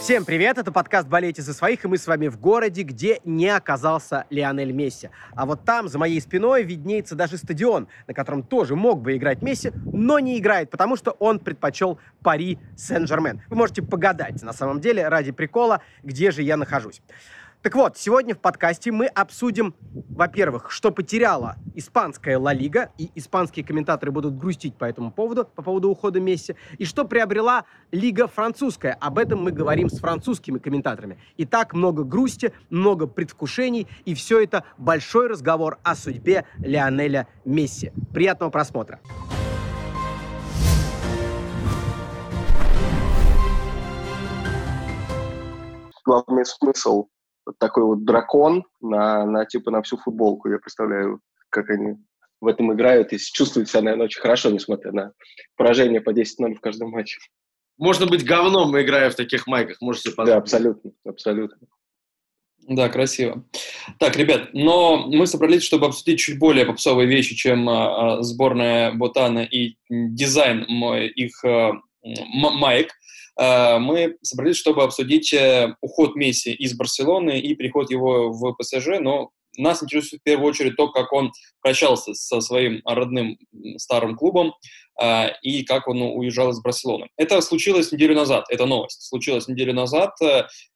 Всем 0.00 0.24
привет, 0.24 0.56
это 0.56 0.72
подкаст 0.72 1.06
«Болейте 1.08 1.42
за 1.42 1.52
своих», 1.52 1.84
и 1.84 1.88
мы 1.88 1.98
с 1.98 2.06
вами 2.06 2.28
в 2.28 2.40
городе, 2.40 2.84
где 2.84 3.20
не 3.26 3.48
оказался 3.48 4.24
Лионель 4.30 4.72
Месси. 4.72 5.10
А 5.34 5.44
вот 5.44 5.66
там, 5.66 5.88
за 5.88 5.98
моей 5.98 6.18
спиной, 6.22 6.62
виднеется 6.62 7.14
даже 7.14 7.36
стадион, 7.36 7.86
на 8.06 8.14
котором 8.14 8.42
тоже 8.42 8.76
мог 8.76 9.02
бы 9.02 9.14
играть 9.14 9.42
Месси, 9.42 9.72
но 9.92 10.18
не 10.18 10.38
играет, 10.38 10.70
потому 10.70 10.96
что 10.96 11.10
он 11.10 11.38
предпочел 11.38 11.98
Пари 12.22 12.58
Сен-Жермен. 12.78 13.42
Вы 13.50 13.56
можете 13.56 13.82
погадать, 13.82 14.42
на 14.42 14.54
самом 14.54 14.80
деле, 14.80 15.06
ради 15.06 15.32
прикола, 15.32 15.82
где 16.02 16.30
же 16.30 16.42
я 16.42 16.56
нахожусь. 16.56 17.02
Так 17.62 17.74
вот, 17.74 17.98
сегодня 17.98 18.34
в 18.34 18.38
подкасте 18.38 18.90
мы 18.90 19.04
обсудим, 19.04 19.74
во-первых, 19.92 20.70
что 20.70 20.90
потеряла 20.90 21.56
испанская 21.74 22.38
Ла 22.38 22.54
Лига, 22.54 22.90
и 22.96 23.10
испанские 23.14 23.66
комментаторы 23.66 24.10
будут 24.10 24.38
грустить 24.38 24.74
по 24.76 24.86
этому 24.86 25.12
поводу, 25.12 25.44
по 25.44 25.60
поводу 25.60 25.90
ухода 25.90 26.20
Месси, 26.20 26.56
и 26.78 26.86
что 26.86 27.04
приобрела 27.04 27.66
Лига 27.92 28.28
французская. 28.28 28.94
Об 28.94 29.18
этом 29.18 29.42
мы 29.42 29.50
говорим 29.50 29.90
с 29.90 29.98
французскими 29.98 30.58
комментаторами. 30.58 31.18
Итак, 31.36 31.74
много 31.74 32.02
грусти, 32.02 32.54
много 32.70 33.06
предвкушений, 33.06 33.86
и 34.06 34.14
все 34.14 34.42
это 34.42 34.64
большой 34.78 35.26
разговор 35.26 35.78
о 35.82 35.94
судьбе 35.96 36.46
Лионеля 36.60 37.28
Месси. 37.44 37.92
Приятного 38.14 38.50
просмотра. 38.50 39.00
главный 46.06 46.44
смысл 46.44 47.06
такой 47.58 47.84
вот 47.84 48.04
дракон 48.04 48.64
на, 48.80 49.24
на 49.26 49.44
типа 49.46 49.70
на 49.70 49.82
всю 49.82 49.96
футболку. 49.96 50.48
Я 50.48 50.58
представляю, 50.58 51.20
как 51.48 51.70
они 51.70 51.96
в 52.40 52.46
этом 52.46 52.72
играют 52.72 53.12
и 53.12 53.18
чувствуют 53.18 53.68
себя, 53.68 53.82
наверное, 53.82 54.06
очень 54.06 54.20
хорошо, 54.20 54.50
несмотря 54.50 54.92
на 54.92 55.12
поражение 55.56 56.00
по 56.00 56.10
10-0 56.10 56.54
в 56.54 56.60
каждом 56.60 56.90
матче. 56.90 57.18
Можно 57.76 58.06
быть 58.06 58.24
говном, 58.24 58.78
играя 58.80 59.10
в 59.10 59.14
таких 59.14 59.46
майках, 59.46 59.80
можете 59.80 60.10
подумать. 60.10 60.34
Да, 60.34 60.38
абсолютно, 60.38 60.92
абсолютно. 61.04 61.66
Да, 62.68 62.88
красиво. 62.88 63.44
Так, 63.98 64.16
ребят, 64.16 64.50
но 64.52 65.06
мы 65.08 65.26
собрались, 65.26 65.62
чтобы 65.62 65.86
обсудить 65.86 66.20
чуть 66.20 66.38
более 66.38 66.66
попсовые 66.66 67.08
вещи, 67.08 67.34
чем 67.34 67.68
а, 67.68 68.22
сборная 68.22 68.92
Ботана 68.92 69.40
и 69.40 69.76
дизайн 69.88 70.62
их 71.16 71.44
а, 71.44 71.72
маек. 72.02 72.92
Э, 73.40 73.78
мы 73.78 74.16
собрались, 74.22 74.56
чтобы 74.56 74.82
обсудить 74.82 75.32
э, 75.32 75.74
уход 75.80 76.14
Месси 76.14 76.52
из 76.52 76.74
Барселоны 76.74 77.40
и 77.40 77.54
переход 77.54 77.90
его 77.90 78.30
в 78.30 78.54
ПСЖ, 78.54 79.00
но 79.00 79.30
нас 79.56 79.82
интересует 79.82 80.20
в 80.20 80.24
первую 80.24 80.48
очередь 80.48 80.76
то, 80.76 80.88
как 80.88 81.12
он 81.12 81.32
прощался 81.60 82.14
со 82.14 82.40
своим 82.40 82.82
родным 82.84 83.38
старым 83.78 84.14
клубом 84.14 84.52
э, 85.02 85.28
и 85.42 85.64
как 85.64 85.88
он 85.88 86.02
уезжал 86.02 86.50
из 86.50 86.60
Барселоны. 86.60 87.08
Это 87.16 87.40
случилось 87.40 87.92
неделю 87.92 88.14
назад, 88.14 88.44
эта 88.50 88.66
новость 88.66 89.08
случилась 89.08 89.48
неделю 89.48 89.72
назад, 89.72 90.10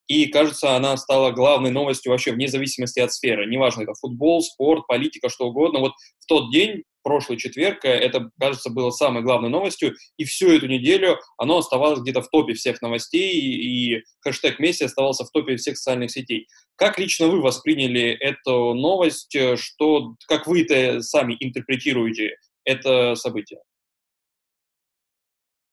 и, 0.07 0.27
кажется, 0.27 0.77
она 0.77 0.97
стала 0.97 1.31
главной 1.33 1.71
новостью 1.71 2.13
вообще 2.13 2.33
вне 2.33 2.49
зависимости 2.49 3.01
от 3.01 3.13
сферы. 3.13 3.47
Неважно, 3.47 3.83
это 3.83 3.95
футбол, 3.95 4.43
спорт, 4.43 4.87
политика, 4.87 5.29
что 5.29 5.47
угодно. 5.49 5.81
Вот 5.81 5.93
в 6.21 6.27
тот 6.27 6.51
день 6.51 6.83
прошлый 7.05 7.39
четверг, 7.39 7.85
э, 7.85 7.91
это, 7.91 8.31
кажется, 8.41 8.71
было 8.71 8.91
самой 8.91 9.23
главной 9.23 9.51
новостью, 9.51 9.95
и 10.17 10.25
всю 10.25 10.51
эту 10.51 10.67
неделю 10.67 11.21
оно 11.39 11.59
оставалось 11.59 12.01
где-то 12.01 12.23
в 12.23 12.31
топе 12.31 12.55
всех 12.55 12.83
новостей, 12.83 13.39
и, 13.39 14.03
хэштег 14.21 14.59
Месси 14.59 14.85
оставался 14.85 15.25
в 15.25 15.31
топе 15.31 15.55
всех 15.55 15.77
социальных 15.77 16.11
сетей. 16.11 16.49
Как 16.75 16.99
лично 16.99 17.29
вы 17.29 17.41
восприняли 17.41 18.11
эту 18.11 18.75
новость, 18.75 19.37
что, 19.57 20.15
как 20.27 20.49
вы 20.49 20.63
это 20.63 21.01
сами 21.03 21.37
интерпретируете 21.39 22.37
это 22.65 23.15
событие? 23.15 23.61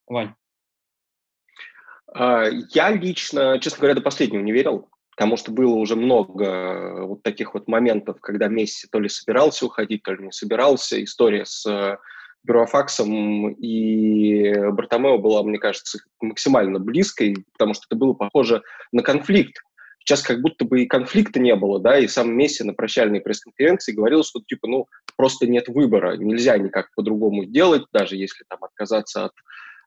Вань. 0.05 0.35
А, 2.13 2.43
я 2.73 2.91
лично, 2.91 3.59
честно 3.59 3.79
говоря, 3.79 3.95
до 3.95 4.01
последнего 4.01 4.41
не 4.41 4.51
верил 4.51 4.91
потому 5.11 5.37
что 5.37 5.51
было 5.51 5.75
уже 5.75 5.95
много 5.95 6.45
э, 6.45 7.05
вот 7.05 7.23
таких 7.23 7.53
вот 7.53 7.67
моментов, 7.67 8.19
когда 8.21 8.47
Месси 8.47 8.87
то 8.91 8.99
ли 8.99 9.09
собирался 9.09 9.65
уходить, 9.65 10.03
то 10.03 10.13
ли 10.13 10.25
не 10.25 10.31
собирался. 10.31 11.03
История 11.03 11.45
с 11.45 11.65
э, 11.65 11.97
Бюрофаксом 12.43 13.49
и 13.49 14.53
Бартомео 14.71 15.17
была, 15.19 15.43
мне 15.43 15.59
кажется, 15.59 15.99
максимально 16.21 16.79
близкой, 16.79 17.45
потому 17.53 17.73
что 17.73 17.83
это 17.87 17.95
было 17.95 18.13
похоже 18.13 18.63
на 18.91 19.03
конфликт. 19.03 19.61
Сейчас 19.99 20.23
как 20.23 20.41
будто 20.41 20.65
бы 20.65 20.81
и 20.81 20.87
конфликта 20.87 21.39
не 21.39 21.55
было, 21.55 21.79
да, 21.79 21.99
и 21.99 22.07
сам 22.07 22.33
Месси 22.35 22.63
на 22.63 22.73
прощальной 22.73 23.21
пресс-конференции 23.21 23.91
говорил, 23.91 24.23
что 24.23 24.41
типа, 24.41 24.67
ну, 24.67 24.87
просто 25.15 25.45
нет 25.45 25.67
выбора, 25.67 26.17
нельзя 26.17 26.57
никак 26.57 26.87
по-другому 26.95 27.45
сделать, 27.45 27.83
даже 27.93 28.15
если 28.15 28.43
там 28.49 28.63
отказаться 28.63 29.25
от 29.25 29.33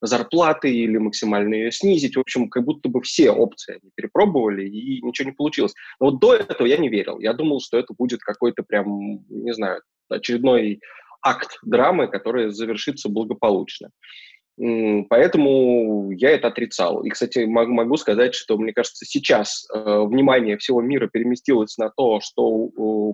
зарплаты 0.06 0.74
или 0.74 0.98
максимально 0.98 1.54
ее 1.54 1.72
снизить. 1.72 2.16
В 2.16 2.20
общем, 2.20 2.48
как 2.48 2.64
будто 2.64 2.88
бы 2.88 3.00
все 3.02 3.30
опции 3.30 3.78
они 3.80 3.90
перепробовали, 3.94 4.68
и 4.68 5.02
ничего 5.02 5.30
не 5.30 5.34
получилось. 5.34 5.74
Но 6.00 6.10
вот 6.10 6.20
до 6.20 6.34
этого 6.34 6.66
я 6.66 6.76
не 6.76 6.88
верил. 6.88 7.18
Я 7.20 7.32
думал, 7.32 7.60
что 7.60 7.78
это 7.78 7.94
будет 7.96 8.20
какой-то 8.20 8.62
прям, 8.62 9.24
не 9.28 9.54
знаю, 9.54 9.82
очередной 10.08 10.80
акт 11.22 11.58
драмы, 11.62 12.08
который 12.08 12.50
завершится 12.50 13.08
благополучно. 13.08 13.90
Поэтому 14.56 16.12
я 16.12 16.30
это 16.30 16.48
отрицал. 16.48 17.02
И, 17.02 17.10
кстати, 17.10 17.40
могу 17.44 17.96
сказать, 17.96 18.34
что, 18.34 18.56
мне 18.56 18.72
кажется, 18.72 19.04
сейчас 19.04 19.66
э, 19.74 20.04
внимание 20.06 20.56
всего 20.58 20.80
мира 20.80 21.08
переместилось 21.12 21.76
на 21.76 21.90
то, 21.90 22.20
что 22.20 22.68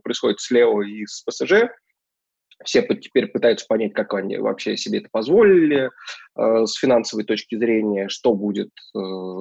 происходит 0.05 0.41
с 0.41 0.51
Лео 0.51 0.83
и 0.83 1.07
с 1.07 1.23
ПСЖ, 1.23 1.71
все 2.65 2.83
теперь 2.83 3.29
пытаются 3.29 3.67
понять, 3.69 3.95
как 3.95 4.15
они 4.15 4.37
вообще 4.37 4.77
себе 4.77 4.99
это 4.99 5.09
позволили 5.11 5.91
э, 6.37 6.67
с 6.67 6.75
финансовой 6.75 7.25
точки 7.25 7.57
зрения, 7.57 8.09
что 8.09 8.35
будет 8.35 8.71
э, 8.95 8.99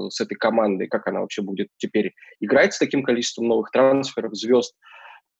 с 0.09 0.21
этой 0.21 0.35
командой, 0.35 0.87
как 0.87 1.07
она 1.07 1.21
вообще 1.21 1.41
будет 1.41 1.67
теперь 1.77 2.13
играть 2.39 2.73
с 2.73 2.79
таким 2.79 3.03
количеством 3.03 3.47
новых 3.47 3.71
трансферов, 3.71 4.35
звезд. 4.35 4.73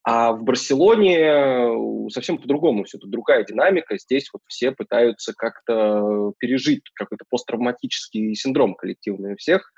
А 0.04 0.32
в 0.32 0.44
Барселоне 0.44 1.18
э, 1.20 2.10
совсем 2.10 2.38
по-другому 2.38 2.86
все, 2.86 2.98
это 2.98 3.08
другая 3.08 3.44
динамика. 3.44 3.98
Здесь 3.98 4.30
вот 4.32 4.42
все 4.48 4.72
пытаются 4.72 5.34
как-то 5.36 6.34
пережить 6.40 6.84
какой-то 6.96 7.26
посттравматический 7.30 8.34
синдром 8.34 8.76
коллективный 8.76 9.34
у 9.34 9.36
всех. 9.36 9.72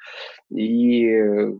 И 0.55 1.09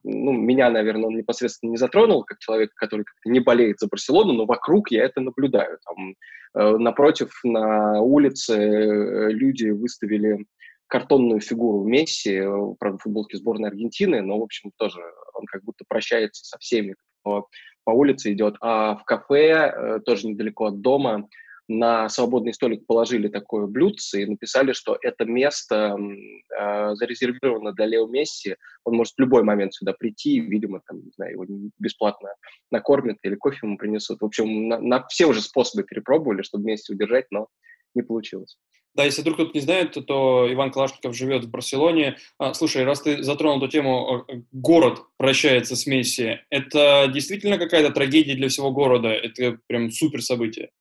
ну, 0.03 0.31
меня, 0.31 0.69
наверное, 0.69 1.07
он 1.07 1.17
непосредственно 1.17 1.71
не 1.71 1.77
затронул, 1.77 2.23
как 2.23 2.37
человек, 2.39 2.71
который 2.75 3.03
как-то 3.03 3.29
не 3.29 3.39
болеет 3.39 3.79
за 3.79 3.87
Барселону, 3.87 4.33
но 4.33 4.45
вокруг 4.45 4.91
я 4.91 5.05
это 5.05 5.21
наблюдаю. 5.21 5.79
Там, 5.83 6.15
э, 6.53 6.77
напротив, 6.77 7.31
на 7.43 7.99
улице 8.01 8.53
э, 8.53 9.31
люди 9.31 9.69
выставили 9.69 10.45
картонную 10.85 11.39
фигуру 11.39 11.83
Месси, 11.87 12.35
э, 12.35 12.75
правда, 12.79 12.99
футболке 12.99 13.37
сборной 13.37 13.69
Аргентины, 13.69 14.21
но, 14.21 14.37
в 14.37 14.43
общем, 14.43 14.71
тоже 14.77 14.99
он 15.33 15.45
как 15.45 15.63
будто 15.63 15.83
прощается 15.87 16.45
со 16.45 16.57
всеми, 16.59 16.95
по 17.23 17.91
улице 17.91 18.33
идет, 18.33 18.55
а 18.61 18.95
в 18.95 19.03
кафе, 19.05 19.73
э, 19.73 19.99
тоже 20.05 20.27
недалеко 20.27 20.65
от 20.67 20.81
дома, 20.81 21.27
на 21.67 22.09
свободный 22.09 22.53
столик 22.53 22.85
положили 22.85 23.29
такое 23.29 23.65
блюдце 23.65 24.23
и 24.23 24.25
написали, 24.25 24.73
что 24.73 24.97
это 25.01 25.25
место 25.25 25.95
э, 25.97 26.95
зарезервировано 26.95 27.71
для 27.71 27.85
Лео 27.85 28.07
Месси. 28.07 28.57
Он 28.83 28.95
может 28.95 29.13
в 29.13 29.19
любой 29.19 29.43
момент 29.43 29.73
сюда 29.73 29.93
прийти, 29.93 30.39
видимо, 30.41 30.81
там, 30.85 30.97
не 30.97 31.11
знаю, 31.15 31.33
его 31.33 31.45
бесплатно 31.79 32.29
накормят 32.71 33.17
или 33.23 33.35
кофе 33.35 33.59
ему 33.63 33.77
принесут. 33.77 34.19
В 34.21 34.25
общем, 34.25 34.67
на, 34.67 34.79
на 34.79 35.07
все 35.07 35.27
уже 35.27 35.41
способы 35.41 35.83
перепробовали, 35.83 36.41
чтобы 36.41 36.65
Месси 36.65 36.93
удержать, 36.93 37.27
но 37.31 37.47
не 37.95 38.01
получилось. 38.01 38.57
Да, 38.93 39.05
если 39.05 39.21
вдруг 39.21 39.37
кто-то 39.37 39.51
не 39.53 39.61
знает, 39.61 39.97
то 40.05 40.51
Иван 40.51 40.71
Калашников 40.71 41.15
живет 41.15 41.45
в 41.45 41.49
Барселоне. 41.49 42.17
А, 42.37 42.53
слушай, 42.53 42.83
раз 42.83 43.01
ты 43.01 43.23
затронул 43.23 43.57
эту 43.57 43.69
тему, 43.69 44.25
город 44.51 45.03
прощается 45.17 45.77
с 45.77 45.85
Месси, 45.85 46.39
это 46.49 47.07
действительно 47.07 47.57
какая-то 47.57 47.93
трагедия 47.93 48.35
для 48.35 48.49
всего 48.49 48.71
города? 48.71 49.07
Это 49.07 49.57
прям 49.67 49.91
супер 49.91 50.21
событие? 50.21 50.71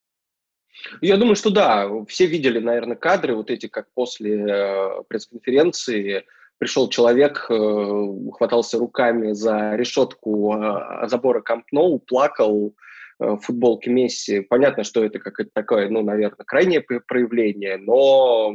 Я 1.00 1.16
думаю, 1.16 1.36
что 1.36 1.50
да. 1.50 1.88
Все 2.08 2.26
видели, 2.26 2.58
наверное, 2.58 2.96
кадры 2.96 3.34
вот 3.34 3.50
эти, 3.50 3.66
как 3.66 3.92
после 3.94 4.38
э, 4.38 5.02
пресс-конференции 5.08 6.24
пришел 6.58 6.88
человек, 6.88 7.46
э, 7.48 8.06
хватался 8.32 8.78
руками 8.78 9.32
за 9.32 9.76
решетку 9.76 10.54
э, 10.54 11.06
забора 11.06 11.42
Камп 11.42 11.66
Ноу, 11.72 11.98
плакал, 11.98 12.74
Э, 13.20 13.36
футболке 13.36 13.90
Месси. 13.90 14.40
Понятно, 14.40 14.82
что 14.82 15.04
это 15.04 15.18
какое-то 15.18 15.50
такое, 15.54 15.90
ну, 15.90 16.02
наверное, 16.02 16.44
крайнее 16.46 16.80
проявление, 16.80 17.76
но 17.76 18.54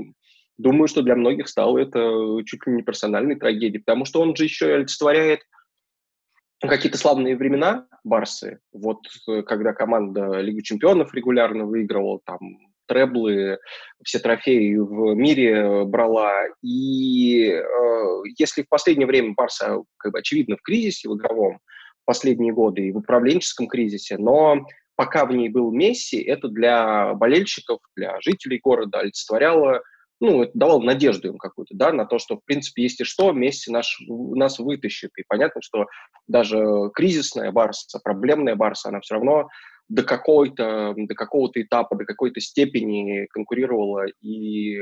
думаю, 0.58 0.88
что 0.88 1.04
для 1.04 1.16
многих 1.16 1.48
стало 1.48 1.78
это 1.78 2.00
чуть 2.46 2.66
ли 2.66 2.74
не 2.74 2.82
персональной 2.82 3.36
трагедией, 3.36 3.84
потому 3.84 4.06
что 4.06 4.22
он 4.22 4.36
же 4.36 4.46
еще 4.46 4.70
и 4.70 4.74
олицетворяет 4.74 5.42
какие-то 6.62 6.98
славные 6.98 7.36
времена 7.36 7.88
Барсы. 8.04 8.60
Вот 8.74 9.02
э, 9.30 9.44
когда 9.44 9.74
команда 9.74 10.40
Лигу 10.42 10.62
чемпионов 10.62 11.14
регулярно 11.14 11.66
выигрывала, 11.66 12.20
там 12.26 12.40
треблы, 12.88 13.60
все 14.04 14.18
трофеи 14.18 14.76
в 14.78 15.14
мире 15.14 15.86
брала. 15.86 16.48
И 16.64 17.52
э, 17.52 17.64
если 18.40 18.64
в 18.64 18.70
последнее 18.70 19.06
время 19.06 19.36
Барса, 19.36 19.84
как 19.98 20.12
бы, 20.12 20.20
очевидно, 20.20 20.58
в 20.58 20.64
кризисе 20.64 21.08
в 21.08 21.16
игровом, 21.16 21.60
последние 22.06 22.54
годы 22.54 22.88
и 22.88 22.92
в 22.92 22.98
управленческом 22.98 23.68
кризисе, 23.68 24.18
но 24.18 24.66
пока 24.96 25.26
в 25.26 25.32
ней 25.32 25.50
был 25.50 25.72
Месси, 25.72 26.22
это 26.22 26.48
для 26.48 27.14
болельщиков, 27.14 27.80
для 27.96 28.20
жителей 28.22 28.60
города 28.64 29.00
олицетворяло 29.00 29.82
ну, 30.22 30.44
это 30.44 30.52
давало 30.54 30.82
надежду 30.82 31.28
им 31.28 31.38
какую-то, 31.38 31.76
да, 31.76 31.92
на 31.92 32.06
то, 32.06 32.20
что, 32.20 32.38
в 32.38 32.46
принципе, 32.46 32.84
если 32.84 33.04
что, 33.04 33.32
Месси 33.32 33.72
наш, 33.72 34.00
нас 34.08 34.60
вытащит. 34.60 35.12
И 35.18 35.24
понятно, 35.28 35.62
что 35.62 35.88
даже 36.28 36.90
кризисная 36.94 37.52
Барса, 37.52 38.00
проблемная 38.04 38.56
Барса, 38.56 38.90
она 38.90 39.02
все 39.02 39.16
равно 39.16 39.48
до 39.90 40.04
какой-то, 40.04 40.94
до 40.96 41.14
какого-то 41.14 41.62
этапа, 41.62 41.96
до 41.96 42.06
какой-то 42.06 42.40
степени 42.40 43.28
конкурировала 43.32 44.06
и 44.22 44.80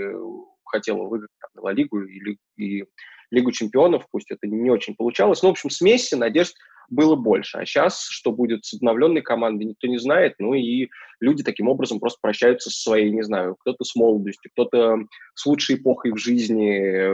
хотела 0.74 1.04
выиграть 1.04 1.32
там, 1.40 1.70
Лигу 1.70 2.02
и, 2.02 2.38
и 2.58 2.84
Лигу 3.32 3.52
чемпионов, 3.52 4.06
пусть 4.12 4.32
это 4.32 4.48
не 4.48 4.70
очень 4.70 4.96
получалось. 4.96 5.42
Но, 5.42 5.50
в 5.50 5.52
общем, 5.52 5.70
с 5.70 5.82
Месси 5.82 6.16
надежд 6.16 6.56
было 6.90 7.16
больше. 7.16 7.58
А 7.58 7.66
сейчас, 7.66 8.06
что 8.08 8.32
будет 8.32 8.66
с 8.66 8.74
обновленной 8.74 9.22
командой, 9.22 9.64
никто 9.64 9.88
не 9.88 9.98
знает. 9.98 10.36
Ну 10.40 10.54
и 10.54 10.90
люди 11.20 11.44
таким 11.44 11.68
образом 11.68 12.00
просто 12.00 12.20
прощаются 12.22 12.70
со 12.70 12.82
своей, 12.82 13.12
не 13.12 13.24
знаю, 13.24 13.56
кто-то 13.60 13.84
с 13.84 13.96
молодостью, 13.96 14.52
кто-то 14.52 14.98
с 15.36 15.46
лучшей 15.46 15.78
эпохой 15.78 16.12
в 16.12 16.18
жизни. 16.18 17.14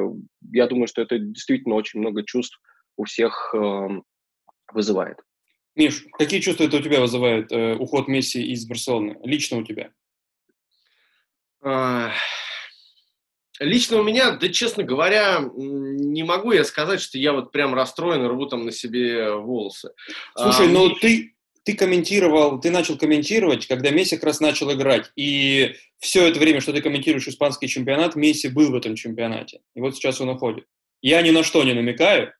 Я 0.51 0.67
думаю, 0.67 0.87
что 0.87 1.01
это 1.01 1.19
действительно 1.19 1.75
очень 1.75 1.99
много 1.99 2.23
чувств 2.23 2.59
у 2.97 3.05
всех 3.05 3.53
э, 3.53 3.87
вызывает. 4.73 5.17
Миш, 5.75 6.05
какие 6.17 6.41
чувства 6.41 6.65
это 6.65 6.77
у 6.77 6.81
тебя 6.81 6.99
вызывает 6.99 7.51
э, 7.51 7.75
уход 7.75 8.07
Месси 8.07 8.51
из 8.51 8.67
Барселоны? 8.67 9.17
Лично 9.23 9.59
у 9.59 9.63
тебя? 9.63 9.91
Лично 13.59 13.99
у 13.99 14.03
меня, 14.03 14.31
да, 14.31 14.47
честно 14.49 14.83
говоря, 14.83 15.41
не 15.55 16.23
могу 16.23 16.53
я 16.53 16.63
сказать, 16.63 17.01
что 17.01 17.17
я 17.17 17.33
вот 17.33 17.51
прям 17.51 17.73
расстроен 17.73 18.23
и 18.23 18.27
рву 18.27 18.45
там 18.45 18.65
на 18.65 18.71
себе 18.71 19.31
волосы. 19.31 19.91
Слушай, 20.37 20.67
а, 20.67 20.69
ну 20.69 20.89
ты, 20.91 21.35
ты 21.63 21.75
комментировал, 21.75 22.59
ты 22.59 22.71
начал 22.71 22.97
комментировать, 22.97 23.67
когда 23.67 23.91
Месси 23.91 24.15
как 24.15 24.25
раз 24.25 24.39
начал 24.39 24.71
играть. 24.71 25.11
И 25.17 25.75
все 25.99 26.27
это 26.27 26.39
время, 26.39 26.61
что 26.61 26.71
ты 26.71 26.81
комментируешь 26.81 27.27
испанский 27.27 27.67
чемпионат, 27.67 28.15
Месси 28.15 28.47
был 28.47 28.71
в 28.71 28.75
этом 28.75 28.95
чемпионате. 28.95 29.59
И 29.75 29.81
вот 29.81 29.95
сейчас 29.95 30.21
он 30.21 30.29
уходит. 30.29 30.65
Я 31.01 31.21
ни 31.21 31.31
на 31.31 31.43
что 31.43 31.63
не 31.63 31.73
намекаю, 31.73 32.33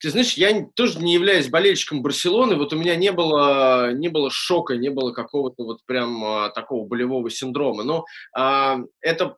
ты 0.00 0.10
знаешь, 0.10 0.34
я 0.34 0.66
тоже 0.74 1.00
не 1.00 1.14
являюсь 1.14 1.48
болельщиком 1.48 2.02
Барселоны, 2.02 2.56
вот 2.56 2.72
у 2.72 2.76
меня 2.76 2.96
не 2.96 3.12
было, 3.12 3.92
не 3.92 4.08
было 4.08 4.30
шока, 4.30 4.76
не 4.76 4.90
было 4.90 5.12
какого-то 5.12 5.64
вот 5.64 5.78
прям 5.86 6.24
а, 6.24 6.50
такого 6.50 6.86
болевого 6.86 7.30
синдрома, 7.30 7.82
но 7.82 8.04
а, 8.34 8.78
это 9.00 9.36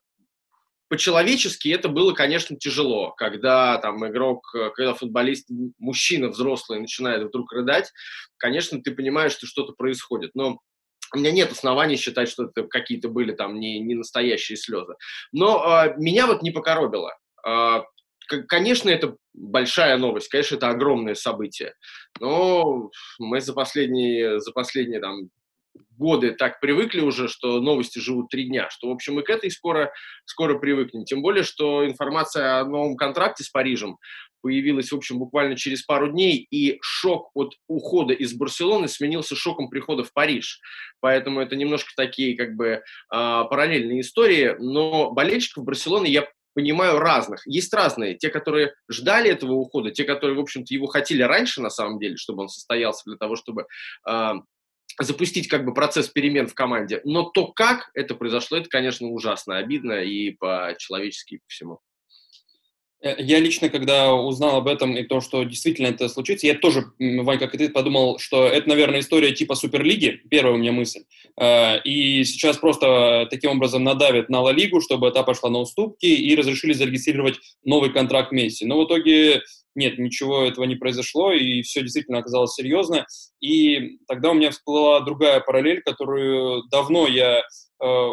по-человечески 0.88 1.68
это 1.68 1.88
было, 1.88 2.12
конечно, 2.12 2.56
тяжело, 2.56 3.12
когда 3.12 3.78
там 3.78 4.06
игрок, 4.08 4.50
когда 4.74 4.92
футболист, 4.92 5.48
мужчина 5.78 6.28
взрослый 6.28 6.80
начинает 6.80 7.28
вдруг 7.28 7.52
рыдать, 7.52 7.92
конечно, 8.36 8.82
ты 8.82 8.90
понимаешь, 8.90 9.32
что 9.32 9.46
что-то 9.46 9.72
происходит, 9.72 10.32
но 10.34 10.58
у 11.14 11.18
меня 11.18 11.32
нет 11.32 11.50
оснований 11.52 11.96
считать, 11.96 12.28
что 12.28 12.44
это 12.44 12.64
какие-то 12.64 13.08
были 13.08 13.32
там 13.32 13.58
не, 13.58 13.80
не 13.80 13.94
настоящие 13.94 14.56
слезы. 14.56 14.94
Но 15.32 15.84
э, 15.84 15.94
меня 15.96 16.26
вот 16.26 16.42
не 16.42 16.50
покоробило. 16.50 17.16
Э, 17.46 17.82
Конечно, 18.48 18.88
это 18.88 19.16
большая 19.34 19.96
новость, 19.98 20.28
конечно, 20.28 20.56
это 20.56 20.68
огромное 20.68 21.14
событие, 21.14 21.74
но 22.20 22.90
мы 23.18 23.40
за 23.40 23.52
последние, 23.52 24.40
за 24.40 24.52
последние 24.52 25.00
там, 25.00 25.30
годы 26.00 26.32
так 26.32 26.60
привыкли 26.60 27.00
уже, 27.00 27.28
что 27.28 27.60
новости 27.60 27.98
живут 27.98 28.30
три 28.30 28.44
дня, 28.44 28.68
что, 28.70 28.88
в 28.88 28.92
общем, 28.92 29.20
и 29.20 29.22
к 29.22 29.30
этой 29.30 29.50
скоро, 29.50 29.92
скоро 30.24 30.58
привыкнем. 30.58 31.04
Тем 31.04 31.22
более, 31.22 31.44
что 31.44 31.86
информация 31.86 32.58
о 32.58 32.64
новом 32.64 32.96
контракте 32.96 33.44
с 33.44 33.50
Парижем 33.50 33.98
появилась, 34.42 34.90
в 34.90 34.96
общем, 34.96 35.18
буквально 35.18 35.56
через 35.56 35.82
пару 35.82 36.10
дней, 36.10 36.46
и 36.50 36.78
шок 36.80 37.30
от 37.34 37.54
ухода 37.68 38.14
из 38.14 38.32
Барселоны 38.32 38.88
сменился 38.88 39.36
шоком 39.36 39.68
прихода 39.68 40.02
в 40.02 40.14
Париж. 40.14 40.60
Поэтому 41.00 41.40
это 41.40 41.56
немножко 41.56 41.90
такие, 41.94 42.34
как 42.36 42.54
бы, 42.56 42.66
э, 42.66 42.80
параллельные 43.10 44.00
истории, 44.00 44.56
но 44.58 45.10
болельщиков 45.10 45.64
Барселоны 45.64 46.06
я 46.06 46.26
понимаю 46.54 46.98
разных. 46.98 47.46
Есть 47.46 47.72
разные. 47.72 48.16
Те, 48.16 48.30
которые 48.30 48.74
ждали 48.90 49.30
этого 49.30 49.52
ухода, 49.52 49.90
те, 49.90 50.04
которые, 50.04 50.36
в 50.36 50.40
общем-то, 50.40 50.72
его 50.72 50.86
хотели 50.86 51.22
раньше, 51.22 51.60
на 51.60 51.70
самом 51.70 51.98
деле, 51.98 52.16
чтобы 52.16 52.42
он 52.42 52.48
состоялся 52.48 53.02
для 53.06 53.16
того, 53.16 53.36
чтобы 53.36 53.66
э, 54.08 54.32
запустить 54.98 55.48
как 55.48 55.64
бы 55.64 55.74
процесс 55.74 56.08
перемен 56.08 56.46
в 56.46 56.54
команде. 56.54 57.00
Но 57.04 57.24
то, 57.24 57.48
как 57.48 57.90
это 57.94 58.14
произошло, 58.14 58.58
это, 58.58 58.68
конечно, 58.68 59.08
ужасно 59.08 59.58
обидно 59.58 60.02
и 60.02 60.30
по-человечески, 60.30 61.34
и 61.34 61.38
по 61.38 61.44
всему. 61.48 61.80
Э, 63.02 63.14
я 63.18 63.38
лично, 63.38 63.68
когда 63.68 64.14
узнал 64.14 64.56
об 64.56 64.68
этом 64.68 64.96
и 64.96 65.04
то, 65.04 65.20
что 65.20 65.42
действительно 65.44 65.88
это 65.88 66.08
случится, 66.08 66.46
я 66.46 66.54
тоже, 66.54 66.92
Вань, 66.98 67.38
как 67.38 67.54
и 67.54 67.58
ты, 67.58 67.68
подумал, 67.68 68.18
что 68.18 68.46
это, 68.46 68.68
наверное, 68.68 69.00
история 69.00 69.32
типа 69.32 69.54
Суперлиги, 69.54 70.20
первая 70.30 70.54
у 70.54 70.58
меня 70.58 70.72
мысль. 70.72 71.04
Э, 71.40 71.80
и 71.82 72.24
сейчас 72.24 72.58
просто 72.58 73.26
таким 73.30 73.52
образом 73.52 73.84
надавят 73.84 74.28
на 74.28 74.40
Ла 74.40 74.52
Лигу, 74.52 74.80
чтобы 74.80 75.10
та 75.10 75.22
пошла 75.22 75.50
на 75.50 75.58
уступки 75.58 76.06
и 76.06 76.34
разрешили 76.36 76.72
зарегистрировать 76.72 77.38
новый 77.64 77.90
контракт 77.92 78.32
Месси. 78.32 78.66
Но 78.66 78.80
в 78.80 78.86
итоге 78.86 79.42
нет, 79.74 79.98
ничего 79.98 80.42
этого 80.42 80.64
не 80.64 80.74
произошло, 80.74 81.32
и 81.32 81.62
все 81.62 81.82
действительно 81.82 82.18
оказалось 82.18 82.54
серьезно. 82.54 83.06
И 83.40 83.98
тогда 84.08 84.30
у 84.30 84.34
меня 84.34 84.50
всплыла 84.50 85.00
другая 85.00 85.40
параллель, 85.40 85.80
которую 85.82 86.64
давно 86.70 87.06
я 87.06 87.42
э, 87.82 88.08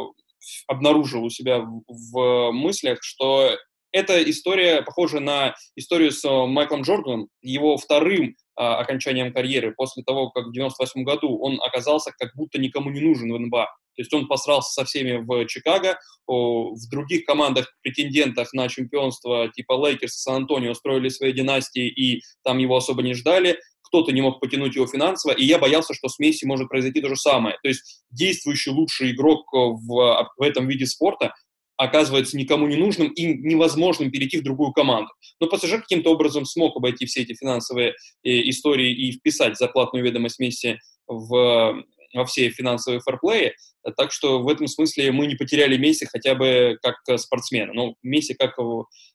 обнаружил 0.68 1.24
у 1.24 1.30
себя 1.30 1.60
в, 1.60 1.82
в 1.88 2.52
мыслях, 2.52 3.00
что 3.02 3.58
эта 3.92 4.22
история 4.30 4.82
похожа 4.82 5.20
на 5.20 5.56
историю 5.76 6.12
с 6.12 6.24
э, 6.26 6.46
Майклом 6.46 6.82
Джорданом, 6.82 7.30
его 7.42 7.78
вторым 7.78 8.36
а, 8.56 8.80
окончанием 8.80 9.32
карьеры, 9.32 9.74
после 9.76 10.04
того, 10.04 10.32
как 10.32 10.48
в 10.48 10.52
98 10.52 11.04
году 11.04 11.38
он 11.38 11.62
оказался 11.62 12.12
как 12.18 12.32
будто 12.36 12.60
никому 12.60 12.90
не 12.90 13.02
нужен 13.02 13.32
в 13.32 13.40
НБА. 13.40 13.66
То 13.66 14.02
есть 14.02 14.14
он 14.14 14.28
посрался 14.28 14.72
со 14.74 14.86
всеми 14.86 15.18
в 15.18 15.46
Чикаго, 15.48 16.00
в 16.28 16.90
других 16.92 17.26
командах, 17.26 17.72
претендентах 17.82 18.54
на 18.54 18.68
чемпионство 18.68 19.50
типа 19.50 19.74
Лейкерс 19.74 20.16
и 20.16 20.20
Сан-Антонио 20.20 20.74
строили 20.76 21.10
свои 21.10 21.34
династии, 21.34 21.88
и 21.88 22.22
там 22.44 22.60
его 22.60 22.76
особо 22.76 23.02
не 23.02 23.14
ждали, 23.14 23.60
кто-то 23.88 24.12
не 24.12 24.22
мог 24.22 24.40
потянуть 24.40 24.76
его 24.76 24.88
финансово, 24.88 25.34
и 25.34 25.46
я 25.46 25.58
боялся, 25.58 25.94
что 25.94 26.10
с 26.10 26.20
Месси 26.20 26.46
может 26.46 26.68
произойти 26.70 27.02
то 27.02 27.10
же 27.10 27.16
самое. 27.16 27.58
То 27.64 27.70
есть 27.70 28.04
действующий 28.12 28.72
лучший 28.72 29.12
игрок 29.12 29.52
в, 29.52 30.30
в 30.38 30.42
этом 30.42 30.68
виде 30.68 30.86
спорта 30.86 31.34
оказывается 31.78 32.38
никому 32.38 32.68
не 32.68 32.76
нужным 32.76 33.08
и 33.10 33.26
невозможным 33.26 34.12
перейти 34.12 34.38
в 34.38 34.44
другую 34.44 34.72
команду. 34.74 35.12
Но 35.40 35.48
ПСЖ 35.48 35.72
каким-то 35.82 36.12
образом 36.12 36.46
смог 36.46 36.76
обойти 36.76 37.06
все 37.06 37.22
эти 37.22 37.34
финансовые 37.34 37.94
э, 38.24 38.50
истории 38.50 38.92
и 38.92 39.12
вписать 39.14 39.58
зарплатную 39.58 40.04
ведомость 40.04 40.40
Месси 40.40 40.80
в, 41.08 41.84
во 42.14 42.26
все 42.26 42.50
финансовые 42.50 43.00
фэрплеи. 43.00 43.54
Так 43.96 44.12
что 44.12 44.42
в 44.42 44.50
этом 44.50 44.68
смысле 44.68 45.12
мы 45.12 45.28
не 45.28 45.36
потеряли 45.36 45.78
Месси 45.78 46.06
хотя 46.06 46.36
бы 46.36 46.78
как 46.82 47.20
спортсмена. 47.20 47.74
Но 47.74 47.96
Месси 48.04 48.34
как 48.34 48.56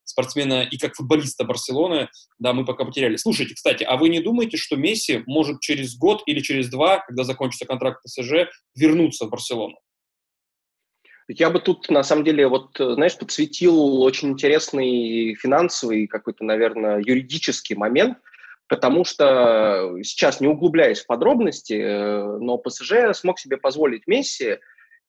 спортсмена 0.05 0.63
и 0.63 0.79
как 0.79 0.95
футболиста 0.95 1.45
Барселоны, 1.45 2.09
да, 2.39 2.53
мы 2.53 2.65
пока 2.65 2.85
потеряли. 2.85 3.17
Слушайте, 3.17 3.55
кстати, 3.55 3.83
а 3.85 3.97
вы 3.97 4.09
не 4.09 4.21
думаете, 4.21 4.57
что 4.57 4.77
Месси 4.77 5.23
может 5.27 5.61
через 5.61 5.97
год 5.97 6.23
или 6.27 6.41
через 6.41 6.69
два, 6.69 6.99
когда 7.01 7.25
закончится 7.25 7.67
контракт 7.67 8.03
ПСЖ, 8.05 8.49
вернуться 8.75 9.27
в 9.27 9.31
Барселону? 9.31 9.77
Я 11.39 11.51
бы 11.51 11.61
тут, 11.61 11.89
на 11.91 12.03
самом 12.03 12.25
деле, 12.25 12.47
вот, 12.47 12.71
знаешь, 12.79 13.17
подсветил 13.19 14.03
очень 14.03 14.31
интересный 14.31 15.35
финансовый, 15.35 16.07
какой-то, 16.07 16.45
наверное, 16.45 17.03
юридический 17.05 17.77
момент, 17.77 18.19
потому 18.69 19.05
что 19.05 19.97
сейчас, 20.03 20.41
не 20.41 20.49
углубляясь 20.49 21.01
в 21.01 21.07
подробности, 21.07 21.75
э, 21.75 22.39
но 22.39 22.59
ПСЖ 22.59 23.15
смог 23.15 23.39
себе 23.39 23.57
позволить 23.57 24.07
Месси 24.07 24.59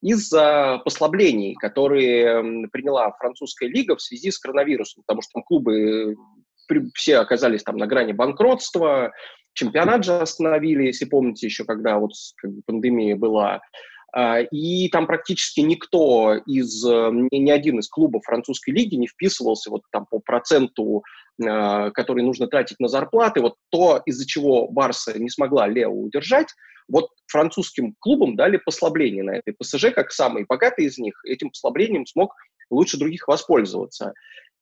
из-за 0.02 0.82
послаблений, 0.84 1.54
которые 1.54 2.68
приняла 2.68 3.10
французская 3.12 3.68
лига 3.68 3.96
в 3.96 4.02
связи 4.02 4.30
с 4.30 4.38
коронавирусом, 4.38 5.02
потому 5.06 5.22
что 5.22 5.32
там 5.34 5.42
клубы 5.44 6.16
все 6.94 7.18
оказались 7.18 7.62
там 7.62 7.76
на 7.76 7.86
грани 7.86 8.12
банкротства, 8.12 9.12
чемпионат 9.54 10.04
же 10.04 10.18
остановили, 10.18 10.84
если 10.84 11.06
помните 11.06 11.46
еще, 11.46 11.64
когда 11.64 11.98
вот 11.98 12.12
как 12.36 12.52
бы, 12.52 12.62
пандемия 12.66 13.16
была, 13.16 13.60
и 14.52 14.88
там 14.90 15.06
практически 15.06 15.60
никто 15.60 16.34
из, 16.46 16.84
э, 16.84 17.10
ни 17.32 17.50
один 17.50 17.80
из 17.80 17.88
клубов 17.88 18.22
французской 18.24 18.70
лиги 18.70 18.94
не 18.94 19.08
вписывался 19.08 19.70
вот 19.70 19.82
там 19.90 20.06
по 20.08 20.20
проценту, 20.20 21.02
а, 21.42 21.90
который 21.90 22.22
нужно 22.22 22.46
тратить 22.46 22.78
на 22.78 22.86
зарплаты. 22.86 23.40
Вот 23.40 23.56
то, 23.70 24.00
из-за 24.06 24.24
чего 24.24 24.68
Барса 24.68 25.18
не 25.18 25.28
смогла 25.28 25.66
Лео 25.66 25.90
удержать, 25.90 26.48
вот 26.86 27.08
французским 27.26 27.96
клубам 27.98 28.36
дали 28.36 28.58
послабление 28.58 29.24
на 29.24 29.36
этой 29.36 29.54
ПСЖ, 29.54 29.92
как 29.92 30.12
самый 30.12 30.44
богатый 30.44 30.84
из 30.84 30.96
них, 30.98 31.14
этим 31.24 31.48
послаблением 31.50 32.06
смог 32.06 32.34
лучше 32.70 32.98
других 32.98 33.26
воспользоваться. 33.26 34.12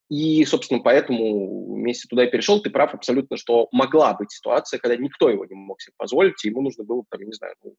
И, 0.09 0.43
собственно, 0.45 0.81
поэтому 0.81 1.75
Месси 1.77 2.07
туда 2.07 2.25
и 2.25 2.31
перешел. 2.31 2.61
Ты 2.61 2.69
прав 2.69 2.93
абсолютно, 2.93 3.37
что 3.37 3.67
могла 3.71 4.13
быть 4.13 4.31
ситуация, 4.31 4.79
когда 4.79 4.95
никто 4.95 5.29
его 5.29 5.45
не 5.45 5.55
мог 5.55 5.81
себе 5.81 5.93
позволить, 5.97 6.43
и 6.43 6.49
ему 6.49 6.61
нужно 6.61 6.83
было, 6.83 7.03
там, 7.09 7.21
не 7.21 7.33
знаю, 7.33 7.55
ну, 7.63 7.75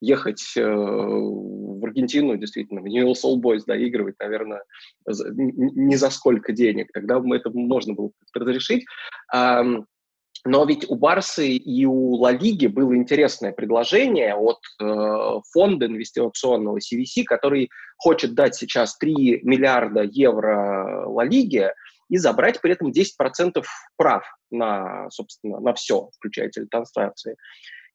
ехать 0.00 0.42
э, 0.56 0.62
в 0.62 1.84
Аргентину, 1.84 2.36
действительно, 2.36 2.80
в 2.80 2.86
Universal 2.86 3.40
Boys 3.40 3.62
доигрывать, 3.66 4.16
наверное, 4.20 4.62
не 5.06 5.96
за 5.96 6.10
сколько 6.10 6.52
денег. 6.52 6.90
Тогда 6.92 7.20
это 7.34 7.50
можно 7.50 7.94
было 7.94 8.10
разрешить. 8.34 8.84
но 9.32 10.64
ведь 10.64 10.88
у 10.88 10.94
Барсы 10.94 11.48
и 11.56 11.84
у 11.84 12.14
Ла 12.14 12.32
Лиги 12.32 12.66
было 12.66 12.96
интересное 12.96 13.52
предложение 13.52 14.34
от 14.34 14.58
э, 14.80 15.40
фонда 15.52 15.86
инвестиционного 15.86 16.78
CVC, 16.78 17.24
который 17.24 17.68
хочет 17.98 18.34
дать 18.34 18.54
сейчас 18.54 18.96
3 18.98 19.40
миллиарда 19.42 20.02
евро 20.02 21.06
Ла 21.08 21.24
Лиге 21.24 21.74
и 22.10 22.16
забрать 22.18 22.60
при 22.60 22.72
этом 22.72 22.90
10% 22.90 23.62
прав 23.96 24.24
на, 24.50 25.08
собственно, 25.10 25.60
на 25.60 25.72
все, 25.74 26.10
включая 26.18 26.50
телетрансляции. 26.50 27.36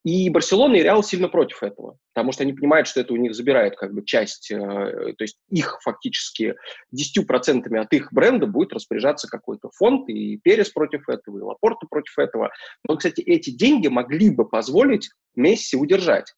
И 0.05 0.29
Барселона 0.29 0.75
и 0.75 0.83
Реал 0.83 1.01
сильно 1.01 1.27
против 1.27 1.63
этого, 1.63 1.97
потому 2.13 2.31
что 2.31 2.43
они 2.43 2.53
понимают, 2.53 2.88
что 2.88 3.01
это 3.01 3.12
у 3.12 3.15
них 3.15 3.33
забирает 3.33 3.75
как 3.75 3.91
бы 3.91 4.05
часть, 4.05 4.51
э, 4.51 4.55
то 4.57 5.24
есть 5.24 5.39
их 5.50 5.79
фактически 5.81 6.53
10% 6.95 7.75
от 7.75 7.91
их 7.91 8.13
бренда 8.13 8.45
будет 8.45 8.71
распоряжаться 8.71 9.27
какой-то 9.27 9.71
фонд, 9.74 10.07
и 10.09 10.38
Перес 10.38 10.69
против 10.69 11.09
этого, 11.09 11.39
и 11.39 11.41
Лапорта 11.41 11.88
против 11.89 12.19
этого. 12.19 12.51
Но, 12.88 12.97
кстати, 12.97 13.21
эти 13.21 13.50
деньги 13.50 13.88
могли 13.88 14.29
бы 14.29 14.47
позволить 14.47 15.09
Месси 15.35 15.75
удержать. 15.75 16.35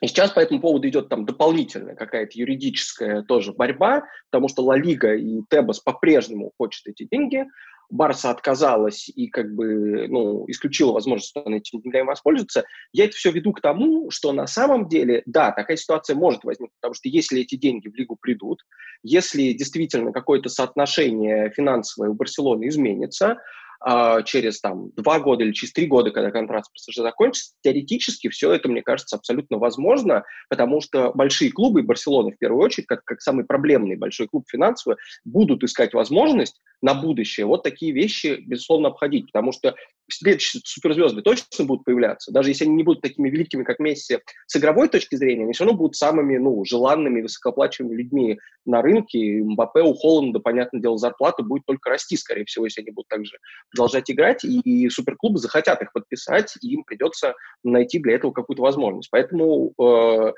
И 0.00 0.06
сейчас 0.06 0.30
по 0.30 0.40
этому 0.40 0.60
поводу 0.60 0.88
идет 0.88 1.08
там 1.08 1.24
дополнительная 1.24 1.96
какая-то 1.96 2.38
юридическая 2.38 3.22
тоже 3.22 3.52
борьба, 3.52 4.04
потому 4.30 4.48
что 4.48 4.62
Ла 4.62 4.76
Лига 4.76 5.14
и 5.14 5.42
Тебас 5.50 5.80
по-прежнему 5.80 6.52
хочет 6.56 6.86
эти 6.86 7.06
деньги, 7.10 7.46
Барса 7.90 8.30
отказалась 8.30 9.08
и 9.08 9.28
как 9.28 9.54
бы, 9.54 10.06
ну, 10.08 10.44
исключила 10.48 10.92
возможность, 10.92 11.30
что 11.30 11.42
она 11.44 11.56
этим 11.56 11.80
деньгами 11.80 12.06
воспользуется, 12.06 12.64
я 12.92 13.06
это 13.06 13.16
все 13.16 13.30
веду 13.30 13.52
к 13.52 13.60
тому, 13.60 14.10
что 14.10 14.32
на 14.32 14.46
самом 14.46 14.88
деле, 14.88 15.22
да, 15.26 15.52
такая 15.52 15.76
ситуация 15.76 16.14
может 16.14 16.44
возникнуть, 16.44 16.76
потому 16.80 16.94
что 16.94 17.08
если 17.08 17.40
эти 17.40 17.56
деньги 17.56 17.88
в 17.88 17.94
лигу 17.94 18.16
придут, 18.20 18.62
если 19.02 19.52
действительно 19.52 20.12
какое-то 20.12 20.48
соотношение 20.48 21.50
финансовое 21.50 22.10
у 22.10 22.14
Барселоны 22.14 22.68
изменится, 22.68 23.38
а, 23.80 24.22
через 24.22 24.60
там 24.60 24.90
два 24.96 25.20
года 25.20 25.44
или 25.44 25.52
через 25.52 25.72
три 25.72 25.86
года, 25.86 26.10
когда 26.10 26.30
контракт 26.30 26.68
с 26.74 26.94
закончится, 27.00 27.52
теоретически 27.62 28.28
все 28.28 28.52
это, 28.52 28.68
мне 28.68 28.82
кажется, 28.82 29.16
абсолютно 29.16 29.58
возможно, 29.58 30.24
потому 30.48 30.80
что 30.80 31.12
большие 31.14 31.52
клубы, 31.52 31.82
Барселона 31.82 32.32
в 32.32 32.38
первую 32.38 32.64
очередь, 32.64 32.86
как, 32.86 33.04
как 33.04 33.20
самый 33.20 33.44
проблемный 33.44 33.96
большой 33.96 34.26
клуб 34.26 34.44
финансово, 34.48 34.96
будут 35.24 35.62
искать 35.62 35.94
возможность 35.94 36.60
на 36.82 36.94
будущее 36.94 37.46
вот 37.46 37.62
такие 37.62 37.92
вещи, 37.92 38.42
безусловно, 38.46 38.88
обходить, 38.88 39.26
потому 39.26 39.52
что 39.52 39.74
следующие 40.10 40.62
суперзвезды 40.64 41.22
точно 41.22 41.64
будут 41.64 41.84
появляться, 41.84 42.32
даже 42.32 42.50
если 42.50 42.64
они 42.64 42.74
не 42.74 42.82
будут 42.82 43.02
такими 43.02 43.28
великими, 43.28 43.62
как 43.62 43.78
Месси, 43.78 44.18
с 44.46 44.56
игровой 44.56 44.88
точки 44.88 45.16
зрения, 45.16 45.44
они 45.44 45.52
все 45.52 45.64
равно 45.64 45.78
будут 45.78 45.96
самыми, 45.96 46.36
ну, 46.38 46.64
желанными, 46.64 47.22
высокоплачиваемыми 47.22 47.96
людьми 47.96 48.38
на 48.64 48.82
рынке. 48.82 49.42
Мбаппе, 49.42 49.80
у 49.80 49.94
Холланда, 49.94 50.40
понятное 50.40 50.80
дело, 50.80 50.98
зарплата 50.98 51.42
будет 51.42 51.64
только 51.66 51.90
расти, 51.90 52.16
скорее 52.16 52.44
всего, 52.44 52.66
если 52.66 52.82
они 52.82 52.90
будут 52.90 53.08
также 53.08 53.36
продолжать 53.70 54.10
играть, 54.10 54.44
и 54.44 54.88
суперклубы 54.88 55.38
захотят 55.38 55.82
их 55.82 55.92
подписать, 55.92 56.54
и 56.62 56.74
им 56.74 56.84
придется 56.84 57.34
найти 57.62 57.98
для 57.98 58.14
этого 58.14 58.32
какую-то 58.32 58.62
возможность. 58.62 59.10
Поэтому 59.10 59.72
э, 59.80 60.32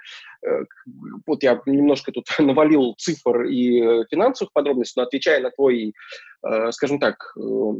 э, 0.46 0.64
вот 1.26 1.42
я 1.42 1.60
немножко 1.66 2.12
тут 2.12 2.26
навалил 2.38 2.94
цифр 2.98 3.42
и 3.44 4.04
финансовых 4.10 4.52
подробностей, 4.52 5.00
но 5.00 5.06
отвечая 5.06 5.40
на 5.40 5.50
твой, 5.50 5.94
э, 6.46 6.72
скажем 6.72 6.98
так, 6.98 7.16
э, 7.36 7.72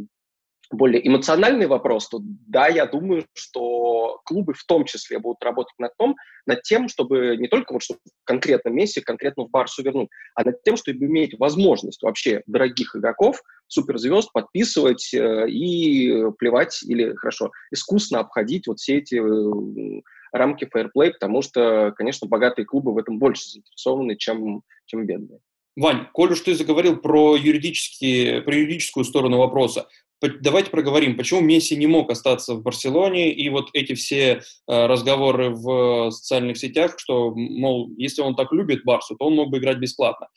более 0.71 1.07
эмоциональный 1.07 1.67
вопрос, 1.67 2.09
то 2.09 2.21
да, 2.23 2.69
я 2.69 2.87
думаю, 2.87 3.27
что 3.35 4.21
клубы 4.25 4.55
в 4.55 4.65
том 4.65 4.85
числе 4.85 5.19
будут 5.19 5.43
работать 5.43 5.75
над, 5.79 5.97
том, 5.97 6.17
над 6.47 6.63
тем, 6.63 6.89
чтобы 6.89 7.37
не 7.37 7.49
только 7.49 7.73
вот 7.73 7.83
чтобы 7.83 8.01
конкретно 8.25 8.69
Месси, 8.71 9.01
конкретно 9.01 9.45
в 9.45 9.51
Барсу 9.51 9.83
вернуть, 9.83 10.09
а 10.35 10.45
над 10.45 10.63
тем, 10.63 10.77
чтобы 10.77 11.05
иметь 11.07 11.39
возможность 11.39 12.03
вообще 12.03 12.43
дорогих 12.47 12.95
игроков, 12.95 13.43
суперзвезд 13.67 14.33
подписывать 14.33 15.13
э, 15.13 15.49
и 15.49 16.31
плевать 16.39 16.83
или, 16.85 17.15
хорошо, 17.15 17.51
искусно 17.73 18.21
обходить 18.21 18.67
вот 18.67 18.79
все 18.79 18.99
эти 18.99 19.17
э, 19.17 20.03
рамки 20.33 20.69
фейерплей, 20.73 21.13
потому 21.13 21.43
что, 21.43 21.93
конечно, 21.97 22.29
богатые 22.29 22.65
клубы 22.65 22.95
в 22.95 22.99
этом 22.99 23.19
больше 23.19 23.49
заинтересованы, 23.49 24.17
чем, 24.17 24.63
чем 24.87 25.07
бедные. 25.07 25.41
Вань, 25.77 26.09
коль 26.13 26.33
уж 26.33 26.41
ты 26.41 26.55
заговорил 26.55 26.97
про, 26.97 27.37
юридические, 27.37 28.43
про 28.43 28.55
юридическую 28.55 29.05
сторону 29.05 29.39
вопроса, 29.39 29.89
давайте 30.21 30.71
проговорим, 30.71 31.17
почему 31.17 31.41
Месси 31.41 31.77
не 31.77 31.87
мог 31.87 32.11
остаться 32.11 32.55
в 32.55 32.63
Барселоне, 32.63 33.33
и 33.33 33.49
вот 33.49 33.71
эти 33.73 33.95
все 33.95 34.23
э, 34.23 34.87
разговоры 34.87 35.51
в 35.51 36.11
социальных 36.11 36.59
сетях, 36.59 36.95
что, 36.99 37.33
мол, 37.35 37.91
если 37.97 38.23
он 38.23 38.35
так 38.35 38.53
любит 38.53 38.85
Барсу, 38.85 39.17
то 39.17 39.27
он 39.27 39.35
мог 39.35 39.51
бы 39.51 39.59
играть 39.59 39.79
бесплатно. 39.79 40.29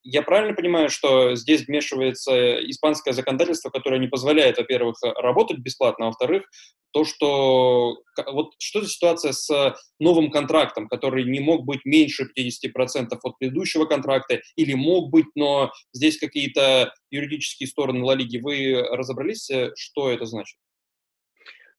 Э, 0.00 0.08
я 0.08 0.22
правильно 0.22 0.54
понимаю, 0.54 0.88
что 0.88 1.34
здесь 1.34 1.66
вмешивается 1.66 2.58
испанское 2.70 3.14
законодательство, 3.14 3.70
которое 3.70 4.00
не 4.00 4.08
позволяет, 4.08 4.58
во-первых, 4.58 4.96
работать 5.02 5.58
бесплатно, 5.58 6.06
а 6.06 6.08
во-вторых, 6.08 6.44
то, 6.92 7.04
что 7.04 7.98
вот 8.32 8.54
что 8.58 8.82
за 8.82 8.88
ситуация 8.88 9.32
с 9.32 9.76
новым 10.00 10.30
контрактом, 10.30 10.88
который 10.88 11.24
не 11.24 11.38
мог 11.38 11.64
быть 11.64 11.84
меньше 11.84 12.28
50% 12.36 13.16
от 13.22 13.38
предыдущего 13.38 13.84
контракта, 13.84 14.40
или 14.56 14.74
мог 14.74 15.10
быть, 15.10 15.26
но 15.36 15.70
здесь 15.92 16.18
какие-то 16.18 16.92
юридические 17.10 17.68
стороны 17.68 18.02
Ла 18.02 18.16
Лиги. 18.16 18.38
Вы 18.38 18.82
разобрались, 18.82 19.48
что 19.76 20.10
это 20.10 20.26
значит? 20.26 20.58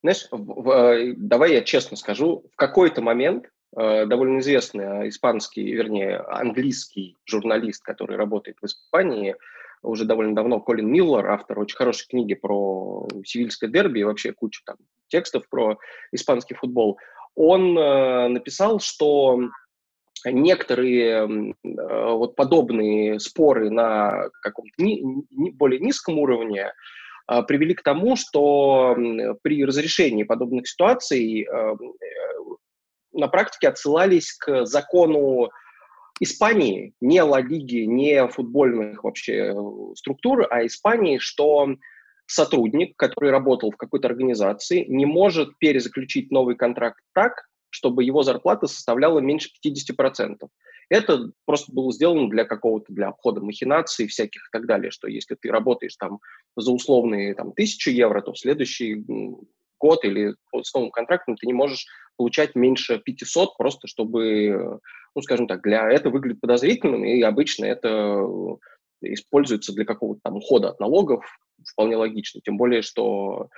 Знаешь, 0.01 0.25
э, 0.31 1.13
давай 1.17 1.53
я 1.53 1.61
честно 1.61 1.97
скажу, 1.97 2.45
в 2.51 2.55
какой-то 2.55 3.01
момент 3.01 3.45
Э, 3.45 3.60
довольно 3.73 4.39
известный 4.39 5.09
испанский, 5.09 5.71
вернее, 5.71 6.17
английский 6.17 7.17
журналист, 7.25 7.83
который 7.83 8.17
работает 8.17 8.57
в 8.61 8.65
Испании. 8.65 9.35
Уже 9.81 10.05
довольно 10.05 10.35
давно, 10.35 10.59
Колин 10.59 10.91
Миллер, 10.91 11.25
автор 11.27 11.59
очень 11.59 11.77
хорошей 11.77 12.07
книги 12.07 12.35
про 12.35 13.07
сивильское 13.25 13.69
дерби 13.69 13.99
и 13.99 14.03
вообще 14.03 14.33
кучу 14.33 14.61
там 14.65 14.77
текстов 15.11 15.47
про 15.49 15.77
испанский 16.11 16.55
футбол, 16.55 16.97
он 17.35 17.77
э, 17.77 18.27
написал, 18.29 18.79
что 18.79 19.39
некоторые 20.25 21.27
э, 21.27 21.53
вот 21.63 22.35
подобные 22.35 23.19
споры 23.19 23.69
на 23.69 24.29
каком-то 24.41 24.73
ни, 24.77 25.01
ни, 25.31 25.49
более 25.51 25.79
низком 25.79 26.19
уровне 26.19 26.71
э, 27.27 27.43
привели 27.43 27.73
к 27.73 27.83
тому, 27.83 28.15
что 28.15 28.95
при 29.41 29.63
разрешении 29.63 30.23
подобных 30.23 30.67
ситуаций 30.67 31.43
э, 31.43 31.75
на 33.13 33.27
практике 33.27 33.69
отсылались 33.69 34.33
к 34.33 34.65
закону 34.65 35.49
Испании, 36.19 36.93
не 37.01 37.21
Ла 37.23 37.41
Лиги, 37.41 37.85
не 37.85 38.27
футбольных 38.27 39.03
вообще 39.03 39.53
э, 39.53 39.55
структур, 39.95 40.45
а 40.49 40.65
Испании, 40.65 41.17
что 41.17 41.67
сотрудник, 42.27 42.95
который 42.95 43.31
работал 43.31 43.71
в 43.71 43.77
какой-то 43.77 44.07
организации, 44.07 44.85
не 44.85 45.05
может 45.05 45.57
перезаключить 45.57 46.31
новый 46.31 46.55
контракт 46.55 46.99
так, 47.13 47.47
чтобы 47.69 48.03
его 48.03 48.21
зарплата 48.21 48.67
составляла 48.67 49.19
меньше 49.19 49.49
50%. 49.65 50.47
Это 50.89 51.31
просто 51.45 51.71
было 51.71 51.91
сделано 51.91 52.29
для 52.29 52.43
какого-то, 52.43 52.93
для 52.93 53.07
обхода 53.07 53.41
махинаций 53.41 54.07
всяких 54.07 54.41
и 54.41 54.51
так 54.51 54.67
далее, 54.67 54.91
что 54.91 55.07
если 55.07 55.35
ты 55.35 55.49
работаешь 55.49 55.95
там 55.95 56.19
за 56.55 56.71
условные 56.71 57.33
там, 57.33 57.53
тысячу 57.53 57.89
евро, 57.89 58.21
то 58.21 58.33
в 58.33 58.39
следующий 58.39 59.03
год 59.81 60.05
или 60.05 60.35
с 60.61 60.73
новым 60.73 60.91
контрактом 60.91 61.35
ты 61.35 61.47
не 61.47 61.53
можешь 61.53 61.85
получать 62.17 62.55
меньше 62.55 62.99
500, 62.99 63.57
просто 63.57 63.87
чтобы, 63.87 64.79
ну, 65.15 65.21
скажем 65.21 65.47
так, 65.47 65.61
для 65.63 65.89
это 65.89 66.09
выглядит 66.09 66.39
подозрительным, 66.39 67.03
и 67.03 67.21
обычно 67.21 67.65
это 67.65 68.23
используется 69.01 69.73
для 69.73 69.85
какого-то 69.85 70.21
там 70.23 70.37
ухода 70.37 70.69
от 70.69 70.79
налогов, 70.79 71.25
вполне 71.67 71.95
логично. 71.95 72.41
Тем 72.43 72.57
более, 72.57 72.81
что 72.81 73.49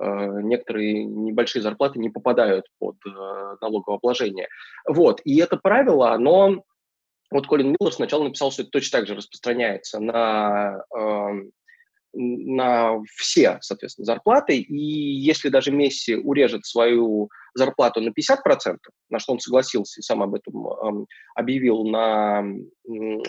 э, 0.00 0.04
некоторые 0.42 1.04
небольшие 1.04 1.62
зарплаты 1.62 1.98
не 1.98 2.10
попадают 2.10 2.66
под 2.78 2.96
э, 3.06 3.56
налогообложение. 3.60 4.48
Вот. 4.86 5.20
И 5.24 5.38
это 5.38 5.56
правило, 5.56 6.12
оно... 6.12 6.62
Вот 7.30 7.46
Колин 7.46 7.68
Миллер 7.68 7.92
сначала 7.92 8.24
написал, 8.24 8.52
что 8.52 8.62
это 8.62 8.70
точно 8.72 8.98
так 8.98 9.08
же 9.08 9.14
распространяется 9.14 10.00
на 10.00 10.84
э, 10.94 11.28
на 12.12 13.02
все, 13.16 13.58
соответственно, 13.60 14.06
зарплаты. 14.06 14.58
И 14.58 14.76
если 14.76 15.48
даже 15.48 15.70
Месси 15.70 16.14
урежет 16.16 16.66
свою 16.66 17.30
зарплату 17.54 18.00
на 18.00 18.10
50%, 18.10 18.76
на 19.10 19.18
что 19.18 19.32
он 19.32 19.40
согласился 19.40 20.00
и 20.00 20.02
сам 20.02 20.22
об 20.22 20.34
этом 20.34 21.06
объявил 21.34 21.84
на 21.84 22.44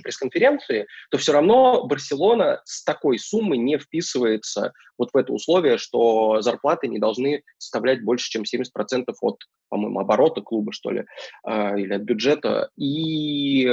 пресс-конференции, 0.02 0.88
то 1.12 1.18
все 1.18 1.34
равно 1.34 1.86
Барселона 1.86 2.62
с 2.66 2.84
такой 2.84 3.20
суммой 3.20 3.58
не 3.58 3.78
вписывается 3.78 4.74
вот 4.98 5.10
в 5.14 5.18
это 5.18 5.34
условие, 5.34 5.78
что 5.78 6.42
зарплаты 6.42 6.88
не 6.88 7.00
должны 7.00 7.44
составлять 7.58 8.04
больше, 8.04 8.30
чем 8.30 8.44
70% 8.44 9.06
от, 9.22 9.40
по-моему, 9.70 10.00
оборота 10.00 10.42
клуба, 10.42 10.72
что 10.72 10.92
ли, 10.92 11.06
э, 11.48 11.80
или 11.80 11.94
от 11.94 12.04
бюджета. 12.04 12.70
И 12.78 13.68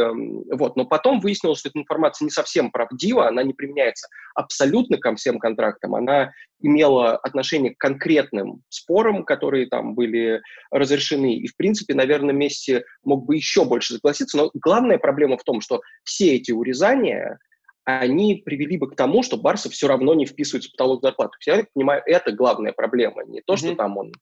вот, 0.51 0.77
но 0.77 0.87
потом 0.87 1.21
выяснилось, 1.21 1.61
что 1.61 1.69
эта 1.69 1.79
информация 1.79 2.25
не 2.25 2.31
совсем 2.31 2.71
правдива, 2.71 3.29
она 3.29 3.43
не 3.43 3.53
применяется 3.53 4.09
абсолютно 4.35 4.99
ко 4.99 5.15
всем 5.17 5.39
контрактам, 5.39 5.95
она 5.95 6.33
имела 6.61 7.17
отношение 7.17 7.75
к 7.75 7.79
конкретным 7.79 8.63
спорам, 8.69 9.25
которые 9.25 9.67
там 9.67 9.95
были 9.95 10.43
разрешены. 10.71 11.35
И, 11.37 11.47
в 11.47 11.57
принципе, 11.57 11.95
наверное, 11.95 12.35
Месси 12.35 12.83
мог 13.05 13.25
бы 13.25 13.37
еще 13.37 13.65
больше 13.65 13.95
согласиться. 13.95 14.37
Но 14.37 14.51
главная 14.55 14.99
проблема 14.99 15.39
в 15.39 15.45
том, 15.45 15.61
что 15.61 15.81
все 16.05 16.37
эти 16.37 16.53
урезания, 16.53 17.39
они 17.85 18.43
привели 18.45 18.77
бы 18.77 18.91
к 18.91 18.97
тому, 18.97 19.23
что 19.23 19.37
Барса 19.37 19.71
все 19.71 19.89
равно 19.89 20.15
не 20.15 20.27
вписывается 20.27 20.69
в 20.69 20.73
потолок 20.73 21.03
зарплаты. 21.03 21.37
Я 21.47 21.57
так 21.57 21.73
понимаю, 21.73 22.03
это 22.07 22.33
главная 22.33 22.73
проблема. 22.73 23.25
Не 23.25 23.41
то, 23.41 23.57
что 23.57 23.69
mm-hmm. 23.69 23.77
там 23.77 23.97
он 23.97 24.13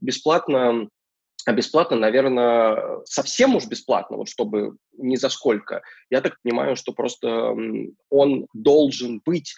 бесплатно, 0.00 0.88
а 1.46 1.52
бесплатно, 1.52 1.96
наверное, 1.96 3.00
совсем 3.04 3.54
уж 3.56 3.66
бесплатно, 3.66 4.16
вот 4.16 4.28
чтобы 4.28 4.76
ни 4.98 5.16
за 5.16 5.28
сколько. 5.28 5.82
Я 6.10 6.20
так 6.20 6.40
понимаю, 6.42 6.76
что 6.76 6.92
просто 6.92 7.54
он 8.10 8.46
должен 8.52 9.22
быть 9.24 9.54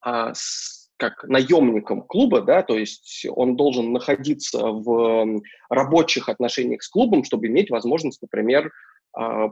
а, 0.00 0.32
с, 0.34 0.75
как 0.96 1.24
наемником 1.24 2.02
клуба, 2.02 2.40
да, 2.42 2.62
то 2.62 2.76
есть 2.76 3.26
он 3.30 3.56
должен 3.56 3.92
находиться 3.92 4.66
в 4.68 5.40
рабочих 5.68 6.28
отношениях 6.28 6.82
с 6.82 6.88
клубом, 6.88 7.24
чтобы 7.24 7.46
иметь 7.46 7.70
возможность, 7.70 8.22
например, 8.22 8.72
а, 9.16 9.48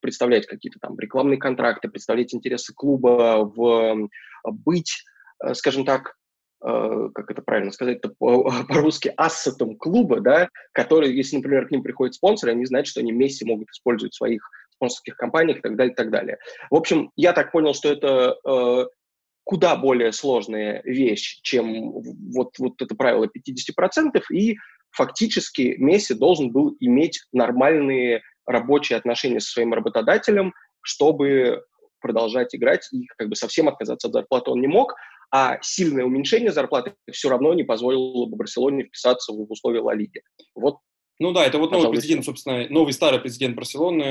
представлять 0.00 0.46
какие-то 0.46 0.78
там 0.78 0.98
рекламные 0.98 1.38
контракты, 1.38 1.88
представлять 1.88 2.34
интересы 2.34 2.74
клуба, 2.74 3.50
в, 3.56 4.08
быть, 4.44 5.04
э, 5.42 5.54
скажем 5.54 5.86
так, 5.86 6.16
э, 6.62 7.08
как 7.14 7.30
это 7.30 7.40
правильно 7.40 7.72
сказать, 7.72 8.00
по-русски, 8.18 9.12
ассетом 9.16 9.76
клуба, 9.76 10.20
да, 10.20 10.50
который, 10.72 11.14
если, 11.14 11.36
например, 11.36 11.66
к 11.66 11.70
ним 11.70 11.82
приходят 11.82 12.14
спонсоры, 12.14 12.52
они 12.52 12.66
знают, 12.66 12.88
что 12.88 13.00
они 13.00 13.12
вместе 13.12 13.46
могут 13.46 13.70
использовать 13.70 14.14
своих 14.14 14.48
спонсорских 14.76 15.16
компаниях 15.16 15.58
и 15.58 15.62
так 15.62 15.76
далее, 15.76 15.92
и 15.92 15.96
так 15.96 16.10
далее. 16.10 16.38
В 16.70 16.76
общем, 16.76 17.10
я 17.16 17.32
так 17.32 17.52
понял, 17.52 17.72
что 17.72 17.90
это 17.90 18.36
э, 18.44 18.86
куда 19.46 19.76
более 19.76 20.10
сложная 20.10 20.82
вещь, 20.84 21.38
чем 21.42 21.92
вот, 22.34 22.58
вот 22.58 22.82
это 22.82 22.96
правило 22.96 23.26
50%, 23.26 24.20
и 24.32 24.56
фактически 24.90 25.76
Месси 25.78 26.14
должен 26.14 26.50
был 26.50 26.76
иметь 26.80 27.20
нормальные 27.32 28.22
рабочие 28.44 28.98
отношения 28.98 29.38
со 29.38 29.52
своим 29.52 29.72
работодателем, 29.72 30.52
чтобы 30.80 31.62
продолжать 32.00 32.56
играть, 32.56 32.88
и 32.92 33.06
как 33.16 33.28
бы 33.28 33.36
совсем 33.36 33.68
отказаться 33.68 34.08
от 34.08 34.14
зарплаты 34.14 34.50
он 34.50 34.60
не 34.60 34.66
мог, 34.66 34.94
а 35.30 35.58
сильное 35.62 36.04
уменьшение 36.04 36.50
зарплаты 36.50 36.94
все 37.12 37.28
равно 37.28 37.54
не 37.54 37.62
позволило 37.62 38.26
бы 38.26 38.36
Барселоне 38.36 38.84
вписаться 38.84 39.32
в 39.32 39.50
условия 39.50 39.80
Ла 39.80 39.94
Лиги. 39.94 40.22
Вот 40.56 40.78
ну 41.18 41.32
да, 41.32 41.44
это 41.46 41.58
вот 41.58 41.70
новый 41.70 41.90
президент, 41.90 42.24
собственно, 42.24 42.68
новый 42.68 42.92
старый 42.92 43.20
президент 43.20 43.56
Барселоны, 43.56 44.02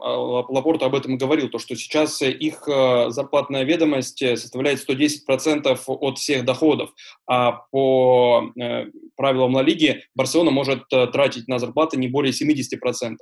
а, 0.00 0.16
Лапорта 0.48 0.86
об 0.86 0.94
этом 0.94 1.14
и 1.14 1.18
говорил, 1.18 1.48
то, 1.48 1.58
что 1.58 1.74
сейчас 1.74 2.22
их 2.22 2.68
э, 2.68 3.10
зарплатная 3.10 3.64
ведомость 3.64 4.18
составляет 4.18 4.88
110% 4.88 5.78
от 5.86 6.18
всех 6.18 6.44
доходов, 6.44 6.90
а 7.26 7.52
по 7.72 8.52
э, 8.56 8.86
правилам 9.16 9.54
Ла 9.54 9.62
Лиги 9.62 10.04
Барселона 10.14 10.52
может 10.52 10.84
э, 10.92 11.08
тратить 11.08 11.48
на 11.48 11.58
зарплаты 11.58 11.96
не 11.96 12.06
более 12.06 12.32
70%. 12.32 13.16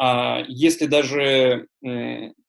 А 0.00 0.42
если 0.48 0.86
даже 0.86 1.66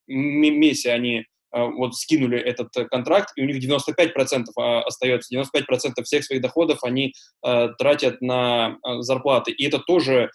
Месси 0.08 0.88
они 0.90 1.26
вот 1.52 1.96
скинули 1.96 2.40
этот 2.40 2.76
э, 2.78 2.86
контракт, 2.86 3.32
и 3.36 3.42
у 3.42 3.46
них 3.46 3.58
95% 3.64 4.46
а, 4.58 4.82
остается, 4.82 5.36
95% 5.36 6.04
всех 6.04 6.24
своих 6.24 6.42
доходов 6.42 6.84
они 6.84 7.14
э, 7.46 7.70
тратят 7.78 8.22
на 8.22 8.78
э, 8.86 9.02
зарплаты. 9.02 9.52
И 9.52 9.66
это 9.66 9.80
тоже 9.80 10.32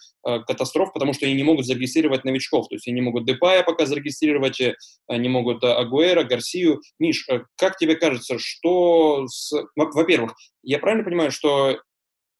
катастрофа, 0.47 0.91
потому 0.91 1.13
что 1.13 1.27
они 1.27 1.35
не 1.35 1.43
могут 1.43 1.67
зарегистрировать 1.67 2.25
новичков. 2.25 2.67
То 2.67 2.75
есть 2.75 2.87
они 2.87 2.95
не 2.95 3.01
могут 3.01 3.27
Депая 3.27 3.61
пока 3.61 3.85
зарегистрировать, 3.85 4.59
не 5.07 5.29
могут 5.29 5.63
Агуэра, 5.63 6.23
Гарсию. 6.23 6.81
Миш, 6.97 7.27
как 7.55 7.77
тебе 7.77 7.95
кажется, 7.95 8.39
что... 8.39 9.27
С... 9.27 9.53
Во-первых, 9.75 10.33
я 10.63 10.79
правильно 10.79 11.03
понимаю, 11.03 11.29
что 11.29 11.77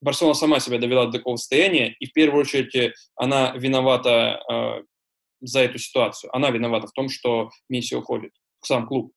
Барселона 0.00 0.34
сама 0.34 0.58
себя 0.58 0.78
довела 0.78 1.06
до 1.06 1.18
такого 1.18 1.36
состояния, 1.36 1.94
и 2.00 2.06
в 2.06 2.12
первую 2.12 2.40
очередь 2.40 2.94
она 3.14 3.52
виновата 3.56 4.40
э, 4.50 4.82
за 5.42 5.60
эту 5.60 5.78
ситуацию. 5.78 6.34
Она 6.34 6.50
виновата 6.50 6.88
в 6.88 6.92
том, 6.92 7.08
что 7.08 7.50
Месси 7.68 7.94
уходит 7.94 8.32
сам 8.66 8.86
клуб. 8.86 9.12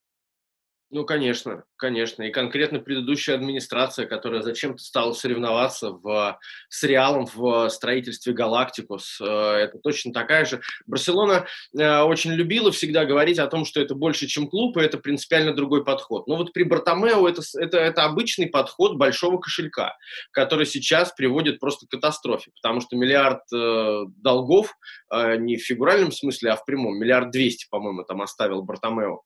Ну, 0.91 1.05
конечно, 1.05 1.65
конечно. 1.77 2.23
И 2.23 2.31
конкретно 2.31 2.79
предыдущая 2.79 3.35
администрация, 3.35 4.07
которая 4.07 4.41
зачем-то 4.41 4.81
стала 4.81 5.13
соревноваться 5.13 5.91
в, 5.91 6.39
с 6.67 6.81
Реалом 6.81 7.27
в 7.27 7.69
строительстве 7.69 8.33
Галактикус, 8.33 9.21
э, 9.21 9.23
это 9.23 9.77
точно 9.77 10.13
такая 10.13 10.45
же. 10.45 10.61
Барселона 10.87 11.45
э, 11.77 12.01
очень 12.01 12.31
любила 12.31 12.71
всегда 12.71 13.05
говорить 13.05 13.37
о 13.37 13.45
том, 13.45 13.65
что 13.65 13.79
это 13.79 13.93
больше, 13.93 14.25
чем 14.25 14.47
клуб, 14.47 14.77
и 14.77 14.81
это 14.81 14.97
принципиально 14.97 15.53
другой 15.53 15.85
подход. 15.85 16.25
Но 16.25 16.37
вот 16.37 16.53
при 16.53 16.63
Бартомео 16.63 17.27
это, 17.27 17.43
это, 17.59 17.77
это 17.77 18.05
обычный 18.05 18.47
подход 18.47 18.97
большого 18.97 19.37
кошелька, 19.37 19.95
который 20.31 20.65
сейчас 20.65 21.11
приводит 21.11 21.59
просто 21.59 21.85
к 21.85 21.91
катастрофе, 21.91 22.49
потому 22.63 22.81
что 22.81 22.95
миллиард 22.95 23.43
э, 23.53 24.05
долгов, 24.17 24.73
не 25.11 25.57
в 25.57 25.61
фигуральном 25.61 26.11
смысле, 26.11 26.51
а 26.51 26.55
в 26.55 26.65
прямом, 26.65 26.97
миллиард 26.97 27.31
двести, 27.31 27.67
по-моему, 27.69 28.03
там 28.03 28.21
оставил 28.21 28.63
Бартомео 28.63 29.21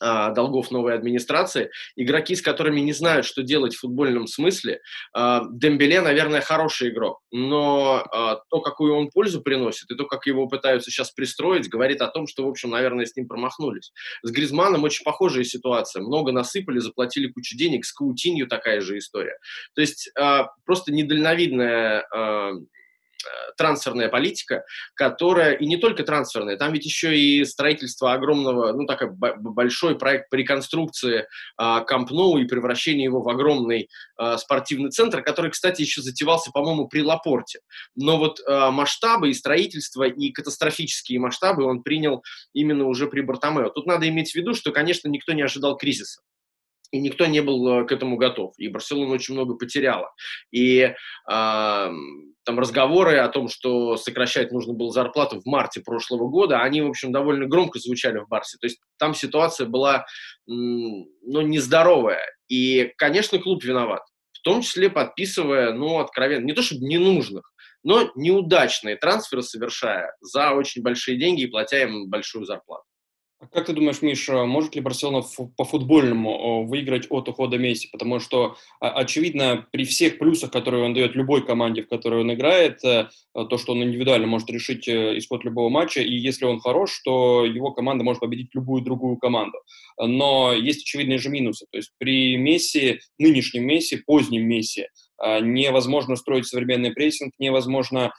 а, 0.00 0.30
долгов 0.30 0.70
новой 0.70 0.94
администрации, 0.94 1.70
игроки, 1.96 2.34
с 2.34 2.42
которыми 2.42 2.80
не 2.80 2.92
знают, 2.92 3.26
что 3.26 3.42
делать 3.42 3.74
в 3.74 3.80
футбольном 3.80 4.26
смысле. 4.26 4.80
А, 5.12 5.44
Дембеле, 5.50 6.00
наверное, 6.00 6.40
хороший 6.40 6.90
игрок, 6.90 7.20
но 7.30 8.04
а, 8.12 8.40
то, 8.48 8.60
какую 8.60 8.94
он 8.94 9.10
пользу 9.10 9.42
приносит, 9.42 9.90
и 9.90 9.96
то, 9.96 10.06
как 10.06 10.26
его 10.26 10.46
пытаются 10.46 10.90
сейчас 10.90 11.10
пристроить, 11.10 11.68
говорит 11.68 12.00
о 12.00 12.08
том, 12.08 12.26
что, 12.26 12.44
в 12.44 12.48
общем, 12.48 12.70
наверное, 12.70 13.06
с 13.06 13.16
ним 13.16 13.28
промахнулись. 13.28 13.92
С 14.22 14.30
Гризманом 14.30 14.84
очень 14.84 15.04
похожая 15.04 15.44
ситуация. 15.44 16.02
Много 16.02 16.32
насыпали, 16.32 16.78
заплатили 16.78 17.28
кучу 17.28 17.56
денег, 17.56 17.84
с 17.84 17.92
Каутинью 17.92 18.46
такая 18.46 18.80
же 18.80 18.98
история. 18.98 19.38
То 19.74 19.80
есть 19.80 20.10
просто 20.64 20.92
недальновидная 20.92 22.04
трансферная 23.56 24.08
политика, 24.08 24.64
которая, 24.94 25.52
и 25.54 25.66
не 25.66 25.76
только 25.76 26.04
трансферная, 26.04 26.56
там 26.56 26.72
ведь 26.72 26.84
еще 26.84 27.18
и 27.18 27.44
строительство 27.44 28.12
огромного, 28.12 28.72
ну, 28.72 28.86
такой 28.86 29.10
большой 29.10 29.98
проект 29.98 30.30
по 30.30 30.36
реконструкции 30.36 31.26
а, 31.56 31.80
Камп 31.80 32.08
и 32.10 32.44
превращение 32.44 33.04
его 33.04 33.20
в 33.20 33.28
огромный 33.28 33.88
а, 34.16 34.38
спортивный 34.38 34.90
центр, 34.90 35.22
который, 35.22 35.50
кстати, 35.50 35.82
еще 35.82 36.00
затевался, 36.00 36.50
по-моему, 36.52 36.88
при 36.88 37.02
Лапорте. 37.02 37.60
Но 37.96 38.18
вот 38.18 38.40
а, 38.46 38.70
масштабы 38.70 39.30
и 39.30 39.34
строительство, 39.34 40.04
и 40.04 40.32
катастрофические 40.32 41.18
масштабы 41.18 41.64
он 41.64 41.82
принял 41.82 42.22
именно 42.52 42.86
уже 42.86 43.08
при 43.08 43.20
Бартомео. 43.20 43.70
Тут 43.70 43.86
надо 43.86 44.08
иметь 44.08 44.32
в 44.32 44.34
виду, 44.34 44.54
что, 44.54 44.72
конечно, 44.72 45.08
никто 45.08 45.32
не 45.32 45.42
ожидал 45.42 45.76
кризиса 45.76 46.20
и 46.90 47.00
никто 47.00 47.26
не 47.26 47.40
был 47.40 47.86
к 47.86 47.92
этому 47.92 48.16
готов. 48.16 48.54
И 48.58 48.68
Барселона 48.68 49.12
очень 49.14 49.34
много 49.34 49.54
потеряла. 49.54 50.12
И 50.50 50.80
э, 50.80 50.94
там 51.28 52.58
разговоры 52.58 53.18
о 53.18 53.28
том, 53.28 53.48
что 53.48 53.96
сокращать 53.98 54.52
нужно 54.52 54.72
было 54.72 54.90
зарплату 54.90 55.40
в 55.40 55.46
марте 55.46 55.82
прошлого 55.82 56.28
года, 56.28 56.62
они, 56.62 56.80
в 56.80 56.88
общем, 56.88 57.12
довольно 57.12 57.46
громко 57.46 57.78
звучали 57.78 58.18
в 58.18 58.28
Барсе. 58.28 58.56
То 58.58 58.66
есть 58.66 58.80
там 58.98 59.14
ситуация 59.14 59.66
была, 59.66 60.06
ну, 60.46 61.06
нездоровая. 61.22 62.24
И, 62.48 62.92
конечно, 62.96 63.38
клуб 63.38 63.62
виноват. 63.62 64.00
В 64.32 64.40
том 64.40 64.62
числе 64.62 64.88
подписывая, 64.88 65.72
ну, 65.74 65.98
откровенно, 65.98 66.46
не 66.46 66.54
то 66.54 66.62
чтобы 66.62 66.86
ненужных, 66.86 67.52
но 67.82 68.10
неудачные 68.14 68.96
трансферы 68.96 69.42
совершая 69.42 70.14
за 70.20 70.52
очень 70.52 70.82
большие 70.82 71.18
деньги 71.18 71.42
и 71.42 71.48
платя 71.48 71.82
им 71.82 72.08
большую 72.08 72.46
зарплату. 72.46 72.87
А 73.40 73.46
как 73.46 73.66
ты 73.66 73.72
думаешь, 73.72 74.02
Миша, 74.02 74.44
может 74.46 74.74
ли 74.74 74.80
Барселона 74.80 75.24
по 75.56 75.64
футбольному 75.64 76.66
выиграть 76.66 77.06
от 77.08 77.28
ухода 77.28 77.56
Месси? 77.56 77.88
Потому 77.92 78.18
что, 78.18 78.56
очевидно, 78.80 79.64
при 79.70 79.84
всех 79.84 80.18
плюсах, 80.18 80.50
которые 80.50 80.84
он 80.84 80.92
дает 80.92 81.14
любой 81.14 81.46
команде, 81.46 81.82
в 81.82 81.88
которой 81.88 82.22
он 82.22 82.34
играет, 82.34 82.82
э, 82.84 83.06
то, 83.32 83.56
что 83.56 83.74
он 83.74 83.84
индивидуально 83.84 84.26
может 84.26 84.50
решить 84.50 84.88
э, 84.88 85.16
исход 85.18 85.44
любого 85.44 85.68
матча, 85.68 86.00
и 86.00 86.12
если 86.16 86.46
он 86.46 86.58
хорош, 86.58 87.00
то 87.04 87.44
его 87.44 87.70
команда 87.70 88.02
может 88.02 88.18
победить 88.18 88.52
любую 88.54 88.82
другую 88.82 89.18
команду. 89.18 89.58
Но 90.00 90.52
есть 90.52 90.82
очевидные 90.82 91.18
же 91.18 91.28
минусы. 91.28 91.66
То 91.70 91.78
есть 91.78 91.92
при 91.98 92.36
Месси, 92.36 92.98
нынешнем 93.20 93.64
Месси, 93.66 94.02
позднем 94.04 94.48
Месси, 94.48 94.88
э, 95.22 95.40
невозможно 95.42 96.16
строить 96.16 96.48
современный 96.48 96.90
прессинг, 96.92 97.34
невозможно 97.38 98.12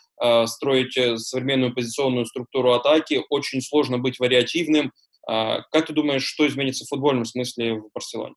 строить 0.47 0.99
современную 1.21 1.73
позиционную 1.73 2.25
структуру 2.25 2.73
атаки, 2.73 3.21
очень 3.29 3.62
сложно 3.62 3.99
быть 3.99 4.19
вариативным, 4.19 4.88
а, 4.88 5.09
как 5.71 5.85
ты 5.85 5.93
думаешь, 5.93 6.23
что 6.23 6.47
изменится 6.47 6.85
в 6.85 6.89
футбольном 6.89 7.25
смысле 7.25 7.75
в 7.75 7.89
Барселоне? 7.93 8.35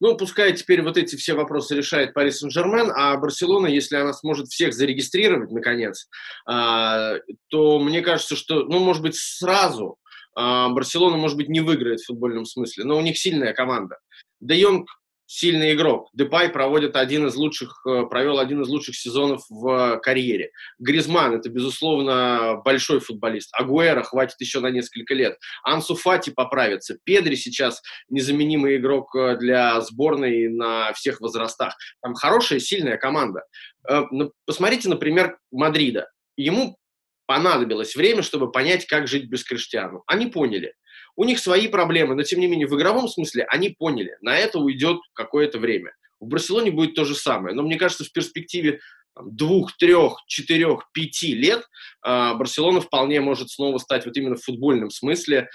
Ну, 0.00 0.16
пускай 0.16 0.52
теперь 0.52 0.82
вот 0.82 0.96
эти 0.96 1.16
все 1.16 1.34
вопросы 1.34 1.74
решает 1.76 2.14
Пари 2.14 2.30
Сен-Жермен, 2.30 2.92
а 2.94 3.16
Барселона, 3.16 3.66
если 3.66 3.96
она 3.96 4.12
сможет 4.12 4.46
всех 4.48 4.72
зарегистрировать, 4.72 5.50
наконец, 5.50 6.08
а, 6.46 7.14
то 7.48 7.80
мне 7.80 8.00
кажется, 8.00 8.36
что, 8.36 8.64
ну, 8.64 8.78
может 8.78 9.02
быть, 9.02 9.16
сразу 9.16 9.96
а, 10.36 10.68
Барселона, 10.68 11.16
может 11.16 11.36
быть, 11.36 11.48
не 11.48 11.60
выиграет 11.60 12.00
в 12.00 12.06
футбольном 12.06 12.44
смысле, 12.44 12.84
но 12.84 12.96
у 12.96 13.00
них 13.00 13.18
сильная 13.18 13.52
команда. 13.52 13.96
Де 14.40 14.60
Йонг 14.60 14.88
сильный 15.28 15.74
игрок. 15.74 16.08
Депай 16.14 16.48
проводит 16.48 16.96
один 16.96 17.26
из 17.26 17.36
лучших, 17.36 17.82
э, 17.86 18.04
провел 18.08 18.38
один 18.38 18.62
из 18.62 18.68
лучших 18.68 18.96
сезонов 18.96 19.42
в 19.50 20.00
карьере. 20.02 20.50
Гризман– 20.78 21.34
это, 21.34 21.50
безусловно, 21.50 22.62
большой 22.64 23.00
футболист. 23.00 23.50
Агуэра 23.52 24.02
хватит 24.02 24.40
еще 24.40 24.60
на 24.60 24.68
несколько 24.68 25.12
лет. 25.12 25.38
Ансу 25.62 25.94
Фати 25.94 26.30
поправится. 26.30 26.96
Педри 27.04 27.34
сейчас 27.34 27.82
незаменимый 28.08 28.78
игрок 28.78 29.14
э, 29.14 29.36
для 29.36 29.78
сборной 29.82 30.48
на 30.48 30.94
всех 30.94 31.20
возрастах. 31.20 31.76
Там 32.00 32.14
хорошая, 32.14 32.58
сильная 32.58 32.96
команда. 32.96 33.42
Э, 33.86 34.04
посмотрите, 34.46 34.88
например, 34.88 35.36
Мадрида. 35.52 36.08
Ему 36.38 36.78
понадобилось 37.26 37.94
время, 37.94 38.22
чтобы 38.22 38.50
понять, 38.50 38.86
как 38.86 39.06
жить 39.06 39.28
без 39.28 39.44
Криштиану. 39.44 40.02
Они 40.06 40.26
поняли. 40.26 40.72
У 41.18 41.24
них 41.24 41.40
свои 41.40 41.66
проблемы, 41.66 42.14
но 42.14 42.22
тем 42.22 42.38
не 42.38 42.46
менее 42.46 42.68
в 42.68 42.76
игровом 42.76 43.08
смысле 43.08 43.44
они 43.50 43.70
поняли, 43.70 44.16
на 44.20 44.38
это 44.38 44.60
уйдет 44.60 45.00
какое-то 45.14 45.58
время. 45.58 45.92
В 46.20 46.28
Барселоне 46.28 46.70
будет 46.70 46.94
то 46.94 47.04
же 47.04 47.16
самое, 47.16 47.56
но 47.56 47.62
мне 47.64 47.76
кажется, 47.76 48.04
в 48.04 48.12
перспективе 48.12 48.78
двух, 49.20 49.76
трех, 49.76 50.22
четырех, 50.28 50.88
пяти 50.92 51.34
лет 51.34 51.68
э, 52.06 52.34
Барселона 52.34 52.80
вполне 52.80 53.20
может 53.20 53.50
снова 53.50 53.78
стать 53.78 54.06
вот 54.06 54.16
именно 54.16 54.36
в 54.36 54.44
футбольном 54.44 54.90
смысле 54.90 55.48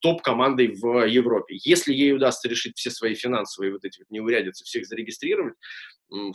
топ-командой 0.00 0.68
в 0.80 1.06
Европе. 1.06 1.56
Если 1.64 1.92
ей 1.92 2.12
удастся 2.12 2.48
решить 2.48 2.76
все 2.76 2.90
свои 2.90 3.16
финансовые 3.16 3.72
вот 3.72 3.84
эти 3.84 3.98
вот 3.98 4.10
неурядицы, 4.10 4.64
всех 4.64 4.86
зарегистрировать, 4.86 5.54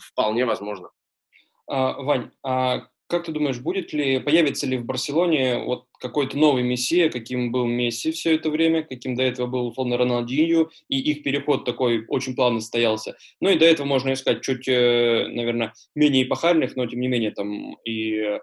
вполне 0.02 0.44
возможно. 0.44 0.90
А, 1.66 1.94
Вань, 1.94 2.30
а 2.44 2.88
как 3.08 3.24
ты 3.24 3.32
думаешь, 3.32 3.58
будет 3.58 3.92
ли, 3.94 4.20
появится 4.20 4.66
ли 4.66 4.76
в 4.76 4.84
Барселоне 4.84 5.58
вот 5.64 5.86
какой-то 5.98 6.36
новый 6.36 6.62
мессия, 6.62 7.08
каким 7.10 7.50
был 7.50 7.66
Месси 7.66 8.12
все 8.12 8.34
это 8.34 8.50
время, 8.50 8.82
каким 8.82 9.16
до 9.16 9.22
этого 9.22 9.46
был, 9.46 9.68
условно, 9.68 9.96
Роналдинью, 9.96 10.70
и 10.88 10.98
их 10.98 11.22
переход 11.22 11.64
такой 11.64 12.04
очень 12.08 12.36
плавно 12.36 12.60
состоялся. 12.60 13.16
Ну 13.40 13.48
и 13.48 13.58
до 13.58 13.64
этого 13.64 13.86
можно 13.86 14.12
искать 14.12 14.42
чуть, 14.42 14.68
э, 14.68 15.26
наверное, 15.28 15.72
менее 15.94 16.24
эпохальных, 16.24 16.76
но 16.76 16.86
тем 16.86 17.00
не 17.00 17.08
менее 17.08 17.30
там 17.30 17.76
и 17.84 18.12
э, 18.20 18.38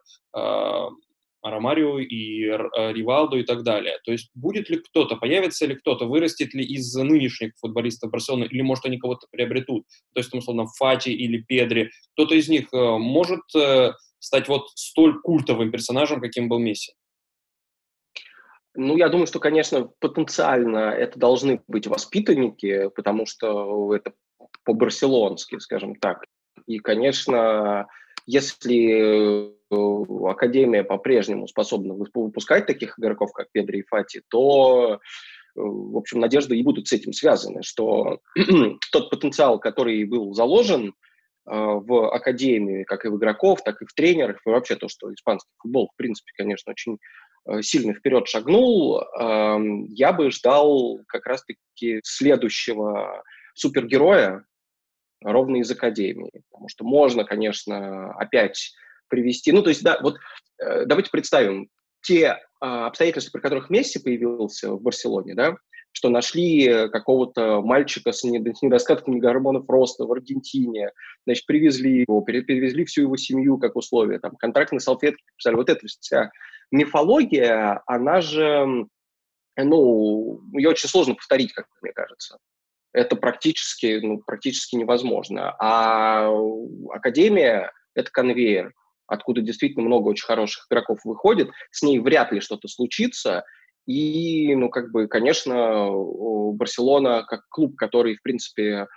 Ромарио, 1.44 2.00
и 2.00 2.46
э, 2.46 2.58
Ривалдо 2.92 3.38
и 3.38 3.44
так 3.44 3.62
далее. 3.62 4.00
То 4.04 4.12
есть 4.12 4.32
будет 4.34 4.68
ли 4.72 4.78
кто-то, 4.78 5.16
появится 5.16 5.68
ли 5.68 5.76
кто-то, 5.76 6.06
вырастет 6.06 6.56
ли 6.56 6.66
из 6.66 6.92
нынешних 6.96 7.52
футболистов 7.60 8.10
Барселоны, 8.10 8.46
или 8.46 8.64
может 8.64 8.86
они 8.86 8.98
кого-то 8.98 9.28
приобретут, 9.30 9.86
то 10.16 10.20
есть, 10.20 10.32
там, 10.32 10.40
условно, 10.40 10.66
Фати 10.80 11.10
или 11.10 11.38
Педри, 11.38 11.92
кто-то 12.14 12.34
из 12.34 12.50
них 12.50 12.70
может 12.74 13.44
стать 14.26 14.48
вот 14.48 14.70
столь 14.74 15.22
культовым 15.22 15.72
персонажем, 15.72 16.20
каким 16.20 16.50
был 16.50 16.60
Месси? 16.60 16.94
Ну, 18.74 18.98
я 18.98 19.08
думаю, 19.08 19.28
что, 19.28 19.40
конечно, 19.40 19.90
потенциально 20.00 20.90
это 20.92 21.18
должны 21.18 21.62
быть 21.68 21.88
воспитанники, 21.88 22.90
потому 22.96 23.26
что 23.26 23.96
это 23.96 24.14
по-барселонски, 24.64 25.60
скажем 25.60 25.96
так. 25.96 26.26
И, 26.66 26.80
конечно, 26.80 27.88
если 28.26 29.52
э, 29.52 30.30
Академия 30.30 30.84
по-прежнему 30.84 31.48
способна 31.48 31.94
выпускать 31.94 32.66
таких 32.66 33.00
игроков, 33.00 33.32
как 33.32 33.52
Педро 33.52 33.78
и 33.78 33.84
Фати, 33.84 34.24
то, 34.28 34.96
э, 34.96 34.98
в 35.56 35.96
общем, 35.98 36.20
надежды 36.20 36.58
и 36.58 36.64
будут 36.64 36.88
с 36.88 36.94
этим 36.94 37.14
связаны, 37.14 37.62
что 37.62 38.20
тот 38.92 39.10
потенциал, 39.10 39.60
который 39.60 40.04
был 40.04 40.34
заложен 40.34 40.96
в 41.46 42.12
академии, 42.12 42.84
как 42.84 43.06
и 43.06 43.10
в 43.10 43.18
игроков, 43.18 43.64
так 43.64 43.82
и 43.82 43.86
в 43.86 43.94
тренерах, 43.94 44.38
и 44.46 44.50
вообще 44.50 44.76
то, 44.76 44.88
что 44.88 45.14
испанский 45.14 45.52
футбол, 45.58 45.90
в 45.94 45.98
принципе, 45.98 46.32
конечно, 46.36 46.72
очень 46.72 46.98
э, 47.48 47.62
сильно 47.62 47.94
вперед 47.94 48.28
шагнул, 48.28 49.04
я 49.90 50.14
бы 50.14 50.32
ждал 50.32 51.00
как 51.08 51.26
раз-таки 51.28 52.00
следующего 52.04 53.24
супергероя 53.54 54.46
ровно 55.22 55.58
из 55.58 55.72
академии, 55.72 56.44
потому 56.52 56.70
что 56.70 56.86
можно, 56.86 57.24
конечно, 57.24 58.12
опять 58.14 58.74
привести, 59.08 59.52
ну, 59.52 59.62
то 59.62 59.70
есть, 59.70 59.84
да, 59.84 60.00
вот 60.02 60.18
э, 60.60 60.86
давайте 60.86 61.10
представим 61.12 61.70
те 62.02 62.40
а, 62.62 62.88
обстоятельства, 62.88 63.32
при 63.32 63.42
которых 63.42 63.70
Месси 63.70 64.00
появился 64.00 64.72
в 64.72 64.82
Барселоне, 64.82 65.34
да, 65.34 65.58
что 65.96 66.10
нашли 66.10 66.90
какого-то 66.90 67.62
мальчика 67.62 68.12
с 68.12 68.22
недостатками 68.26 69.18
гормонов 69.18 69.70
роста 69.70 70.04
в 70.04 70.12
Аргентине, 70.12 70.92
значит, 71.26 71.46
привезли 71.46 72.02
его, 72.02 72.20
перевезли 72.22 72.84
всю 72.84 73.04
его 73.04 73.16
семью 73.16 73.58
как 73.58 73.78
условие, 73.78 74.20
там, 74.20 74.36
контрактные 74.36 74.82
салфетки 74.82 75.24
писали. 75.38 75.56
Вот 75.56 75.70
эта 75.70 75.88
вся 75.88 76.32
мифология, 76.70 77.82
она 77.86 78.20
же, 78.20 78.88
ну, 79.56 80.42
ее 80.52 80.70
очень 80.72 80.90
сложно 80.90 81.16
повторить, 81.16 81.54
как 81.54 81.68
мне 81.82 81.94
кажется. 81.94 82.40
Это 82.92 83.16
практически, 83.16 84.02
ну, 84.04 84.18
практически 84.18 84.76
невозможно. 84.76 85.56
А 85.60 86.30
Академия— 86.90 87.72
это 87.96 88.12
конвейер, 88.12 88.74
откуда 89.08 89.40
действительно 89.40 89.86
много 89.86 90.10
очень 90.10 90.26
хороших 90.26 90.68
игроков 90.70 91.00
выходит, 91.06 91.52
с 91.72 91.84
ней 91.84 92.00
вряд 92.00 92.34
ли 92.34 92.42
что-то 92.42 92.68
случится, 92.68 93.46
и, 93.86 94.56
ну, 94.56 94.70
как 94.70 94.92
бы, 94.92 95.08
конечно, 95.08 95.90
Барселона 96.54 97.24
как 97.24 97.42
клуб, 97.50 97.76
который, 97.76 98.16
в 98.16 98.22
принципе, 98.22 98.88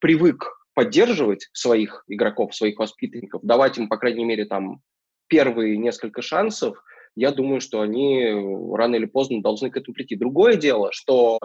привык 0.00 0.50
поддерживать 0.74 1.48
своих 1.52 2.04
игроков, 2.08 2.54
своих 2.54 2.78
воспитанников, 2.78 3.42
давать 3.42 3.78
им, 3.78 3.88
по 3.88 3.98
крайней 3.98 4.24
мере, 4.24 4.46
там 4.46 4.80
первые 5.28 5.76
несколько 5.76 6.22
шансов, 6.22 6.76
я 7.14 7.30
думаю, 7.30 7.60
что 7.60 7.80
они 7.80 8.32
рано 8.74 8.96
или 8.96 9.04
поздно 9.04 9.42
должны 9.42 9.70
к 9.70 9.76
этому 9.76 9.94
прийти. 9.94 10.16
Другое 10.16 10.56
дело, 10.56 10.90
что 10.92 11.38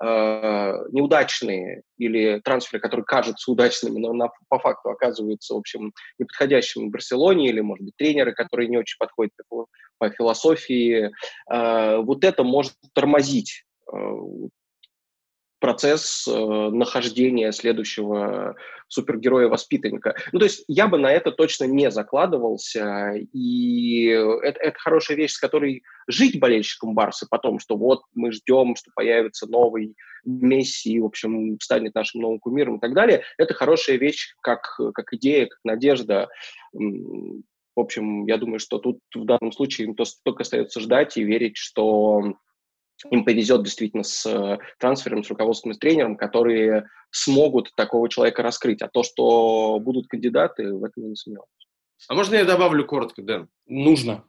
э, 0.00 0.06
неудачные 0.92 1.82
или 1.96 2.40
трансферы, 2.40 2.80
которые 2.80 3.04
кажутся 3.04 3.50
удачными, 3.50 3.98
но 3.98 4.12
на, 4.12 4.28
по 4.48 4.58
факту 4.58 4.90
оказываются, 4.90 5.54
в 5.54 5.58
общем, 5.58 5.92
неподходящими 6.18 6.86
в 6.86 6.90
Барселоне, 6.90 7.48
или, 7.48 7.60
может 7.60 7.84
быть, 7.84 7.96
тренеры, 7.96 8.32
которые 8.32 8.68
не 8.68 8.78
очень 8.78 8.96
подходят 8.98 9.32
по, 9.48 9.66
по 9.98 10.10
философии, 10.10 11.10
э, 11.50 11.96
вот 11.98 12.24
это 12.24 12.44
может 12.44 12.74
тормозить 12.94 13.64
э, 13.92 13.96
процесс 15.60 16.26
э, 16.28 16.30
нахождения 16.32 17.52
следующего 17.52 18.56
супергероя-воспитанника. 18.88 20.14
Ну, 20.32 20.38
то 20.38 20.44
есть 20.44 20.64
я 20.68 20.88
бы 20.88 20.98
на 20.98 21.12
это 21.12 21.30
точно 21.30 21.64
не 21.64 21.90
закладывался, 21.90 23.14
и 23.32 24.06
это, 24.06 24.60
это 24.60 24.78
хорошая 24.78 25.16
вещь, 25.16 25.32
с 25.32 25.38
которой 25.38 25.82
жить 26.06 26.38
болельщикам 26.40 26.94
Барса 26.94 27.26
потом, 27.28 27.58
что 27.58 27.76
вот 27.76 28.02
мы 28.14 28.32
ждем, 28.32 28.76
что 28.76 28.90
появится 28.94 29.46
новый 29.46 29.94
Месси, 30.24 31.00
в 31.00 31.06
общем, 31.06 31.58
станет 31.60 31.94
нашим 31.94 32.22
новым 32.22 32.38
кумиром 32.38 32.76
и 32.76 32.80
так 32.80 32.94
далее. 32.94 33.22
Это 33.36 33.54
хорошая 33.54 33.96
вещь 33.96 34.34
как, 34.40 34.78
как 34.94 35.12
идея, 35.12 35.46
как 35.46 35.58
надежда. 35.64 36.28
В 36.72 37.80
общем, 37.80 38.26
я 38.26 38.36
думаю, 38.38 38.58
что 38.58 38.78
тут 38.78 38.98
в 39.14 39.24
данном 39.24 39.52
случае 39.52 39.88
им 39.88 39.94
только 39.94 40.42
остается 40.42 40.80
ждать 40.80 41.16
и 41.16 41.24
верить, 41.24 41.56
что 41.56 42.34
им 43.10 43.24
повезет 43.24 43.62
действительно 43.62 44.02
с 44.02 44.26
э, 44.26 44.58
трансфером, 44.78 45.24
с 45.24 45.30
руководством 45.30 45.72
и 45.72 45.74
с 45.74 45.78
тренером, 45.78 46.16
которые 46.16 46.88
смогут 47.10 47.72
такого 47.76 48.08
человека 48.08 48.42
раскрыть. 48.42 48.82
А 48.82 48.88
то, 48.88 49.02
что 49.02 49.78
будут 49.80 50.08
кандидаты, 50.08 50.72
в 50.72 50.84
этом 50.84 51.04
я 51.04 51.08
не 51.10 51.16
сомневаюсь. 51.16 51.48
А 52.08 52.14
можно 52.14 52.36
я 52.36 52.44
добавлю 52.44 52.84
коротко, 52.84 53.22
Дэн? 53.22 53.48
Нужно. 53.66 54.24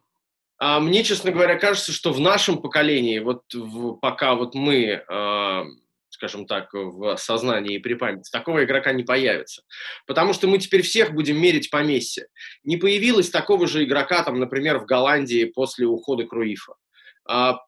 А 0.57 0.79
мне, 0.79 1.03
честно 1.03 1.31
говоря, 1.31 1.57
кажется, 1.57 1.91
что 1.91 2.11
в 2.11 2.19
нашем 2.19 2.61
поколении, 2.61 3.19
вот 3.19 3.43
в, 3.53 3.93
пока 3.93 4.35
вот 4.35 4.55
мы, 4.55 5.03
э, 5.07 5.63
скажем 6.09 6.45
так, 6.45 6.69
в 6.73 7.15
сознании 7.17 7.75
и 7.75 7.79
при 7.79 7.93
памяти, 7.93 8.29
такого 8.29 8.63
игрока 8.65 8.91
не 8.91 9.03
появится. 9.03 9.63
Потому 10.05 10.33
что 10.33 10.47
мы 10.47 10.57
теперь 10.57 10.81
всех 10.81 11.13
будем 11.13 11.41
мерить 11.41 11.69
по 11.69 11.81
Месси. 11.81 12.23
Не 12.63 12.77
появилось 12.77 13.29
такого 13.29 13.67
же 13.67 13.83
игрока, 13.83 14.23
там, 14.23 14.39
например, 14.39 14.79
в 14.79 14.85
Голландии 14.85 15.45
после 15.45 15.87
ухода 15.87 16.25
Круифа. 16.25 16.73
А 17.25 17.59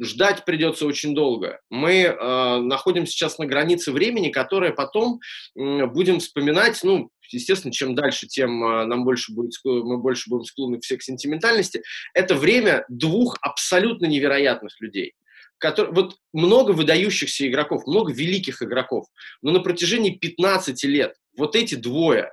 ждать 0.00 0.44
придется 0.44 0.86
очень 0.86 1.14
долго. 1.14 1.60
Мы 1.70 2.02
э, 2.02 2.58
находимся 2.60 3.12
сейчас 3.12 3.38
на 3.38 3.46
границе 3.46 3.92
времени, 3.92 4.30
которое 4.30 4.72
потом 4.72 5.20
э, 5.58 5.86
будем 5.86 6.20
вспоминать, 6.20 6.80
ну, 6.82 7.10
естественно, 7.30 7.72
чем 7.72 7.94
дальше, 7.94 8.26
тем 8.26 8.64
э, 8.64 8.86
нам 8.86 9.04
больше 9.04 9.32
будет, 9.32 9.52
мы 9.64 9.98
больше 9.98 10.28
будем 10.28 10.44
склонны 10.44 10.80
все 10.80 10.96
к 10.96 11.02
сентиментальности. 11.02 11.82
Это 12.14 12.34
время 12.34 12.84
двух 12.88 13.36
абсолютно 13.40 14.06
невероятных 14.06 14.80
людей. 14.80 15.14
Который, 15.58 15.94
вот 15.94 16.16
много 16.34 16.72
выдающихся 16.72 17.48
игроков, 17.48 17.86
много 17.86 18.12
великих 18.12 18.60
игроков, 18.60 19.06
но 19.40 19.52
на 19.52 19.60
протяжении 19.60 20.10
15 20.10 20.84
лет 20.84 21.14
вот 21.34 21.56
эти 21.56 21.74
двое, 21.76 22.30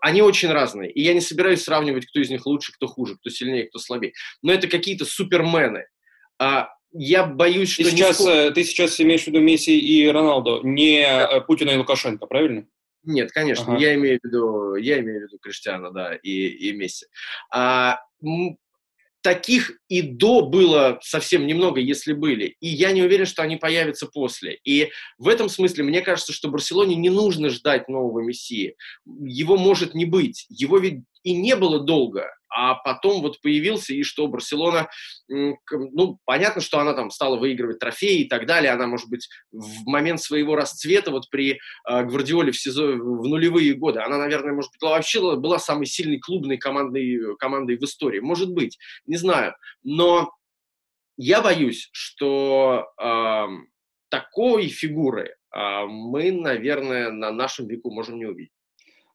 они 0.00 0.22
очень 0.22 0.50
разные. 0.50 0.90
И 0.90 1.02
я 1.02 1.12
не 1.12 1.20
собираюсь 1.20 1.62
сравнивать, 1.62 2.06
кто 2.06 2.20
из 2.20 2.30
них 2.30 2.46
лучше, 2.46 2.72
кто 2.72 2.86
хуже, 2.86 3.16
кто 3.16 3.28
сильнее, 3.28 3.68
кто 3.68 3.78
слабее. 3.78 4.12
Но 4.42 4.52
это 4.52 4.68
какие-то 4.68 5.04
супермены. 5.04 5.84
А 6.38 6.70
я 6.98 7.24
боюсь, 7.24 7.70
что... 7.70 7.84
Ты 7.84 7.90
сейчас, 7.90 8.16
скоро... 8.16 8.32
Э, 8.32 8.50
ты 8.50 8.64
сейчас 8.64 9.00
имеешь 9.00 9.24
в 9.24 9.26
виду 9.28 9.40
Месси 9.40 9.78
и 9.78 10.06
Роналду, 10.08 10.60
не 10.62 11.02
да. 11.02 11.38
Э, 11.38 11.40
Путина 11.40 11.70
и 11.70 11.76
Лукашенко, 11.76 12.26
правильно? 12.26 12.66
Нет, 13.04 13.30
конечно, 13.32 13.74
ага. 13.74 13.80
я 13.80 13.94
имею 13.94 14.18
в 14.20 14.26
виду, 14.26 14.74
я 14.74 14.98
имею 14.98 15.20
в 15.20 15.22
виду 15.24 15.38
Криштиана, 15.38 15.92
да, 15.92 16.14
и, 16.14 16.48
и 16.48 16.72
Месси. 16.72 17.06
А, 17.52 18.00
таких 19.26 19.72
и 19.88 20.02
до 20.02 20.42
было 20.42 20.98
совсем 21.02 21.46
немного, 21.46 21.80
если 21.80 22.12
были. 22.12 22.56
И 22.60 22.68
я 22.68 22.92
не 22.92 23.02
уверен, 23.02 23.26
что 23.26 23.42
они 23.42 23.56
появятся 23.56 24.06
после. 24.06 24.58
И 24.64 24.90
в 25.18 25.28
этом 25.28 25.48
смысле 25.48 25.82
мне 25.82 26.00
кажется, 26.00 26.32
что 26.32 26.48
Барселоне 26.48 26.94
не 26.94 27.10
нужно 27.10 27.48
ждать 27.48 27.88
нового 27.88 28.20
Мессии. 28.20 28.76
Его 29.04 29.56
может 29.56 29.94
не 29.94 30.04
быть. 30.04 30.46
Его 30.48 30.78
ведь 30.78 31.00
и 31.26 31.34
не 31.34 31.56
было 31.56 31.80
долго, 31.80 32.32
а 32.48 32.76
потом 32.76 33.20
вот 33.20 33.40
появился, 33.40 33.92
и 33.92 34.04
что 34.04 34.28
Барселона, 34.28 34.88
ну, 35.26 36.20
понятно, 36.24 36.62
что 36.62 36.78
она 36.78 36.94
там 36.94 37.10
стала 37.10 37.36
выигрывать 37.36 37.80
трофеи 37.80 38.20
и 38.20 38.28
так 38.28 38.46
далее, 38.46 38.70
она, 38.70 38.86
может 38.86 39.10
быть, 39.10 39.28
в 39.50 39.86
момент 39.86 40.20
своего 40.20 40.54
расцвета, 40.54 41.10
вот 41.10 41.28
при 41.28 41.54
э, 41.54 42.04
Гвардиоле 42.04 42.52
в, 42.52 42.60
сезон, 42.60 43.00
в 43.00 43.26
нулевые 43.26 43.74
годы, 43.74 43.98
она, 43.98 44.18
наверное, 44.18 44.52
может 44.52 44.70
быть, 44.70 44.80
вообще 44.80 45.20
была 45.36 45.58
самой 45.58 45.86
сильной 45.86 46.20
клубной 46.20 46.58
командой, 46.58 47.36
командой 47.40 47.76
в 47.76 47.82
истории, 47.82 48.20
может 48.20 48.52
быть, 48.52 48.78
не 49.04 49.16
знаю, 49.16 49.56
но 49.82 50.30
я 51.16 51.42
боюсь, 51.42 51.88
что 51.90 52.86
э, 53.02 53.46
такой 54.10 54.68
фигуры 54.68 55.34
э, 55.52 55.86
мы, 55.86 56.30
наверное, 56.30 57.10
на 57.10 57.32
нашем 57.32 57.66
веку 57.66 57.90
можем 57.90 58.16
не 58.16 58.26
увидеть. 58.26 58.52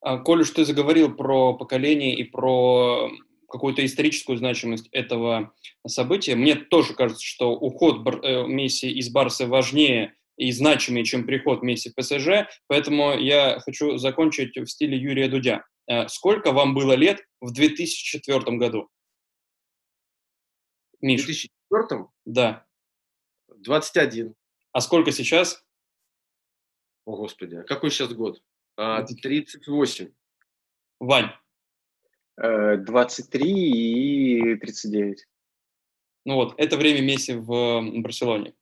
А, 0.02 0.18
Коль 0.18 0.42
уж 0.42 0.50
ты 0.52 0.66
заговорил 0.66 1.16
про 1.16 1.54
поколение 1.54 2.16
и 2.16 2.24
про 2.24 3.10
какую-то 3.50 3.86
историческую 3.86 4.38
значимость 4.38 4.88
этого 4.92 5.54
события, 5.86 6.36
мне 6.36 6.56
тоже 6.56 6.94
кажется, 6.94 7.24
что 7.24 7.52
уход 7.52 8.08
э, 8.24 8.48
Месси 8.48 8.90
из 8.92 9.10
Барса 9.10 9.46
важнее 9.46 10.16
и 10.38 10.52
значимее, 10.52 11.06
чем 11.06 11.26
приход 11.26 11.62
Месси 11.62 11.90
в 11.90 11.96
ПСЖ, 11.96 12.50
поэтому 12.68 13.14
я 13.18 13.60
хочу 13.60 13.98
закончить 13.98 14.56
в 14.56 14.66
стиле 14.68 14.98
Юрия 14.98 15.28
Дудя. 15.28 15.66
Э, 15.88 16.08
сколько 16.08 16.52
вам 16.52 16.74
было 16.74 16.94
лет 16.94 17.24
в 17.42 17.52
2004 17.52 18.58
году? 18.58 18.90
Миш. 21.02 21.24
В 21.24 21.26
2004? 21.26 22.08
Да. 22.26 22.66
21. 23.50 24.34
А 24.72 24.82
сколько 24.82 25.12
сейчас? 25.12 25.64
О, 27.06 27.18
Господи, 27.18 27.56
а 27.56 27.64
какой 27.64 27.92
сейчас 27.92 28.14
год? 28.14 28.42
А, 28.84 29.04
38. 29.04 30.10
Вань. 31.00 31.30
23 32.36 33.44
э, 33.44 34.54
и 34.54 34.56
39. 34.56 35.28
Ну 36.26 36.36
вот, 36.36 36.56
это 36.58 36.78
время 36.78 37.02
Месси 37.02 37.34
в 37.34 37.82
Барселоне. 38.02 38.56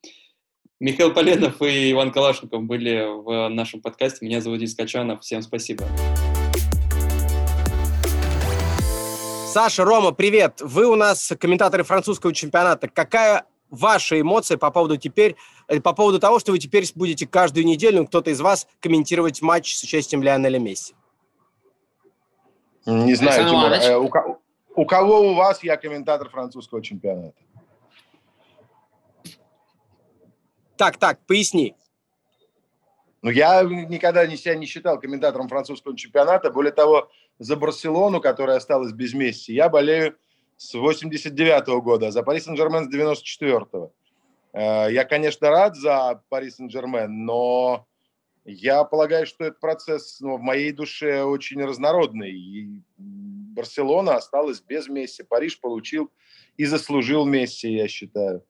Михаил 0.82 1.14
Поленов 1.14 1.62
и 1.62 1.94
Иван 1.94 2.12
Калашников 2.12 2.64
были 2.64 3.06
в 3.24 3.48
нашем 3.48 3.82
подкасте. 3.82 4.26
Меня 4.26 4.42
зовут 4.42 4.62
Искачанов. 4.62 5.22
Всем 5.22 5.42
спасибо. 5.42 5.88
Саша, 9.48 9.86
Рома, 9.86 10.12
привет. 10.12 10.60
Вы 10.60 10.86
у 10.86 10.96
нас 10.96 11.32
комментаторы 11.40 11.86
французского 11.86 12.34
чемпионата. 12.34 12.90
Какая 12.90 13.46
ваша 13.70 14.20
эмоция 14.20 14.58
по 14.58 14.72
поводу 14.72 14.98
теперь, 14.98 15.36
э, 15.68 15.80
по 15.80 15.94
поводу 15.94 16.20
того, 16.20 16.40
что 16.40 16.52
вы 16.52 16.60
теперь 16.60 16.86
будете 16.96 17.28
каждую 17.28 17.66
неделю, 17.66 18.06
кто-то 18.06 18.32
из 18.32 18.42
вас, 18.42 18.68
комментировать 18.80 19.42
матч 19.42 19.76
с 19.76 19.84
участием 19.84 20.24
Лионеля 20.24 20.60
Месси? 20.60 20.94
Не 22.86 23.16
знаю, 23.16 23.48
Тимур, 23.48 23.72
э, 23.72 23.98
у, 23.98 24.82
у 24.82 24.86
кого 24.86 25.32
у 25.32 25.34
вас 25.36 25.64
я 25.64 25.78
комментатор 25.78 26.30
французского 26.30 26.82
чемпионата? 26.82 27.36
Так, 30.78 30.98
так, 30.98 31.20
поясни. 31.28 31.76
Ну, 33.22 33.30
я 33.32 33.64
никогда 33.64 34.26
не 34.26 34.38
себя 34.38 34.56
не 34.56 34.66
считал 34.66 34.98
комментатором 34.98 35.50
французского 35.50 35.96
чемпионата. 35.96 36.50
Более 36.50 36.72
того, 36.72 37.10
за 37.38 37.58
Барселону, 37.58 38.22
которая 38.22 38.58
осталась 38.58 38.94
без 38.94 39.14
Месси, 39.14 39.54
я 39.54 39.68
болею 39.68 40.16
с 40.60 40.76
89 40.76 41.68
-го 41.68 41.82
года, 41.82 42.12
за 42.12 42.22
Пари 42.22 42.42
Сен-Жермен 42.42 42.84
с 42.84 42.94
94-го. 42.94 43.94
Э, 44.52 44.92
я, 44.92 45.06
конечно, 45.06 45.50
рад 45.50 45.76
за 45.78 46.22
Пари 46.30 46.52
Сен-Жермен, 46.52 47.26
но 47.26 47.88
я 48.44 48.84
полагаю, 48.84 49.26
что 49.26 49.46
этот 49.46 49.62
процесс 49.62 50.20
ну, 50.20 50.38
в 50.38 50.42
моей 50.42 50.74
душе 50.74 51.24
очень 51.24 51.64
разнородный. 51.64 52.32
И 52.32 52.82
Барселона 52.98 54.16
осталась 54.16 54.60
без 54.60 54.90
Месси, 54.90 55.24
Париж 55.24 55.62
получил 55.62 56.12
и 56.58 56.66
заслужил 56.66 57.26
Месси, 57.26 57.72
я 57.72 57.88
считаю. 57.88 58.44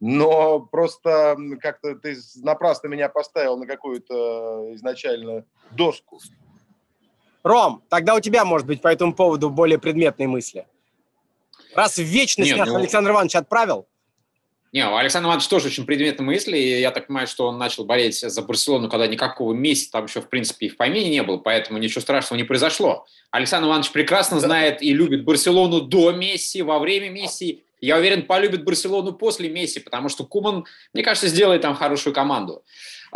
Но 0.00 0.60
просто 0.60 1.34
как-то 1.60 1.94
ты 1.94 2.14
напрасно 2.42 2.88
меня 2.88 3.08
поставил 3.08 3.56
на 3.56 3.66
какую-то 3.66 4.74
изначально 4.74 5.46
доску. 5.70 6.20
Ром, 7.42 7.82
тогда 7.88 8.14
у 8.16 8.20
тебя, 8.20 8.44
может 8.44 8.66
быть, 8.66 8.82
по 8.82 8.88
этому 8.88 9.14
поводу 9.14 9.48
более 9.48 9.78
предметные 9.78 10.28
мысли. 10.28 10.66
Раз 11.74 11.96
в 11.96 12.02
вечность 12.02 12.50
Нет, 12.50 12.66
ну... 12.66 12.76
Александр 12.76 13.10
Иванович 13.10 13.36
отправил, 13.36 13.86
не, 14.74 14.84
у 14.88 14.96
Александра 14.96 15.28
Ивановича 15.28 15.50
тоже 15.50 15.68
очень 15.68 15.86
предметные 15.86 16.26
мысли, 16.26 16.58
и 16.58 16.80
я 16.80 16.90
так 16.90 17.06
понимаю, 17.06 17.28
что 17.28 17.46
он 17.46 17.58
начал 17.58 17.84
болеть 17.84 18.18
за 18.18 18.42
Барселону, 18.42 18.88
когда 18.88 19.06
никакого 19.06 19.52
месяца 19.52 19.92
там 19.92 20.06
еще, 20.06 20.20
в 20.20 20.28
принципе, 20.28 20.66
и 20.66 20.68
в 20.68 20.76
помине 20.76 21.10
не 21.10 21.22
было, 21.22 21.36
поэтому 21.36 21.78
ничего 21.78 22.00
страшного 22.00 22.38
не 22.38 22.42
произошло. 22.44 23.06
Александр 23.30 23.68
Иванович 23.68 23.92
прекрасно 23.92 24.40
знает 24.40 24.82
и 24.82 24.92
любит 24.92 25.22
Барселону 25.22 25.80
до 25.80 26.10
Месси, 26.10 26.62
во 26.62 26.80
время 26.80 27.08
Месси. 27.10 27.62
Я 27.80 27.98
уверен, 27.98 28.22
полюбит 28.22 28.64
Барселону 28.64 29.12
после 29.12 29.48
Месси, 29.48 29.78
потому 29.78 30.08
что 30.08 30.24
Куман, 30.24 30.64
мне 30.92 31.04
кажется, 31.04 31.28
сделает 31.28 31.62
там 31.62 31.76
хорошую 31.76 32.12
команду. 32.12 32.64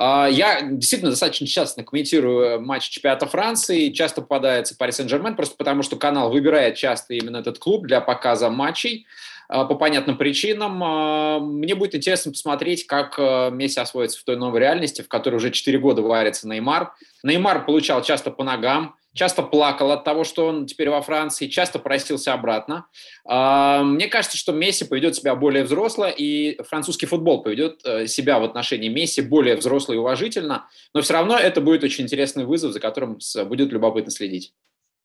А, 0.00 0.28
я 0.28 0.62
действительно 0.62 1.10
достаточно 1.10 1.48
часто 1.48 1.82
комментирую 1.82 2.60
матч 2.60 2.88
чемпионата 2.88 3.26
Франции, 3.26 3.90
часто 3.90 4.22
попадается 4.22 4.76
Пари 4.76 4.92
Сен-Жермен, 4.92 5.34
просто 5.34 5.56
потому 5.56 5.82
что 5.82 5.96
канал 5.96 6.30
выбирает 6.30 6.76
часто 6.76 7.14
именно 7.14 7.38
этот 7.38 7.58
клуб 7.58 7.84
для 7.84 8.00
показа 8.00 8.48
матчей. 8.48 9.06
А, 9.48 9.64
по 9.64 9.74
понятным 9.74 10.16
причинам. 10.16 10.80
А, 10.84 11.40
мне 11.40 11.74
будет 11.74 11.96
интересно 11.96 12.30
посмотреть, 12.30 12.86
как 12.86 13.18
Месси 13.18 13.80
освоится 13.80 14.20
в 14.20 14.22
той 14.22 14.36
новой 14.36 14.60
реальности, 14.60 15.02
в 15.02 15.08
которой 15.08 15.36
уже 15.36 15.50
4 15.50 15.76
года 15.78 16.00
варится 16.00 16.46
Неймар. 16.46 16.94
Неймар 17.24 17.64
получал 17.64 18.00
часто 18.02 18.30
по 18.30 18.44
ногам, 18.44 18.94
часто 19.14 19.42
плакал 19.42 19.90
от 19.90 20.04
того, 20.04 20.24
что 20.24 20.46
он 20.46 20.66
теперь 20.66 20.90
во 20.90 21.02
Франции, 21.02 21.48
часто 21.48 21.78
просился 21.78 22.32
обратно. 22.32 22.86
А, 23.24 23.82
мне 23.82 24.08
кажется, 24.08 24.36
что 24.36 24.52
Месси 24.52 24.84
поведет 24.84 25.16
себя 25.16 25.34
более 25.34 25.64
взросло, 25.64 26.06
и 26.06 26.60
французский 26.62 27.06
футбол 27.06 27.42
поведет 27.42 27.80
э, 27.84 28.06
себя 28.06 28.38
в 28.38 28.44
отношении 28.44 28.88
Месси 28.88 29.22
более 29.22 29.56
взросло 29.56 29.92
и 29.94 29.98
уважительно, 29.98 30.68
но 30.94 31.02
все 31.02 31.14
равно 31.14 31.36
это 31.36 31.60
будет 31.60 31.84
очень 31.84 32.04
интересный 32.04 32.44
вызов, 32.44 32.72
за 32.72 32.80
которым 32.80 33.18
будет 33.46 33.72
любопытно 33.72 34.10
следить. 34.10 34.52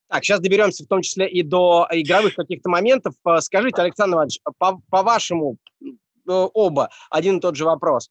Так, 0.08 0.24
сейчас 0.24 0.40
доберемся 0.40 0.84
в 0.84 0.86
том 0.86 1.02
числе 1.02 1.28
и 1.28 1.42
до 1.42 1.88
игровых 1.90 2.34
каких-то 2.34 2.68
моментов. 2.68 3.14
Э, 3.26 3.40
скажите, 3.40 3.82
Александр 3.82 4.16
Иванович, 4.16 4.38
по, 4.58 4.80
по-вашему, 4.90 5.56
э, 5.82 5.88
оба 6.26 6.90
один 7.10 7.38
и 7.38 7.40
тот 7.40 7.56
же 7.56 7.64
вопрос. 7.64 8.10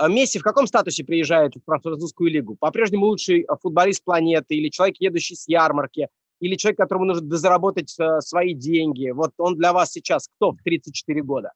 Э, 0.00 0.08
Месси 0.08 0.38
в 0.38 0.42
каком 0.42 0.66
статусе 0.66 1.04
приезжает 1.04 1.54
в 1.54 1.64
французскую 1.64 2.30
лигу? 2.30 2.56
По-прежнему 2.58 3.06
лучший 3.06 3.46
футболист 3.62 4.04
планеты 4.04 4.54
или 4.54 4.68
человек, 4.68 4.96
едущий 4.98 5.36
с 5.36 5.48
ярмарки, 5.48 6.08
или 6.40 6.56
человек, 6.56 6.78
которому 6.78 7.04
нужно 7.04 7.26
дозаработать 7.26 7.96
свои 8.20 8.54
деньги? 8.54 9.10
Вот 9.10 9.32
он 9.38 9.56
для 9.56 9.72
вас 9.72 9.92
сейчас 9.92 10.28
кто 10.36 10.52
в 10.52 10.62
34 10.62 11.22
года? 11.22 11.52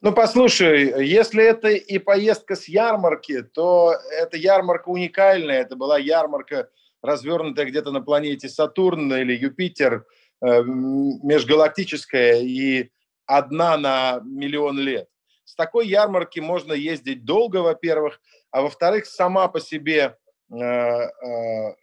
Ну, 0.00 0.12
послушай, 0.12 1.06
если 1.06 1.42
это 1.42 1.68
и 1.68 1.98
поездка 1.98 2.56
с 2.56 2.68
ярмарки, 2.68 3.42
то 3.42 3.94
эта 4.10 4.36
ярмарка 4.36 4.90
уникальная. 4.90 5.62
Это 5.62 5.76
была 5.76 5.98
ярмарка 5.98 6.68
развернутая 7.00 7.66
где-то 7.66 7.90
на 7.90 8.00
планете 8.00 8.48
Сатурн 8.48 9.12
или 9.14 9.34
Юпитер, 9.34 10.06
э, 10.42 10.62
межгалактическая 10.62 12.40
и 12.40 12.90
одна 13.26 13.76
на 13.78 14.20
миллион 14.24 14.78
лет. 14.78 15.08
С 15.54 15.56
такой 15.56 15.86
ярмарки 15.86 16.40
можно 16.40 16.72
ездить 16.72 17.24
долго, 17.24 17.58
во-первых, 17.58 18.20
а 18.50 18.62
во-вторых, 18.62 19.06
сама 19.06 19.46
по 19.46 19.60
себе 19.60 20.16
э, 20.50 20.56
э, 20.58 21.74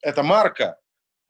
эта 0.00 0.24
марка, 0.24 0.80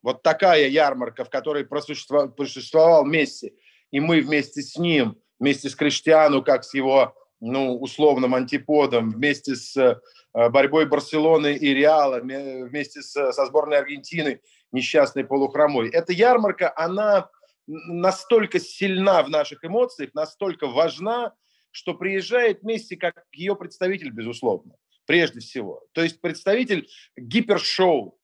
вот 0.02 0.22
такая 0.22 0.68
ярмарка, 0.68 1.22
в 1.22 1.28
которой 1.28 1.66
просуществовал, 1.66 3.04
Месси, 3.04 3.52
и 3.90 4.00
мы 4.00 4.22
вместе 4.22 4.62
с 4.62 4.78
ним, 4.78 5.20
вместе 5.38 5.68
с 5.68 5.76
Криштиану, 5.76 6.42
как 6.42 6.64
с 6.64 6.72
его 6.72 7.14
ну, 7.40 7.76
условным 7.76 8.34
антиподом, 8.34 9.10
вместе 9.10 9.54
с 9.54 9.76
э, 9.76 10.48
борьбой 10.48 10.86
Барселоны 10.86 11.52
и 11.56 11.74
Реала, 11.74 12.20
вместе 12.20 13.02
с, 13.02 13.32
со 13.32 13.44
сборной 13.44 13.76
Аргентины, 13.76 14.40
несчастной 14.72 15.24
полухромой. 15.24 15.90
Эта 15.90 16.14
ярмарка, 16.14 16.72
она 16.74 17.28
настолько 17.66 18.60
сильна 18.60 19.22
в 19.22 19.30
наших 19.30 19.64
эмоциях, 19.64 20.14
настолько 20.14 20.66
важна, 20.66 21.34
что 21.70 21.94
приезжает 21.94 22.62
Месси 22.62 22.96
как 22.96 23.24
ее 23.32 23.56
представитель, 23.56 24.10
безусловно, 24.10 24.74
прежде 25.06 25.40
всего. 25.40 25.82
То 25.92 26.02
есть 26.02 26.20
представитель 26.20 26.88
гипершоу, 27.16 28.18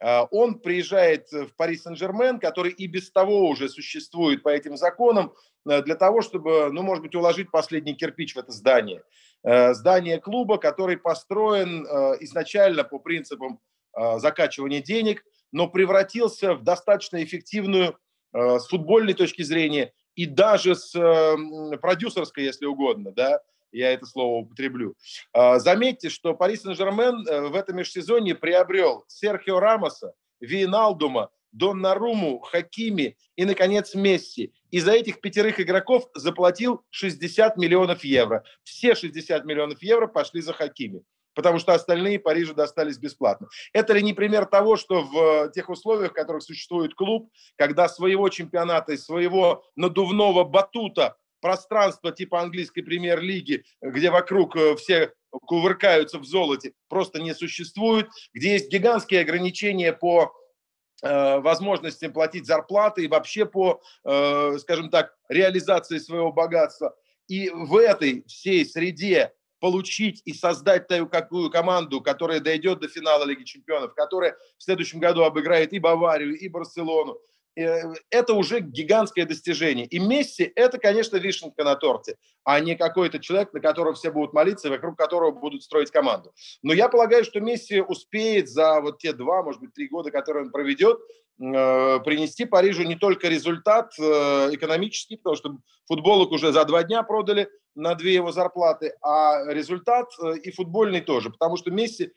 Э, 0.00 0.22
он 0.30 0.60
приезжает 0.60 1.30
в 1.32 1.54
Пари 1.56 1.76
Сен-Жермен, 1.76 2.38
который 2.38 2.72
и 2.72 2.86
без 2.86 3.10
того 3.10 3.48
уже 3.48 3.68
существует 3.68 4.42
по 4.42 4.48
этим 4.48 4.76
законам, 4.76 5.34
э, 5.68 5.82
для 5.82 5.94
того, 5.94 6.22
чтобы, 6.22 6.70
ну, 6.72 6.82
может 6.82 7.02
быть, 7.02 7.14
уложить 7.14 7.50
последний 7.50 7.94
кирпич 7.94 8.34
в 8.34 8.38
это 8.38 8.52
здание. 8.52 9.02
Э, 9.42 9.74
здание 9.74 10.18
клуба, 10.18 10.58
который 10.58 10.96
построен 10.96 11.86
изначально 12.20 12.84
по 12.84 12.98
принципам 12.98 13.60
закачивания 14.16 14.80
денег, 14.80 15.24
но 15.50 15.66
превратился 15.66 16.54
в 16.54 16.62
достаточно 16.62 17.22
эффективную 17.24 17.98
с 18.32 18.66
футбольной 18.68 19.14
точки 19.14 19.42
зрения 19.42 19.92
и 20.14 20.26
даже 20.26 20.74
с 20.74 20.92
продюсерской, 21.80 22.44
если 22.44 22.66
угодно, 22.66 23.12
да, 23.12 23.40
я 23.72 23.92
это 23.92 24.06
слово 24.06 24.42
употреблю. 24.42 24.96
А, 25.32 25.58
заметьте, 25.58 26.08
что 26.08 26.34
Пари 26.34 26.56
Сен-Жермен 26.56 27.26
э, 27.26 27.48
в 27.48 27.54
этом 27.54 27.76
межсезонье 27.76 28.34
приобрел 28.34 29.04
Серхио 29.08 29.60
Рамоса, 29.60 30.14
Виналдума, 30.40 31.30
Доннаруму, 31.52 32.40
Хакими 32.40 33.16
и, 33.36 33.44
наконец, 33.44 33.94
Месси. 33.94 34.52
И 34.70 34.80
за 34.80 34.92
этих 34.92 35.20
пятерых 35.20 35.60
игроков 35.60 36.08
заплатил 36.14 36.82
60 36.90 37.56
миллионов 37.56 38.04
евро. 38.04 38.44
Все 38.62 38.94
60 38.94 39.44
миллионов 39.44 39.82
евро 39.82 40.06
пошли 40.06 40.40
за 40.40 40.52
Хакими. 40.52 41.02
Потому 41.38 41.60
что 41.60 41.72
остальные 41.72 42.18
Парижу 42.18 42.52
достались 42.52 42.98
бесплатно. 42.98 43.46
Это 43.72 43.92
ли 43.92 44.02
не 44.02 44.12
пример 44.12 44.44
того, 44.44 44.76
что 44.76 45.02
в 45.02 45.52
тех 45.52 45.68
условиях, 45.68 46.10
в 46.10 46.14
которых 46.14 46.42
существует 46.42 46.94
клуб, 46.94 47.30
когда 47.54 47.88
своего 47.88 48.28
чемпионата 48.28 48.94
и 48.94 48.96
своего 48.96 49.64
надувного 49.76 50.42
батута 50.42 51.16
пространство 51.40 52.10
типа 52.10 52.40
английской 52.40 52.82
премьер-лиги, 52.82 53.62
где 53.80 54.10
вокруг 54.10 54.56
э, 54.56 54.74
все 54.74 55.12
кувыркаются 55.30 56.18
в 56.18 56.24
золоте, 56.24 56.72
просто 56.88 57.22
не 57.22 57.32
существует, 57.36 58.08
где 58.34 58.54
есть 58.54 58.68
гигантские 58.68 59.20
ограничения 59.20 59.92
по 59.92 60.32
э, 61.04 61.38
возможностям 61.38 62.12
платить 62.12 62.46
зарплаты 62.46 63.04
и 63.04 63.08
вообще 63.08 63.46
по, 63.46 63.80
э, 64.04 64.58
скажем 64.58 64.90
так, 64.90 65.14
реализации 65.28 65.98
своего 65.98 66.32
богатства. 66.32 66.96
И 67.28 67.48
в 67.50 67.76
этой 67.76 68.24
всей 68.26 68.66
среде 68.66 69.34
получить 69.60 70.22
и 70.24 70.32
создать 70.32 70.88
такую 70.88 71.50
команду, 71.50 72.00
которая 72.00 72.40
дойдет 72.40 72.80
до 72.80 72.88
финала 72.88 73.24
Лиги 73.24 73.44
Чемпионов, 73.44 73.94
которая 73.94 74.36
в 74.56 74.62
следующем 74.62 75.00
году 75.00 75.22
обыграет 75.22 75.72
и 75.72 75.78
Баварию, 75.78 76.36
и 76.38 76.48
Барселону, 76.48 77.18
Э, 77.58 77.92
это 78.10 78.34
уже 78.34 78.60
гигантское 78.60 79.26
достижение. 79.26 79.86
И 79.86 79.98
Месси– 79.98 80.52
это, 80.54 80.78
конечно, 80.78 81.16
вишенка 81.16 81.64
на 81.64 81.74
торте, 81.74 82.16
а 82.44 82.60
не 82.60 82.76
какой-то 82.76 83.18
человек, 83.18 83.52
на 83.52 83.60
которого 83.60 83.94
все 83.94 84.12
будут 84.12 84.32
молиться, 84.32 84.70
вокруг 84.70 84.96
которого 84.96 85.32
будут 85.32 85.64
строить 85.64 85.90
команду. 85.90 86.32
Но 86.62 86.72
я 86.72 86.88
полагаю, 86.88 87.24
что 87.24 87.40
Месси 87.40 87.80
успеет 87.80 88.48
за 88.48 88.80
вот 88.80 88.98
те 88.98 89.12
два, 89.12 89.42
может 89.42 89.60
быть, 89.60 89.74
три 89.74 89.88
года, 89.88 90.12
которые 90.12 90.44
он 90.44 90.52
проведет, 90.52 91.00
принести 91.38 92.44
Парижу 92.44 92.82
не 92.82 92.96
только 92.96 93.28
результат 93.28 93.92
э, 93.98 94.02
экономический, 94.52 95.16
потому 95.16 95.36
что 95.36 95.56
футболок 95.86 96.32
уже 96.32 96.52
за 96.52 96.64
два 96.64 96.82
дня 96.82 97.02
продали 97.02 97.48
на 97.74 97.94
две 97.94 98.14
его 98.14 98.32
зарплаты, 98.32 98.94
а 99.02 99.44
результат 99.46 100.10
и 100.42 100.50
футбольный 100.50 101.00
тоже, 101.00 101.30
потому 101.30 101.56
что 101.56 101.70
Месси 101.70 102.10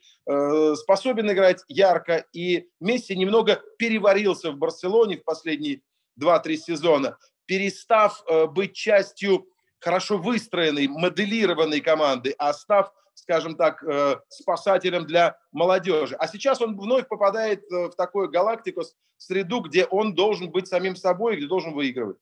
способен 0.75 1.31
играть 1.31 1.63
ярко, 1.67 2.25
и 2.33 2.67
Месси 2.79 3.15
немного 3.15 3.61
переварился 3.77 4.51
в 4.51 4.57
Барселоне 4.57 5.17
в 5.17 5.23
последние 5.23 5.81
2-3 6.19 6.55
сезона, 6.55 7.17
перестав 7.45 8.23
быть 8.55 8.73
частью 8.73 9.45
хорошо 9.81 10.17
выстроенной, 10.17 10.87
моделированной 10.87 11.81
команды, 11.81 12.33
а 12.37 12.53
став, 12.53 12.91
скажем 13.21 13.55
так, 13.55 13.83
э, 13.83 14.15
спасателем 14.29 15.05
для 15.05 15.37
молодежи. 15.51 16.15
А 16.15 16.27
сейчас 16.27 16.59
он 16.61 16.77
вновь 16.77 17.07
попадает 17.07 17.63
э, 17.71 17.89
в 17.89 17.95
такую 17.95 18.29
галактику, 18.29 18.81
среду, 19.17 19.61
где 19.61 19.85
он 19.85 20.15
должен 20.15 20.49
быть 20.49 20.67
самим 20.67 20.95
собой, 20.95 21.37
где 21.37 21.45
должен 21.45 21.73
выигрывать. 21.73 22.17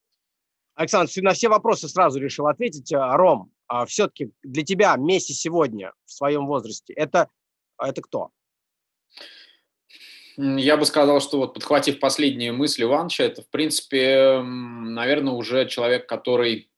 Александр, 0.76 1.12
ты 1.12 1.22
на 1.22 1.34
все 1.34 1.48
вопросы 1.48 1.88
сразу 1.88 2.20
решил 2.20 2.48
ответить. 2.48 2.92
А, 2.94 3.16
Ром, 3.16 3.52
а 3.68 3.86
все-таки 3.86 4.32
для 4.44 4.64
тебя 4.64 4.96
Месси 4.98 5.34
сегодня 5.34 5.94
в 6.06 6.12
своем 6.12 6.46
возрасте 6.46 6.94
это, 6.94 7.30
это 7.82 8.02
кто? 8.02 8.32
Я 10.36 10.78
бы 10.78 10.86
сказал, 10.86 11.20
что 11.20 11.38
вот 11.38 11.54
подхватив 11.54 12.00
последнюю 12.00 12.54
мысль 12.54 12.84
Ивановича, 12.84 13.26
это, 13.26 13.42
в 13.42 13.50
принципе, 13.50 14.42
наверное, 14.42 15.34
уже 15.34 15.68
человек, 15.68 16.08
который 16.08 16.70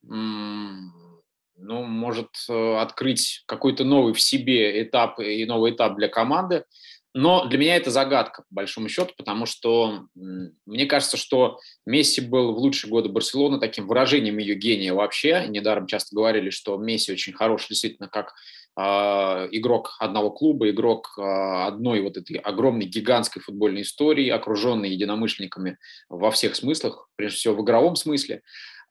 ну, 1.61 1.83
может 1.83 2.29
э, 2.49 2.75
открыть 2.77 3.43
какой-то 3.45 3.83
новый 3.83 4.13
в 4.13 4.21
себе 4.21 4.81
этап 4.83 5.19
и 5.19 5.45
новый 5.45 5.71
этап 5.71 5.95
для 5.95 6.07
команды. 6.07 6.65
Но 7.13 7.45
для 7.45 7.59
меня 7.59 7.75
это 7.75 7.91
загадка, 7.91 8.43
по 8.43 8.55
большому 8.55 8.87
счету, 8.87 9.13
потому 9.17 9.45
что 9.45 10.05
мне 10.15 10.85
кажется, 10.85 11.17
что 11.17 11.59
Месси 11.85 12.21
был 12.21 12.53
в 12.53 12.57
лучшие 12.57 12.89
годы 12.89 13.09
Барселоны 13.09 13.59
таким 13.59 13.85
выражением 13.85 14.37
ее 14.37 14.55
гения 14.55 14.93
вообще. 14.93 15.45
Недаром 15.49 15.87
часто 15.87 16.15
говорили, 16.15 16.51
что 16.51 16.77
Месси 16.77 17.11
очень 17.11 17.33
хороший 17.33 17.69
действительно 17.69 18.07
как 18.07 18.33
а, 18.77 19.47
игрок 19.51 19.97
одного 19.99 20.31
клуба, 20.31 20.69
игрок 20.69 21.13
а, 21.19 21.67
одной 21.67 21.99
вот 22.01 22.15
этой 22.15 22.37
огромной 22.37 22.85
гигантской 22.85 23.41
футбольной 23.41 23.81
истории, 23.81 24.29
окруженный 24.29 24.91
единомышленниками 24.91 25.77
во 26.07 26.31
всех 26.31 26.55
смыслах, 26.55 27.09
прежде 27.17 27.37
всего 27.37 27.55
в 27.55 27.63
игровом 27.63 27.97
смысле. 27.97 28.41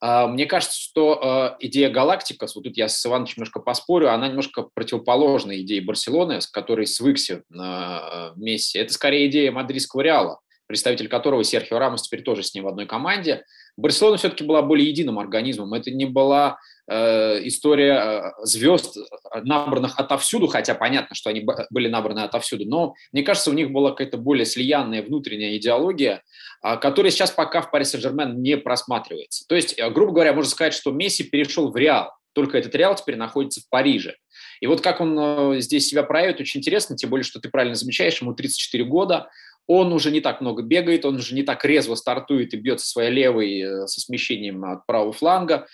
А, 0.00 0.26
мне 0.26 0.46
кажется, 0.46 0.78
что 0.78 1.56
идея 1.60 1.90
Галактикас, 1.90 2.54
вот 2.54 2.64
тут 2.64 2.76
я 2.76 2.88
с 2.88 3.04
Ивановичем 3.04 3.34
немножко 3.38 3.60
поспорю, 3.60 4.10
она 4.10 4.28
немножко 4.28 4.62
противоположна 4.62 5.60
идее 5.60 5.82
Барселоны, 5.82 6.40
с 6.40 6.46
которой 6.46 6.86
свыкся 6.86 7.42
на 7.48 8.32
Месси. 8.36 8.78
Это 8.78 8.92
скорее 8.92 9.28
идея 9.28 9.52
мадридского 9.52 10.00
Реала, 10.00 10.40
представитель 10.66 11.08
которого 11.08 11.44
Серхио 11.44 11.78
Рамос 11.78 12.02
теперь 12.02 12.22
тоже 12.22 12.42
с 12.42 12.54
ним 12.54 12.64
в 12.64 12.68
одной 12.68 12.86
команде. 12.86 13.44
Барселона 13.76 14.16
все-таки 14.16 14.44
была 14.44 14.62
более 14.62 14.88
единым 14.88 15.18
организмом. 15.18 15.74
Это 15.74 15.90
не 15.90 16.06
была 16.06 16.58
Э, 16.92 17.38
история 17.46 17.92
э, 17.92 18.32
звезд, 18.42 18.96
набранных 19.44 20.00
отовсюду, 20.00 20.48
хотя 20.48 20.74
понятно, 20.74 21.14
что 21.14 21.30
они 21.30 21.46
были 21.70 21.86
набраны 21.86 22.18
отовсюду, 22.18 22.64
но 22.66 22.94
мне 23.12 23.22
кажется, 23.22 23.50
у 23.50 23.54
них 23.54 23.70
была 23.70 23.90
какая-то 23.90 24.18
более 24.18 24.44
слиянная 24.44 25.00
внутренняя 25.00 25.56
идеология, 25.56 26.24
а, 26.62 26.76
которая 26.76 27.12
сейчас 27.12 27.30
пока 27.30 27.62
в 27.62 27.70
Пари 27.70 27.84
Сен-Жермен 27.84 28.42
не 28.42 28.56
просматривается. 28.56 29.44
То 29.46 29.54
есть, 29.54 29.78
э, 29.78 29.88
грубо 29.90 30.14
говоря, 30.14 30.32
можно 30.32 30.50
сказать, 30.50 30.74
что 30.74 30.90
Месси 30.90 31.22
перешел 31.22 31.70
в 31.70 31.76
Реал, 31.76 32.12
только 32.32 32.58
этот 32.58 32.74
Реал 32.74 32.96
теперь 32.96 33.14
находится 33.14 33.60
в 33.60 33.68
Париже. 33.68 34.16
И 34.60 34.66
вот 34.66 34.80
как 34.80 35.00
он 35.00 35.60
здесь 35.60 35.86
себя 35.86 36.02
проявит, 36.02 36.40
очень 36.40 36.58
интересно, 36.58 36.96
тем 36.96 37.10
более, 37.10 37.24
что 37.24 37.38
ты 37.38 37.50
правильно 37.50 37.76
замечаешь, 37.76 38.20
ему 38.20 38.34
34 38.34 38.82
года, 38.84 39.30
он 39.72 39.92
уже 39.92 40.10
не 40.10 40.20
так 40.20 40.40
много 40.40 40.62
бегает, 40.62 41.04
он 41.04 41.16
уже 41.16 41.34
не 41.34 41.44
так 41.44 41.64
резво 41.64 41.94
стартует 41.94 42.52
и 42.54 42.56
бьется 42.56 42.88
своей 42.88 43.10
левой 43.10 43.86
со 43.86 44.00
смещением 44.00 44.64
от 44.64 44.84
правого 44.84 45.12
фланга. 45.12 45.66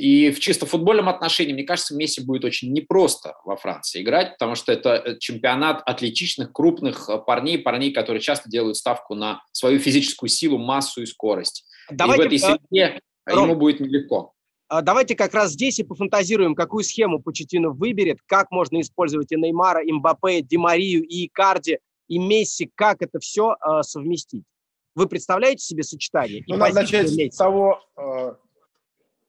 И 0.00 0.30
в 0.30 0.40
чисто 0.40 0.64
футбольном 0.64 1.10
отношении, 1.10 1.52
мне 1.52 1.64
кажется, 1.64 1.94
Месси 1.94 2.24
будет 2.24 2.44
очень 2.46 2.72
непросто 2.72 3.34
во 3.44 3.56
Франции 3.56 4.00
играть, 4.00 4.32
потому 4.32 4.54
что 4.54 4.72
это 4.72 4.94
э, 4.94 5.18
чемпионат 5.18 5.82
атлетичных, 5.84 6.52
крупных 6.52 7.10
э, 7.10 7.18
парней, 7.18 7.58
парней, 7.58 7.92
которые 7.92 8.22
часто 8.22 8.48
делают 8.48 8.78
ставку 8.78 9.14
на 9.14 9.42
свою 9.52 9.78
физическую 9.78 10.30
силу, 10.30 10.56
массу 10.56 11.02
и 11.02 11.06
скорость. 11.06 11.66
Давайте, 11.90 12.22
и 12.22 12.24
в 12.24 12.26
этой 12.28 12.36
э, 12.36 12.38
среде 12.38 13.00
Ром, 13.26 13.50
ему 13.50 13.58
будет 13.58 13.80
нелегко. 13.80 14.32
А 14.68 14.80
давайте 14.80 15.14
как 15.14 15.34
раз 15.34 15.50
здесь 15.50 15.80
и 15.80 15.84
пофантазируем, 15.84 16.54
какую 16.54 16.82
схему 16.82 17.20
Почетину 17.20 17.74
выберет, 17.74 18.20
как 18.24 18.50
можно 18.50 18.80
использовать 18.80 19.32
и 19.32 19.36
Неймара, 19.36 19.84
и 19.84 19.92
Мбаппе, 19.92 20.40
Ди 20.40 20.56
Марию, 20.56 21.04
и 21.04 21.26
Икарди, 21.26 21.78
и 22.10 22.18
Месси, 22.18 22.70
как 22.74 23.02
это 23.02 23.20
все 23.20 23.54
э, 23.54 23.82
совместить. 23.82 24.44
Вы 24.96 25.06
представляете 25.06 25.64
себе 25.64 25.84
сочетание? 25.84 26.42
Ну, 26.48 26.56
надо 26.56 26.74
начать 26.74 27.08
с 27.08 27.36
того, 27.36 27.80
э, 27.96 28.34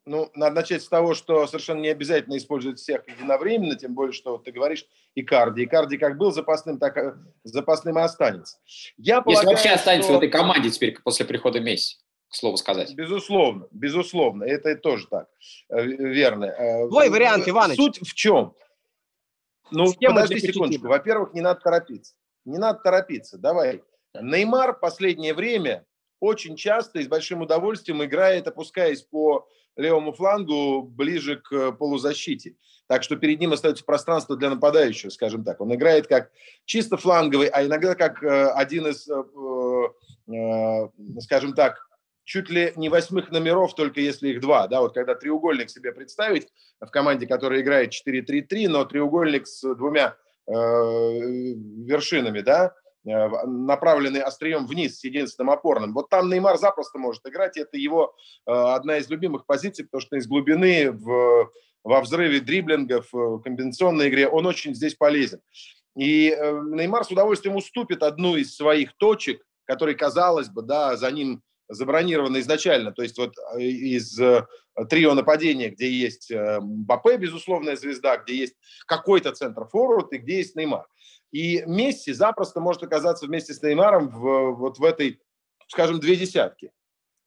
ну, 0.08 0.32
надо 0.34 0.56
начать 0.56 0.82
с 0.82 0.88
того, 0.88 1.14
что 1.14 1.46
совершенно 1.46 1.80
не 1.80 1.90
обязательно 1.90 2.36
использовать 2.38 2.80
всех 2.80 3.08
единовременно, 3.08 3.76
тем 3.76 3.94
более, 3.94 4.14
что 4.14 4.40
ты 4.40 4.52
говоришь 4.52 4.88
Икарди. 5.14 5.64
Икарди 5.66 5.98
как 5.98 6.18
был 6.18 6.32
запасным, 6.32 6.80
так 6.80 6.98
и 6.98 7.14
запасным 7.44 8.00
и 8.00 8.02
останется. 8.02 8.58
Я 8.98 9.22
полагаю, 9.22 9.50
Если 9.50 9.54
вообще 9.54 9.70
останется 9.76 10.10
что... 10.10 10.16
в 10.16 10.18
этой 10.18 10.32
команде 10.32 10.72
теперь 10.72 11.00
после 11.04 11.28
прихода 11.28 11.60
Месси, 11.60 11.98
к 12.30 12.36
слову 12.36 12.58
сказать. 12.58 12.96
Безусловно, 12.96 13.68
безусловно. 13.70 14.44
Это 14.44 14.76
тоже 14.76 15.06
так, 15.06 15.30
э, 15.70 15.84
верно. 15.84 16.46
Э, 16.46 16.88
Твой 16.88 17.12
вариант, 17.12 17.48
Иваныч. 17.48 17.76
Суть 17.76 18.00
в 18.02 18.16
чем? 18.16 18.56
Ну, 19.70 19.86
Схема 19.86 20.22
подожди 20.22 20.40
секундочку. 20.48 20.88
Во-первых, 20.88 21.36
не 21.36 21.42
надо 21.42 21.60
торопиться. 21.60 22.16
Не 22.46 22.58
надо 22.58 22.80
торопиться. 22.80 23.38
Давай. 23.38 23.84
Неймар 24.14 24.78
последнее 24.78 25.34
время 25.34 25.86
очень 26.20 26.56
часто 26.56 27.00
и 27.00 27.04
с 27.04 27.08
большим 27.08 27.42
удовольствием 27.42 28.04
играет, 28.04 28.48
опускаясь 28.48 29.02
по 29.02 29.48
левому 29.76 30.14
флангу 30.14 30.84
ближе 30.84 31.38
к 31.38 31.72
полузащите. 31.74 32.56
Так 32.88 33.04
что 33.04 33.16
перед 33.16 33.40
ним 33.40 33.54
остается 33.54 33.86
пространство 33.86 34.36
для 34.36 34.50
нападающего, 34.50 35.10
скажем 35.10 35.44
так. 35.44 35.62
Он 35.62 35.74
играет 35.74 36.08
как 36.08 36.30
чисто 36.66 36.98
фланговый, 36.98 37.48
а 37.48 37.66
иногда 37.66 37.96
как 37.96 38.22
э, 38.22 38.52
один 38.52 38.88
из, 38.88 39.08
э, 39.08 39.24
э, 40.34 41.22
скажем 41.22 41.54
так, 41.54 41.88
чуть 42.26 42.50
ли 42.50 42.74
не 42.76 42.90
восьмых 42.90 43.32
номеров, 43.32 43.76
только 43.76 44.02
если 44.02 44.30
их 44.30 44.42
два. 44.42 44.68
Да, 44.68 44.82
вот 44.82 44.94
когда 44.94 45.16
треугольник 45.16 45.70
себе 45.70 45.92
представить 45.92 46.50
в 46.80 46.88
команде, 46.88 47.28
которая 47.28 47.62
играет 47.62 47.94
4-3-3, 47.94 48.68
но 48.68 48.86
треугольник 48.86 49.48
с 49.48 49.62
двумя 49.76 50.18
вершинами, 50.52 52.42
да, 52.42 52.74
Э, 53.04 53.46
направленный 53.48 54.22
острием 54.22 54.68
вниз 54.68 55.00
с 55.00 55.04
единственным 55.04 55.50
опорным. 55.50 55.94
Вот 55.94 56.10
там 56.10 56.30
Неймар 56.30 56.58
запросто 56.58 57.00
может 57.00 57.26
играть, 57.26 57.58
и 57.58 57.62
это 57.62 57.78
его 57.78 58.14
э, 58.46 58.52
одна 58.52 58.98
из 58.98 59.10
любимых 59.10 59.48
позиций, 59.48 59.86
потому 59.86 60.02
что 60.02 60.18
из 60.18 60.28
глубины 60.28 60.92
в, 60.92 61.52
во 61.84 62.02
взрыве 62.02 62.42
дриблингов, 62.42 63.08
в 63.12 63.40
комбинационной 63.40 64.10
игре 64.10 64.28
он 64.28 64.46
очень 64.46 64.76
здесь 64.76 64.94
полезен. 64.94 65.42
И 65.98 66.30
э, 66.30 66.52
Неймар 66.52 67.04
с 67.04 67.12
удовольствием 67.12 67.56
уступит 67.56 68.04
одну 68.04 68.36
из 68.36 68.56
своих 68.56 68.96
точек, 68.98 69.42
которой, 69.66 69.96
казалось 69.96 70.50
бы, 70.50 70.62
да, 70.62 70.96
за 70.96 71.10
ним 71.10 71.42
забронировано 71.74 72.40
изначально. 72.40 72.92
То 72.92 73.02
есть 73.02 73.18
вот 73.18 73.34
из 73.58 74.16
трио 74.90 75.14
нападения, 75.14 75.70
где 75.70 75.90
есть 75.90 76.32
Бапе, 76.62 77.18
безусловная 77.18 77.76
звезда, 77.76 78.18
где 78.18 78.36
есть 78.36 78.56
какой-то 78.86 79.32
центр 79.32 79.66
форвард 79.66 80.14
и 80.14 80.18
где 80.18 80.38
есть 80.38 80.56
Неймар. 80.56 80.86
И 81.32 81.64
Месси 81.66 82.12
запросто 82.12 82.60
может 82.60 82.84
оказаться 82.84 83.26
вместе 83.26 83.54
с 83.54 83.62
Неймаром 83.62 84.10
в, 84.10 84.52
вот 84.56 84.80
в 84.80 84.84
этой, 84.84 85.22
скажем, 85.68 86.00
две 86.00 86.16
десятки. 86.16 86.72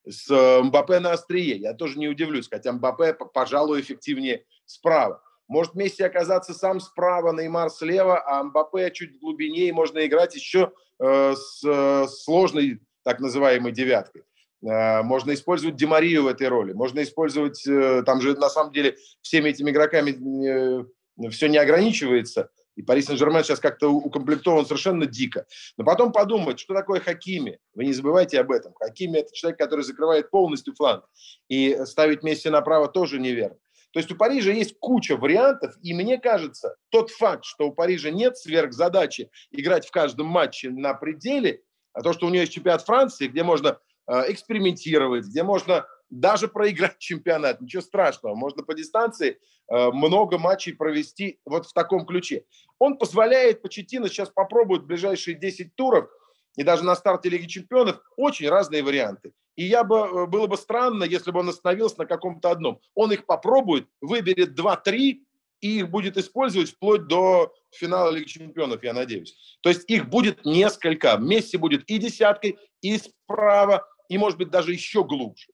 С 0.07 0.29
э, 0.29 0.61
Мбаппе 0.61 0.99
на 0.99 1.13
острие. 1.13 1.57
Я 1.57 1.73
тоже 1.73 1.97
не 1.97 2.07
удивлюсь, 2.07 2.47
хотя 2.47 2.71
Мбаппе, 2.71 3.15
пожалуй, 3.33 3.81
эффективнее 3.81 4.45
справа. 4.65 5.23
Может 5.47 5.73
Месси 5.73 6.03
оказаться 6.03 6.53
сам 6.53 6.79
справа, 6.79 7.33
Неймар 7.33 7.71
слева, 7.71 8.23
а 8.27 8.43
Мбаппе 8.43 8.91
чуть 8.91 9.15
в 9.15 9.19
глубине, 9.19 9.69
и 9.69 9.71
можно 9.71 10.05
играть 10.05 10.35
еще 10.35 10.71
э, 10.99 11.33
с 11.35 11.63
э, 11.65 12.07
сложной 12.07 12.81
так 13.03 13.19
называемой 13.19 13.71
девяткой. 13.71 14.23
Э, 14.65 15.03
можно 15.03 15.33
использовать 15.33 15.75
Демарию 15.75 16.23
в 16.23 16.27
этой 16.27 16.47
роли. 16.47 16.73
Можно 16.73 17.03
использовать, 17.03 17.65
э, 17.67 18.03
там 18.03 18.21
же 18.21 18.35
на 18.35 18.49
самом 18.49 18.73
деле 18.73 18.97
всеми 19.21 19.49
этими 19.49 19.71
игроками 19.71 20.11
э, 20.47 21.29
все 21.29 21.47
не 21.47 21.57
ограничивается. 21.57 22.49
И 22.75 22.81
Пари 22.81 23.01
Сен-Жермен 23.01 23.43
сейчас 23.43 23.59
как-то 23.59 23.89
укомплектован 23.89 24.65
совершенно 24.65 25.05
дико. 25.05 25.45
Но 25.77 25.85
потом 25.85 26.11
подумать, 26.11 26.59
что 26.59 26.73
такое 26.73 26.99
Хакими. 26.99 27.59
Вы 27.73 27.85
не 27.85 27.93
забывайте 27.93 28.39
об 28.39 28.51
этом. 28.51 28.73
Хакими– 28.73 29.17
это 29.19 29.33
человек, 29.33 29.59
который 29.59 29.85
закрывает 29.85 30.29
полностью 30.29 30.73
фланг. 30.75 31.05
И 31.47 31.77
ставить 31.85 32.21
Месси 32.21 32.49
направо 32.49 32.89
тоже 32.89 33.17
неверно. 33.17 33.57
То 33.93 33.99
есть 33.99 34.11
у 34.11 34.17
Парижа 34.17 34.51
есть 34.51 34.75
куча 34.77 35.15
вариантов, 35.15 35.73
и 35.81 35.93
мне 35.93 36.17
кажется, 36.17 36.75
тот 36.89 37.11
факт, 37.11 37.45
что 37.45 37.69
у 37.69 37.71
Парижа 37.71 38.11
нет 38.11 38.35
сверхзадачи 38.35 39.29
играть 39.51 39.87
в 39.87 39.91
каждом 39.91 40.27
матче 40.27 40.69
на 40.69 40.93
пределе, 40.95 41.61
а 41.93 42.01
то, 42.01 42.11
что 42.11 42.27
у 42.27 42.29
нее 42.29 42.41
есть 42.41 42.51
чемпионат 42.51 42.81
Франции, 42.81 43.27
где 43.27 43.43
можно 43.43 43.79
экспериментировать, 44.07 45.25
где 45.25 45.43
можно 45.43 45.85
даже 46.09 46.47
проиграть 46.47 46.97
чемпионат, 46.99 47.61
ничего 47.61 47.81
страшного. 47.81 48.35
Можно 48.35 48.63
по 48.63 48.73
дистанции 48.73 49.37
э, 49.69 49.91
много 49.91 50.37
матчей 50.37 50.73
провести 50.73 51.39
вот 51.45 51.65
в 51.65 51.73
таком 51.73 52.05
ключе. 52.05 52.45
Он 52.79 52.97
позволяет 52.97 53.61
Почетино 53.61 54.07
сейчас 54.07 54.29
попробовать 54.29 54.83
в 54.83 54.87
ближайшие 54.87 55.35
10 55.35 55.75
туров 55.75 56.09
и 56.57 56.63
даже 56.63 56.83
на 56.83 56.95
старте 56.95 57.29
Лиги 57.29 57.47
Чемпионов 57.47 57.99
очень 58.15 58.49
разные 58.49 58.83
варианты. 58.83 59.33
И 59.55 59.65
я 59.65 59.83
бы, 59.83 59.97
э, 59.97 60.25
было 60.27 60.47
бы 60.47 60.57
странно, 60.57 61.03
если 61.03 61.31
бы 61.31 61.39
он 61.39 61.49
остановился 61.49 61.99
на 61.99 62.05
каком-то 62.05 62.51
одном. 62.51 62.79
Он 62.93 63.11
их 63.11 63.25
попробует, 63.25 63.87
выберет 64.01 64.57
2-3 64.59 65.21
и 65.61 65.79
их 65.79 65.89
будет 65.89 66.17
использовать 66.17 66.69
вплоть 66.69 67.07
до 67.07 67.53
финала 67.71 68.11
Лиги 68.11 68.27
Чемпионов, 68.27 68.83
я 68.83 68.93
надеюсь. 68.93 69.57
То 69.61 69.69
есть 69.69 69.89
их 69.89 70.09
будет 70.09 70.45
несколько. 70.45 71.17
Месси 71.17 71.57
будет 71.57 71.89
и 71.89 71.97
десяткой, 71.97 72.57
и 72.81 72.97
справа, 72.97 73.87
и, 74.09 74.17
может 74.17 74.37
быть, 74.37 74.49
даже 74.49 74.71
еще 74.71 75.03
глубже. 75.03 75.47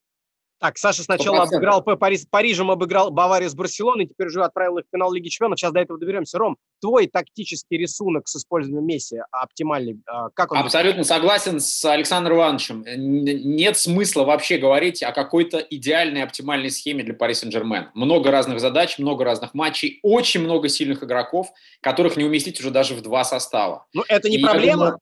Так, 0.61 0.77
Саша 0.77 1.01
сначала 1.01 1.45
100%. 1.45 1.47
обыграл 1.47 1.81
Париж, 1.81 2.21
Парижем, 2.29 2.69
обыграл 2.69 3.09
Баварию 3.09 3.49
с 3.49 3.55
Барселоной, 3.55 4.05
теперь 4.05 4.27
уже 4.27 4.43
отправил 4.43 4.77
их 4.77 4.85
в 4.85 4.95
финал 4.95 5.11
Лиги 5.11 5.27
Чемпионов. 5.27 5.57
Сейчас 5.57 5.71
до 5.71 5.79
этого 5.79 5.97
доберемся. 5.97 6.37
Ром, 6.37 6.55
твой 6.79 7.07
тактический 7.07 7.79
рисунок 7.79 8.27
с 8.27 8.35
использованием 8.35 8.85
Месси 8.85 9.17
оптимальный, 9.31 9.99
а, 10.05 10.29
как 10.29 10.51
он? 10.51 10.59
Абсолютно 10.59 11.03
согласен 11.03 11.59
с 11.59 11.83
Александром 11.83 12.37
Ивановичем. 12.37 12.85
Нет 12.85 13.75
смысла 13.75 14.23
вообще 14.23 14.59
говорить 14.59 15.01
о 15.01 15.13
какой-то 15.13 15.57
идеальной 15.57 16.21
оптимальной 16.21 16.69
схеме 16.69 17.03
для 17.03 17.15
Пари 17.15 17.33
Сен-Жермен. 17.33 17.89
Много 17.95 18.29
разных 18.29 18.59
задач, 18.59 18.99
много 18.99 19.25
разных 19.25 19.55
матчей, 19.55 19.97
очень 20.03 20.41
много 20.41 20.69
сильных 20.69 21.03
игроков, 21.03 21.51
которых 21.81 22.17
не 22.17 22.23
уместить 22.23 22.59
уже 22.59 22.69
даже 22.69 22.93
в 22.93 23.01
два 23.01 23.23
состава. 23.23 23.87
Ну, 23.93 24.03
это 24.07 24.29
не 24.29 24.37
И 24.37 24.43
проблема. 24.43 24.85
Думаю, 24.85 24.99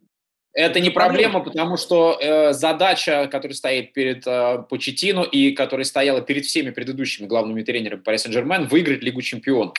это 0.59 0.79
не 0.81 0.89
проблема, 0.89 1.39
потому 1.39 1.77
что 1.77 2.17
э, 2.19 2.53
задача, 2.53 3.27
которая 3.31 3.55
стоит 3.55 3.93
перед 3.93 4.27
э, 4.27 4.63
Почетину 4.69 5.23
и 5.23 5.51
которая 5.51 5.85
стояла 5.85 6.21
перед 6.21 6.45
всеми 6.45 6.71
предыдущими 6.71 7.27
главными 7.27 7.63
тренерами 7.63 8.01
Пари 8.01 8.17
Сен-Жермен, 8.17 8.67
выиграть 8.67 9.01
Лигу 9.01 9.21
чемпионов. 9.21 9.75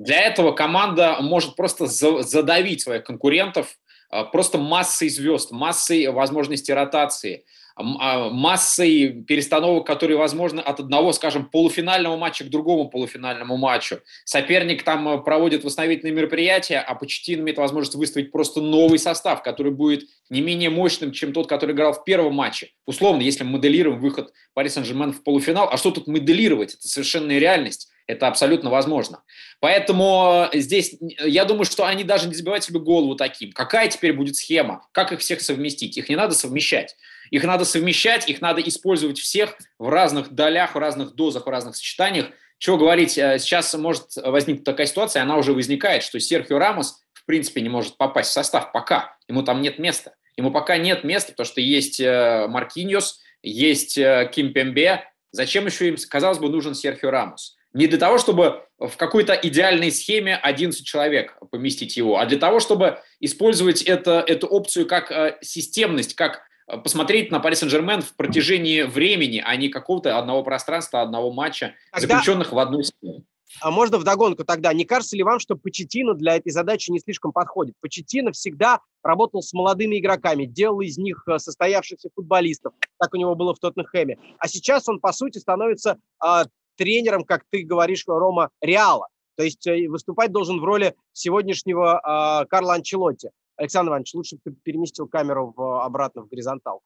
Для 0.00 0.20
этого 0.20 0.50
команда 0.50 1.18
может 1.20 1.54
просто 1.54 1.86
за, 1.86 2.22
задавить 2.22 2.82
своих 2.82 3.04
конкурентов 3.04 3.78
э, 4.10 4.24
просто 4.32 4.58
массой 4.58 5.08
звезд, 5.08 5.52
массой 5.52 6.08
возможностей 6.08 6.72
ротации– 6.72 7.44
массой 7.76 9.24
перестановок, 9.24 9.86
которые 9.86 10.16
возможны 10.16 10.60
от 10.60 10.78
одного, 10.78 11.12
скажем, 11.12 11.46
полуфинального 11.46 12.16
матча 12.16 12.44
к 12.44 12.48
другому 12.48 12.88
полуфинальному 12.88 13.56
матчу. 13.56 14.00
Соперник 14.24 14.84
там 14.84 15.08
э, 15.08 15.22
проводит 15.22 15.64
восстановительные 15.64 16.14
мероприятия, 16.14 16.78
а 16.78 16.94
Почетин 16.94 17.40
имеет 17.40 17.58
возможность 17.58 17.96
выставить 17.96 18.30
просто 18.30 18.60
новый 18.60 18.98
состав, 18.98 19.42
который 19.42 19.72
будет 19.72 20.04
не 20.30 20.40
менее 20.40 20.70
мощным, 20.70 21.10
чем 21.10 21.32
тот, 21.32 21.48
который 21.48 21.74
играл 21.74 21.92
в 21.92 22.04
первом 22.04 22.34
матче. 22.34 22.70
Условно, 22.86 23.22
если 23.22 23.42
мы 23.42 23.52
моделируем 23.52 23.98
выход 23.98 24.32
Пари 24.54 24.68
Сен-Жермен 24.68 25.12
в 25.12 25.24
полуфинал, 25.24 25.68
а 25.70 25.76
что 25.76 25.90
тут 25.90 26.06
моделировать? 26.06 26.74
Это 26.74 26.86
совершенная 26.86 27.38
реальность. 27.38 27.88
Это 28.06 28.28
абсолютно 28.28 28.70
возможно. 28.70 29.22
Поэтому 29.60 30.48
э, 30.52 30.58
здесь, 30.60 30.96
я 31.00 31.44
думаю, 31.44 31.64
что 31.64 31.86
они 31.86 32.04
даже 32.04 32.28
не 32.28 32.34
забивают 32.34 32.62
себе 32.62 32.78
голову 32.78 33.16
таким. 33.16 33.50
Какая 33.50 33.88
теперь 33.88 34.12
будет 34.12 34.36
схема? 34.36 34.86
Как 34.92 35.10
их 35.10 35.20
всех 35.20 35.40
совместить? 35.40 35.96
Их 35.96 36.08
не 36.08 36.16
надо 36.16 36.34
совмещать. 36.34 36.96
Их 37.34 37.42
надо 37.42 37.64
совмещать, 37.64 38.28
их 38.28 38.40
надо 38.40 38.60
использовать 38.60 39.18
всех 39.18 39.56
в 39.80 39.88
разных 39.88 40.30
долях, 40.30 40.76
в 40.76 40.78
разных 40.78 41.16
дозах, 41.16 41.46
в 41.46 41.50
разных 41.50 41.74
сочетаниях. 41.74 42.26
Чего 42.58 42.78
говорить, 42.78 43.18
э, 43.18 43.40
сейчас 43.40 43.74
может 43.74 44.14
возникнуть 44.14 44.62
такая 44.62 44.86
ситуация, 44.86 45.24
она 45.24 45.36
уже 45.36 45.52
возникает, 45.52 46.04
что 46.04 46.20
Серхио 46.20 46.58
Рамос 46.58 47.02
в 47.12 47.24
принципе 47.26 47.60
не 47.60 47.68
может 47.68 47.96
попасть 47.96 48.30
в 48.30 48.32
состав 48.32 48.70
пока. 48.70 49.16
Ему 49.26 49.42
там 49.42 49.62
нет 49.62 49.80
места. 49.80 50.14
Ему 50.36 50.52
пока 50.52 50.76
нет 50.76 51.02
места, 51.02 51.32
потому 51.32 51.46
что 51.46 51.60
есть 51.60 51.98
э, 51.98 52.46
Маркиньос, 52.48 53.18
есть 53.42 53.98
Ким 54.30 54.52
Пембе. 54.52 55.02
Зачем 55.32 55.66
еще 55.66 55.88
им, 55.88 55.96
казалось 56.08 56.38
бы, 56.38 56.48
нужен 56.48 56.76
Серхио 56.76 57.10
Рамос? 57.10 57.56
Не 57.72 57.88
для 57.88 57.98
того, 57.98 58.18
чтобы 58.18 58.62
в 58.78 58.96
какой-то 58.96 59.32
идеальной 59.34 59.90
схеме 59.90 60.36
11 60.36 60.86
человек 60.86 61.36
поместить 61.50 61.96
его, 61.96 62.20
а 62.20 62.26
для 62.26 62.38
того, 62.38 62.60
чтобы 62.60 63.00
использовать 63.18 63.82
это, 63.82 64.24
эту 64.24 64.46
опцию 64.46 64.86
как 64.86 65.10
э, 65.10 65.36
системность, 65.40 66.14
как 66.14 66.36
э, 66.36 66.40
посмотреть 66.66 67.30
на 67.30 67.40
Пари 67.40 67.56
Сен-Жермен 67.56 68.02
в 68.02 68.14
протяжении 68.14 68.82
времени, 68.82 69.42
а 69.44 69.56
не 69.56 69.68
какого-то 69.68 70.18
одного 70.18 70.42
пространства, 70.42 71.02
одного 71.02 71.32
матча, 71.32 71.74
тогда, 71.92 72.16
заключенных 72.16 72.52
в 72.52 72.58
одну 72.58 72.82
схему. 72.82 73.24
А 73.60 73.70
можно 73.70 73.98
вдогонку 73.98 74.44
тогда, 74.44 74.72
не 74.72 74.84
кажется 74.84 75.16
ли 75.16 75.22
вам, 75.22 75.38
что 75.38 75.56
Почетино 75.56 76.14
для 76.14 76.36
этой 76.36 76.50
задачи 76.50 76.90
не 76.90 76.98
слишком 76.98 77.32
подходит? 77.32 77.74
Почетино 77.80 78.32
всегда 78.32 78.80
работал 79.02 79.42
с 79.42 79.52
молодыми 79.52 79.98
игроками, 79.98 80.44
делал 80.44 80.80
из 80.80 80.98
них 80.98 81.22
э, 81.28 81.38
состоявшихся 81.38 82.08
футболистов, 82.14 82.72
так 82.98 83.14
у 83.14 83.16
него 83.16 83.34
было 83.34 83.54
в 83.54 83.58
Тоттенхэме. 83.58 84.18
А 84.38 84.48
сейчас 84.48 84.88
он, 84.88 85.00
по 85.00 85.12
сути, 85.12 85.38
становится 85.38 85.98
э, 86.24 86.44
тренером, 86.76 87.24
как 87.24 87.44
ты 87.50 87.62
говоришь, 87.62 88.04
Рома, 88.06 88.50
Реала. 88.60 89.08
То 89.36 89.44
есть 89.44 89.66
э, 89.66 89.88
выступать 89.88 90.32
должен 90.32 90.60
в 90.60 90.64
роли 90.64 90.94
сегодняшнего 91.12 92.00
э, 92.42 92.46
Карла 92.46 92.74
Анчелотти. 92.74 93.30
Александр 93.56 93.90
Иванович, 93.90 94.14
лучше 94.14 94.36
бы 94.36 94.40
ты 94.44 94.56
переместил 94.62 95.06
камеру 95.06 95.52
в, 95.56 95.84
обратно 95.84 96.22
в 96.22 96.28
горизонтал. 96.28 96.82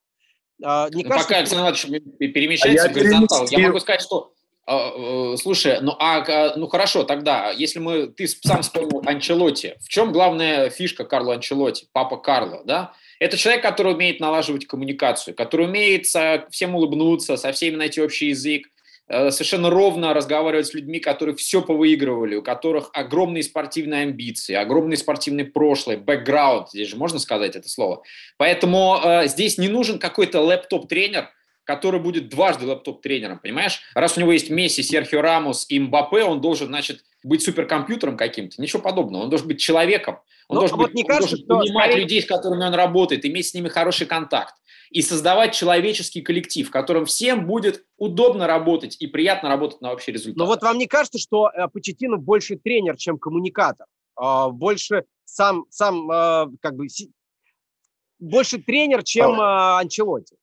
Э, 0.63 0.89
не 0.93 1.05
ну, 1.05 1.11
кажется, 1.11 1.29
пока 1.29 1.39
Александр 1.39 1.63
Иванович 1.63 2.07
перемещается 2.19 2.87
а 2.87 2.91
в 2.91 2.93
горизонтал, 2.93 3.47
я 3.51 3.59
могу 3.59 3.81
сказать, 3.81 4.03
что 4.03 4.33
э, 4.67 5.37
Слушай, 5.37 5.81
ну 5.81 5.95
а 5.99 6.57
ну 6.57 6.67
хорошо, 6.67 7.05
тогда, 7.05 7.51
если 7.51 7.79
мы 7.79 8.09
ты 8.09 8.27
сам 8.27 8.63
вспомнил 8.63 9.03
Анчелотти, 9.07 9.77
в 9.81 9.89
чем 9.89 10.13
главная 10.13 10.71
фишка 10.71 11.05
Карла 11.05 11.35
Анчелотти, 11.35 11.89
папа 11.93 12.17
Карла, 12.17 12.63
да? 12.65 12.93
Это 13.21 13.37
человек, 13.37 13.63
который 13.63 13.95
умеет 13.95 14.21
налаживать 14.21 14.67
коммуникацию, 14.67 15.35
который 15.35 15.67
умеет 15.67 16.07
со 16.07 16.47
всем 16.51 16.77
улыбнуться, 16.77 17.37
со 17.37 17.51
всеми 17.53 17.75
найти 17.75 18.01
общий 18.01 18.29
язык, 18.29 18.69
совершенно 19.09 19.71
ровно 19.71 20.13
разговаривать 20.13 20.67
с 20.67 20.75
людьми, 20.75 21.01
которые 21.01 21.35
все 21.35 21.63
повыигрывали, 21.63 22.37
у 22.37 22.43
которых 22.43 22.91
огромные 22.93 23.43
спортивные 23.43 24.03
амбиции, 24.03 24.55
огромный 24.55 24.97
спортивный 24.97 25.45
прошлый, 25.45 25.97
бэкграунд, 25.97 26.71
здесь 26.71 26.89
же 26.89 26.97
можно 26.97 27.19
сказать 27.19 27.57
это 27.57 27.69
слово. 27.69 28.03
Поэтому 28.37 29.01
э, 29.03 29.29
здесь 29.29 29.59
не 29.59 29.69
нужен 29.69 29.99
какой-то 29.99 30.41
лэптоп-тренер, 30.41 31.31
который 31.65 32.01
будет 32.01 32.29
дважды 32.29 32.67
лэптоп-тренером, 32.67 33.39
понимаешь? 33.39 33.81
Раз 33.95 34.17
у 34.17 34.21
него 34.21 34.33
есть 34.33 34.51
Месси, 34.51 34.83
Серхио 34.83 35.21
Рамос 35.21 35.67
и 35.69 35.79
Мбаппе, 35.79 36.23
он 36.23 36.41
должен, 36.41 36.69
значит, 36.69 37.05
быть 37.23 37.43
суперкомпьютером 37.43 38.17
каким-то. 38.17 38.61
Ничего 38.61 38.81
подобного. 38.81 39.25
Он 39.25 39.31
должен 39.31 39.49
быть 39.49 39.61
человеком. 39.61 40.19
Он 40.49 40.55
ну, 40.55 40.61
должен, 40.61 40.77
вот 40.79 40.87
быть, 40.87 40.95
не 40.95 41.05
кажется, 41.05 41.37
он 41.37 41.47
должен 41.47 41.67
понимать 41.67 41.91
скорее... 41.91 42.03
людей, 42.03 42.23
с 42.23 42.27
которыми 42.27 42.65
он 42.65 42.75
работает, 42.75 43.27
иметь 43.27 43.49
с 43.49 43.55
ними 43.55 43.69
хороший 43.69 44.07
контакт 44.07 44.55
и 44.91 45.03
создавать 45.03 45.55
человеческий 45.55 46.23
коллектив, 46.23 46.69
в 46.69 46.71
котором 46.71 47.05
всем 47.07 47.47
будет 47.47 47.85
удобно 47.97 48.47
работать 48.47 48.97
и 49.01 49.07
приятно 49.07 49.49
работать 49.49 49.81
на 49.81 49.93
общий 49.93 50.13
результат. 50.13 50.37
Но 50.37 50.47
вот 50.47 50.63
вам 50.63 50.79
не 50.79 50.87
кажется, 50.87 51.19
что 51.19 51.51
э, 51.51 51.69
Почетину 51.69 52.19
больше 52.19 52.57
тренер, 52.57 52.97
чем 52.97 53.19
коммуникатор? 53.19 53.87
Э, 54.21 54.49
больше 54.51 55.05
сам, 55.25 55.67
сам 55.71 56.11
э, 56.11 56.47
как 56.61 56.75
бы, 56.75 56.87
больше 58.19 58.59
тренер, 58.59 59.03
чем 59.05 59.41
э, 59.41 59.79
Анчелотти? 59.79 60.37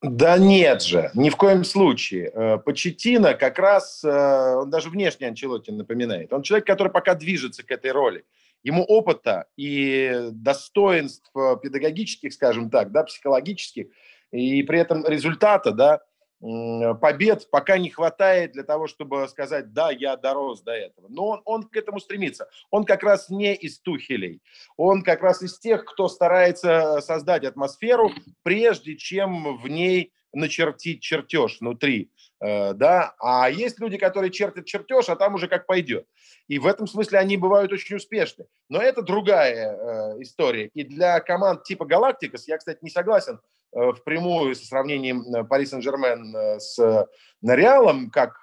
Да 0.00 0.36
нет 0.36 0.82
же, 0.82 1.12
ни 1.14 1.30
в 1.30 1.36
коем 1.36 1.62
случае. 1.62 2.58
Почетина 2.64 3.34
как 3.34 3.60
раз, 3.60 4.02
он 4.02 4.68
даже 4.68 4.90
внешне 4.90 5.28
Анчелотти 5.28 5.70
напоминает. 5.70 6.32
Он 6.32 6.42
человек, 6.42 6.66
который 6.66 6.90
пока 6.90 7.14
движется 7.14 7.62
к 7.62 7.70
этой 7.70 7.92
роли 7.92 8.24
ему 8.62 8.84
опыта 8.84 9.46
и 9.56 10.28
достоинств 10.32 11.30
педагогических, 11.62 12.32
скажем 12.32 12.70
так, 12.70 12.92
да, 12.92 13.04
психологических, 13.04 13.86
и 14.30 14.62
при 14.62 14.78
этом 14.78 15.04
результата, 15.06 15.72
да, 15.72 16.00
побед 17.00 17.48
пока 17.50 17.78
не 17.78 17.88
хватает 17.88 18.52
для 18.52 18.64
того, 18.64 18.88
чтобы 18.88 19.28
сказать, 19.28 19.72
да, 19.72 19.90
я 19.90 20.16
дорос 20.16 20.62
до 20.62 20.72
этого. 20.72 21.06
Но 21.08 21.28
он, 21.28 21.42
он 21.44 21.62
к 21.62 21.76
этому 21.76 22.00
стремится. 22.00 22.48
Он 22.70 22.84
как 22.84 23.04
раз 23.04 23.30
не 23.30 23.54
из 23.54 23.78
тухелей. 23.78 24.42
Он 24.76 25.02
как 25.02 25.22
раз 25.22 25.42
из 25.42 25.58
тех, 25.58 25.84
кто 25.84 26.08
старается 26.08 27.00
создать 27.00 27.44
атмосферу, 27.44 28.10
прежде 28.42 28.96
чем 28.96 29.56
в 29.56 29.68
ней 29.68 30.12
начертить 30.32 31.02
чертеж 31.02 31.58
внутри, 31.60 32.10
э, 32.40 32.72
да, 32.72 33.14
а 33.18 33.50
есть 33.50 33.78
люди, 33.78 33.98
которые 33.98 34.30
чертят 34.30 34.64
чертеж, 34.64 35.10
а 35.10 35.16
там 35.16 35.34
уже 35.34 35.46
как 35.46 35.66
пойдет. 35.66 36.06
И 36.48 36.58
в 36.58 36.66
этом 36.66 36.86
смысле 36.86 37.18
они 37.18 37.36
бывают 37.36 37.70
очень 37.70 37.96
успешны. 37.96 38.46
Но 38.68 38.80
это 38.80 39.02
другая 39.02 39.76
э, 39.76 40.22
история. 40.22 40.70
И 40.74 40.84
для 40.84 41.20
команд 41.20 41.64
типа 41.64 41.84
Галактикас, 41.84 42.48
я, 42.48 42.56
кстати, 42.56 42.78
не 42.82 42.90
согласен 42.90 43.40
впрямую 43.72 44.54
со 44.54 44.66
сравнением 44.66 45.46
Пари 45.46 45.66
Сен-Жермен 45.66 46.60
с 46.60 47.08
Реалом, 47.42 48.10
как, 48.10 48.36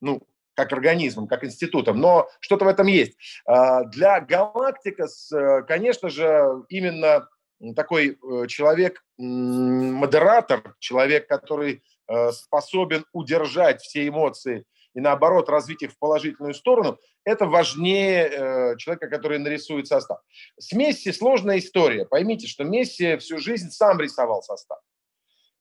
ну, 0.00 0.22
как 0.54 0.72
организмом, 0.72 1.28
как 1.28 1.44
институтом, 1.44 2.00
но 2.00 2.28
что-то 2.40 2.64
в 2.64 2.68
этом 2.68 2.86
есть. 2.86 3.16
Для 3.46 4.20
Галактикас, 4.20 5.32
конечно 5.66 6.10
же, 6.10 6.64
именно 6.68 7.28
такой 7.76 8.16
э, 8.16 8.46
человек, 8.46 9.04
модератор, 9.18 10.76
человек, 10.78 11.28
который 11.28 11.82
э, 12.08 12.32
способен 12.32 13.04
удержать 13.12 13.82
все 13.82 14.08
эмоции 14.08 14.64
и, 14.94 15.00
наоборот, 15.00 15.48
развить 15.48 15.82
их 15.82 15.92
в 15.92 15.98
положительную 15.98 16.54
сторону, 16.54 16.98
это 17.24 17.46
важнее 17.46 18.28
э, 18.28 18.76
человека, 18.76 19.08
который 19.08 19.38
нарисует 19.38 19.86
состав. 19.86 20.20
С 20.58 20.72
Месси 20.72 21.12
сложная 21.12 21.58
история. 21.58 22.06
Поймите, 22.06 22.46
что 22.46 22.64
Месси 22.64 23.16
всю 23.16 23.38
жизнь 23.38 23.70
сам 23.70 24.00
рисовал 24.00 24.42
состав. 24.42 24.78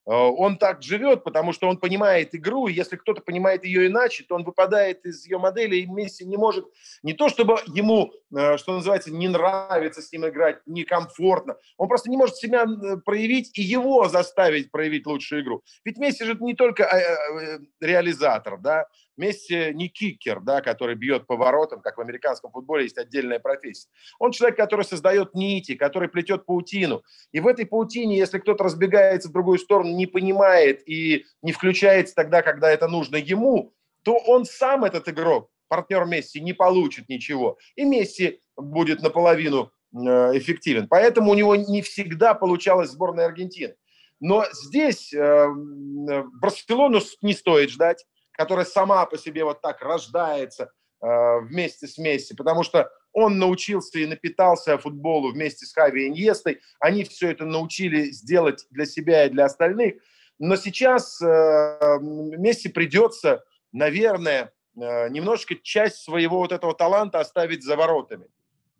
Э, 0.05 0.11
он 0.11 0.57
так 0.57 0.81
живет, 0.81 1.23
потому 1.23 1.53
что 1.53 1.67
он 1.67 1.77
понимает 1.77 2.33
игру, 2.33 2.67
и 2.67 2.73
если 2.73 2.95
кто-то 2.95 3.21
понимает 3.21 3.63
ее 3.63 3.87
иначе, 3.87 4.23
то 4.23 4.35
он 4.35 4.43
выпадает 4.43 5.05
из 5.05 5.25
ее 5.25 5.37
модели, 5.37 5.77
и 5.77 5.85
Месси 5.85 6.25
не 6.25 6.37
может, 6.37 6.65
не 7.03 7.13
то 7.13 7.29
чтобы 7.29 7.59
ему, 7.67 8.11
что 8.31 8.75
называется, 8.75 9.11
не 9.11 9.27
нравится 9.27 10.01
с 10.01 10.11
ним 10.11 10.27
играть, 10.27 10.59
некомфортно, 10.65 11.57
он 11.77 11.87
просто 11.87 12.09
не 12.09 12.17
может 12.17 12.35
себя 12.35 12.65
э, 12.65 12.97
проявить 12.97 13.57
и 13.57 13.61
его 13.61 14.07
заставить 14.07 14.71
проявить 14.71 15.05
лучшую 15.05 15.41
игру. 15.41 15.63
Ведь 15.83 15.97
Месси 15.97 16.23
же 16.23 16.37
не 16.39 16.53
только 16.53 16.87
реализатор, 17.79 18.59
да, 18.59 18.85
Месси 19.17 19.73
не 19.73 19.89
кикер, 19.89 20.39
да, 20.39 20.61
который 20.61 20.95
бьет 20.95 21.27
по 21.27 21.35
воротам, 21.35 21.81
как 21.81 21.97
в 21.97 22.01
американском 22.01 22.51
футболе 22.51 22.83
есть 22.83 22.97
отдельная 22.97 23.39
профессия. 23.39 23.89
Он 24.17 24.31
человек, 24.31 24.57
который 24.57 24.85
создает 24.85 25.35
нити, 25.35 25.75
который 25.75 26.07
плетет 26.07 26.45
паутину. 26.45 27.03
И 27.31 27.39
в 27.39 27.47
этой 27.47 27.65
паутине, 27.65 28.17
если 28.17 28.39
кто-то 28.39 28.63
разбегается 28.63 29.29
в 29.29 29.33
другую 29.33 29.59
сторону, 29.59 29.93
не 29.95 30.05
понимает 30.05 30.87
и 30.87 31.25
не 31.41 31.51
включается 31.51 32.15
тогда, 32.15 32.41
когда 32.41 32.69
это 32.69 32.87
нужно 32.87 33.17
ему, 33.17 33.73
то 34.03 34.15
он 34.15 34.45
сам, 34.45 34.85
этот 34.85 35.09
игрок, 35.09 35.49
партнер 35.69 36.05
Месси, 36.05 36.41
не 36.41 36.53
получит 36.53 37.07
ничего. 37.07 37.57
И 37.75 37.85
Месси 37.85 38.41
будет 38.57 39.01
наполовину 39.01 39.71
э, 39.93 39.99
эффективен. 40.37 40.87
Поэтому 40.89 41.31
у 41.31 41.35
него 41.35 41.55
не 41.55 41.81
всегда 41.81 42.33
получалась 42.33 42.89
сборная 42.89 43.25
Аргентины. 43.25 43.75
Но 44.19 44.45
здесь 44.51 45.13
э, 45.13 45.47
Барселону 46.41 46.99
не 47.21 47.33
стоит 47.33 47.69
ждать 47.69 48.05
которая 48.39 48.63
сама 48.63 49.05
по 49.05 49.17
себе 49.17 49.43
вот 49.43 49.61
так 49.61 49.81
рождается 49.81 50.71
э, 51.01 51.39
вместе 51.41 51.87
с 51.87 51.97
Месси, 51.97 52.33
потому 52.33 52.63
что 52.63 52.89
он 53.11 53.37
научился 53.37 53.99
и 53.99 54.05
напитался 54.05 54.77
футболу 54.77 55.33
вместе 55.33 55.65
с 55.65 55.73
Хави 55.73 56.07
Иньестой. 56.07 56.61
Они 56.79 57.03
все 57.03 57.31
это 57.31 57.43
научили 57.43 58.11
сделать 58.11 58.65
для 58.69 58.85
себя 58.85 59.25
и 59.25 59.29
для 59.29 59.43
остальных. 59.43 59.95
Но 60.39 60.55
сейчас 60.55 61.21
э, 61.21 61.97
Месси 61.99 62.69
придется, 62.69 63.43
наверное, 63.73 64.45
э, 64.45 64.49
немножко 64.79 65.55
часть 65.55 66.03
своего 66.03 66.37
вот 66.37 66.51
этого 66.51 66.73
таланта 66.73 67.19
оставить 67.19 67.63
за 67.63 67.75
воротами. 67.75 68.27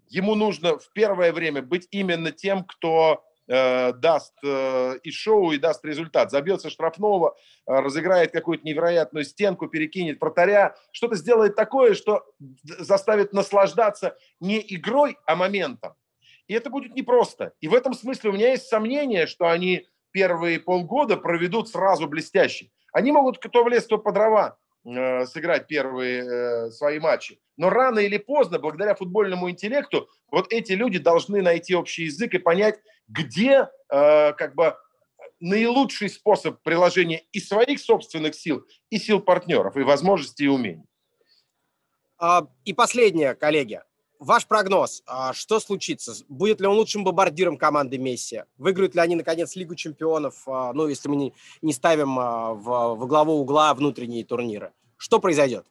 Ему 0.08 0.36
нужно 0.36 0.78
в 0.78 0.92
первое 0.94 1.32
время 1.32 1.62
быть 1.62 1.88
именно 1.92 2.32
тем, 2.32 2.64
кто 2.64 3.24
Э, 3.52 3.94
даст 3.94 4.36
э, 4.44 5.00
и 5.02 5.10
шоу, 5.10 5.54
и 5.54 5.58
даст 5.58 5.84
результат. 5.84 6.30
Забьется 6.30 6.70
штрафного, 6.70 7.36
э, 7.66 7.80
разыграет 7.80 8.32
какую-то 8.32 8.64
невероятную 8.64 9.26
стенку, 9.26 9.68
перекинет 9.68 10.22
вратаря, 10.22 10.76
что-то 10.92 11.16
сделает 11.16 11.56
такое, 11.56 11.96
что 11.96 12.24
заставит 12.64 13.34
наслаждаться 13.34 14.16
не 14.40 14.64
игрой, 14.76 15.18
а 15.26 15.36
моментом. 15.36 15.96
И 16.48 16.54
это 16.54 16.70
будет 16.70 16.94
непросто. 16.94 17.54
И 17.60 17.68
в 17.68 17.74
этом 17.74 17.96
смысле 17.96 18.30
у 18.30 18.34
меня 18.34 18.52
есть 18.52 18.68
сомнение, 18.68 19.26
что 19.26 19.50
они 19.50 19.88
первые 20.12 20.60
полгода 20.60 21.18
проведут 21.18 21.70
сразу 21.70 22.08
блестяще. 22.08 22.70
Они 22.94 23.12
могут 23.12 23.40
кто 23.40 23.64
в 23.64 23.68
лес, 23.68 23.86
кто 23.86 23.98
по 23.98 24.12
дрова 24.12 24.50
э, 24.50 24.69
сыграть 24.84 25.68
первые 25.68 26.24
э, 26.24 26.72
свои 26.72 27.00
матчи. 27.00 27.40
Но 27.58 27.70
рано 27.70 28.00
или 28.00 28.18
поздно, 28.18 28.60
благодаря 28.60 28.96
футбольному 28.96 29.50
интеллекту, 29.50 30.10
вот 30.32 30.52
эти 30.52 30.72
люди 30.72 31.00
должны 31.00 31.42
найти 31.42 31.76
общий 31.76 32.06
язык 32.06 32.34
и 32.34 32.38
понять, 32.38 32.80
где 33.08 33.68
э, 33.90 34.34
как 34.34 34.56
бы 34.56 34.76
наилучший 35.40 36.10
способ 36.10 36.62
приложения 36.64 37.24
и 37.32 37.40
своих 37.40 37.80
собственных 37.80 38.36
сил, 38.36 38.66
и 38.90 38.98
сил 38.98 39.20
партнеров, 39.20 39.78
и 39.78 39.82
возможностей, 39.82 40.46
и 40.46 40.48
умений. 40.48 40.86
А, 42.18 42.48
и 42.66 42.74
последнее, 42.74 43.36
коллеги. 43.36 43.82
Ваш 44.20 44.46
прогноз, 44.48 45.02
а, 45.06 45.34
что 45.34 45.62
случится? 45.62 46.14
Будет 46.28 46.60
ли 46.60 46.68
он 46.68 46.76
лучшим 46.76 47.06
бомбардиром 47.06 47.58
команды 47.58 47.98
Месси? 47.98 48.44
Выиграют 48.58 48.94
ли 48.94 49.00
они, 49.00 49.16
наконец, 49.16 49.56
Лигу 49.56 49.76
чемпионов? 49.76 50.44
А, 50.46 50.74
ну, 50.74 50.88
если 50.88 51.08
мы 51.08 51.16
не, 51.16 51.34
не 51.62 51.72
ставим 51.72 52.16
в, 52.18 52.96
в 52.96 53.08
главу 53.08 53.40
угла 53.40 53.74
внутренние 53.74 54.26
турниры. 54.26 54.74
Что 54.98 55.20
произойдет? 55.20 55.66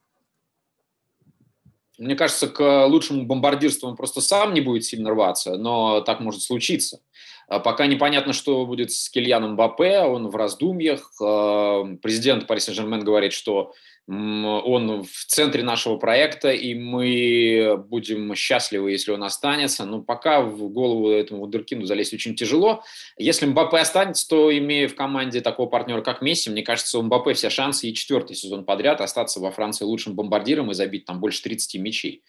Мне 1.99 2.15
кажется, 2.15 2.49
к 2.49 2.87
лучшему 2.87 3.27
бомбардирству 3.27 3.87
он 3.87 3.97
просто 3.97 4.23
сам 4.23 4.55
не 4.55 4.63
будет 4.63 4.85
сильно 4.85 5.11
рваться, 5.11 5.59
но 5.59 6.01
так 6.01 6.21
может 6.21 6.43
случиться. 6.43 7.01
А 7.49 7.61
пока 7.61 7.87
непонятно, 7.87 8.35
что 8.35 8.67
будет 8.67 8.93
с 8.93 9.09
Кильяном 9.09 9.57
Бапе, 9.57 10.01
он 10.01 10.29
в 10.29 10.37
раздумьях. 10.37 11.11
А, 11.21 11.85
президент 12.03 12.47
Пари 12.47 12.61
Сен-Жермен 12.61 13.03
говорит, 13.03 13.33
что 13.33 13.73
он 14.11 15.03
в 15.03 15.25
центре 15.27 15.63
нашего 15.63 15.99
проекта, 15.99 16.51
и 16.51 16.75
мы 16.75 17.77
будем 17.91 18.35
счастливы, 18.35 18.91
если 18.91 19.11
он 19.11 19.23
останется. 19.23 19.85
Но 19.85 20.01
пока 20.01 20.41
в 20.41 20.71
голову 20.71 21.11
этому 21.11 21.41
Вундеркинду 21.41 21.85
залезть 21.85 22.15
очень 22.15 22.35
тяжело. 22.35 22.83
Если 23.19 23.45
Мбаппе 23.45 23.77
останется, 23.77 24.27
то, 24.27 24.57
имея 24.57 24.89
в 24.89 24.95
команде 24.95 25.43
такого 25.43 25.69
партнера, 25.69 26.01
как 26.01 26.23
Месси, 26.23 26.49
мне 26.49 26.63
кажется, 26.63 26.99
у 26.99 27.03
Мбаппе 27.03 27.35
все 27.35 27.51
шансы 27.51 27.89
и 27.89 27.95
четвертый 27.95 28.35
сезон 28.35 28.65
подряд 28.65 29.03
остаться 29.03 29.41
во 29.41 29.51
Франции 29.51 29.85
лучшим 29.85 30.15
бомбардиром 30.15 30.71
и 30.71 30.75
забить 30.75 31.05
там 31.05 31.21
больше 31.21 31.43
30 31.43 31.79
мячей. 31.79 32.23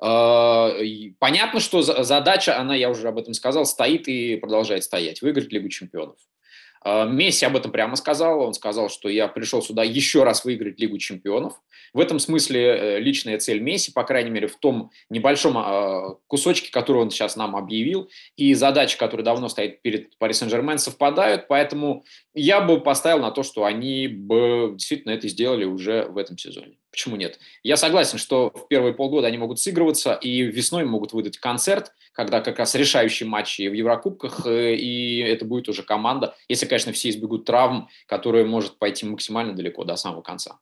А, 0.00 0.72
понятно, 1.18 1.60
что 1.60 1.82
задача, 1.82 2.58
она, 2.58 2.74
я 2.74 2.90
уже 2.90 3.08
об 3.08 3.18
этом 3.18 3.34
сказал, 3.34 3.66
стоит 3.66 4.08
и 4.08 4.36
продолжает 4.36 4.84
стоять, 4.84 5.22
выиграть 5.22 5.52
Лигу 5.52 5.68
чемпионов. 5.68 6.16
А, 6.82 7.04
Месси 7.04 7.44
об 7.44 7.56
этом 7.56 7.72
прямо 7.72 7.96
сказал. 7.96 8.40
Он 8.40 8.54
сказал, 8.54 8.88
что 8.88 9.08
я 9.08 9.28
пришел 9.28 9.62
сюда 9.62 9.82
еще 9.82 10.24
раз 10.24 10.44
выиграть 10.44 10.78
Лигу 10.78 10.98
чемпионов. 10.98 11.54
В 11.92 12.00
этом 12.00 12.18
смысле 12.18 12.60
э, 12.60 13.00
личная 13.00 13.38
цель 13.38 13.60
Месси, 13.60 13.92
по 13.92 14.04
крайней 14.04 14.30
мере, 14.30 14.46
в 14.46 14.56
том 14.56 14.90
небольшом 15.10 15.56
а, 15.56 16.16
кусочке, 16.26 16.70
который 16.70 17.02
он 17.02 17.10
сейчас 17.10 17.34
нам 17.34 17.56
объявил, 17.56 18.10
и 18.36 18.54
задачи, 18.54 18.98
которые 18.98 19.24
давно 19.24 19.48
стоят 19.48 19.80
перед 19.82 20.16
Пари 20.18 20.34
Сен-Жермен, 20.34 20.78
совпадают. 20.78 21.48
Поэтому 21.48 22.04
я 22.34 22.60
бы 22.60 22.80
поставил 22.80 23.20
на 23.20 23.30
то, 23.30 23.42
что 23.42 23.64
они 23.64 24.06
бы 24.06 24.72
действительно 24.74 25.12
это 25.12 25.28
сделали 25.28 25.64
уже 25.64 26.04
в 26.04 26.18
этом 26.18 26.36
сезоне. 26.38 26.76
Почему 26.98 27.14
нет? 27.14 27.38
Я 27.62 27.76
согласен, 27.76 28.18
что 28.18 28.50
в 28.52 28.66
первые 28.66 28.92
полгода 28.92 29.28
они 29.28 29.38
могут 29.38 29.60
сыгрываться, 29.60 30.14
и 30.14 30.42
весной 30.42 30.84
могут 30.84 31.12
выдать 31.12 31.38
концерт, 31.38 31.92
когда 32.10 32.40
как 32.40 32.58
раз 32.58 32.74
решающие 32.74 33.28
матчи 33.28 33.68
в 33.68 33.72
Еврокубках, 33.72 34.44
э, 34.46 34.74
и 34.74 35.20
это 35.20 35.44
будет 35.44 35.68
уже 35.68 35.84
команда, 35.84 36.34
если, 36.48 36.66
конечно, 36.66 36.90
все 36.90 37.10
избегут 37.10 37.44
травм, 37.44 37.88
которая 38.06 38.44
может 38.44 38.80
пойти 38.80 39.06
максимально 39.06 39.54
далеко 39.54 39.84
до 39.84 39.94
самого 39.94 40.22
конца. 40.22 40.58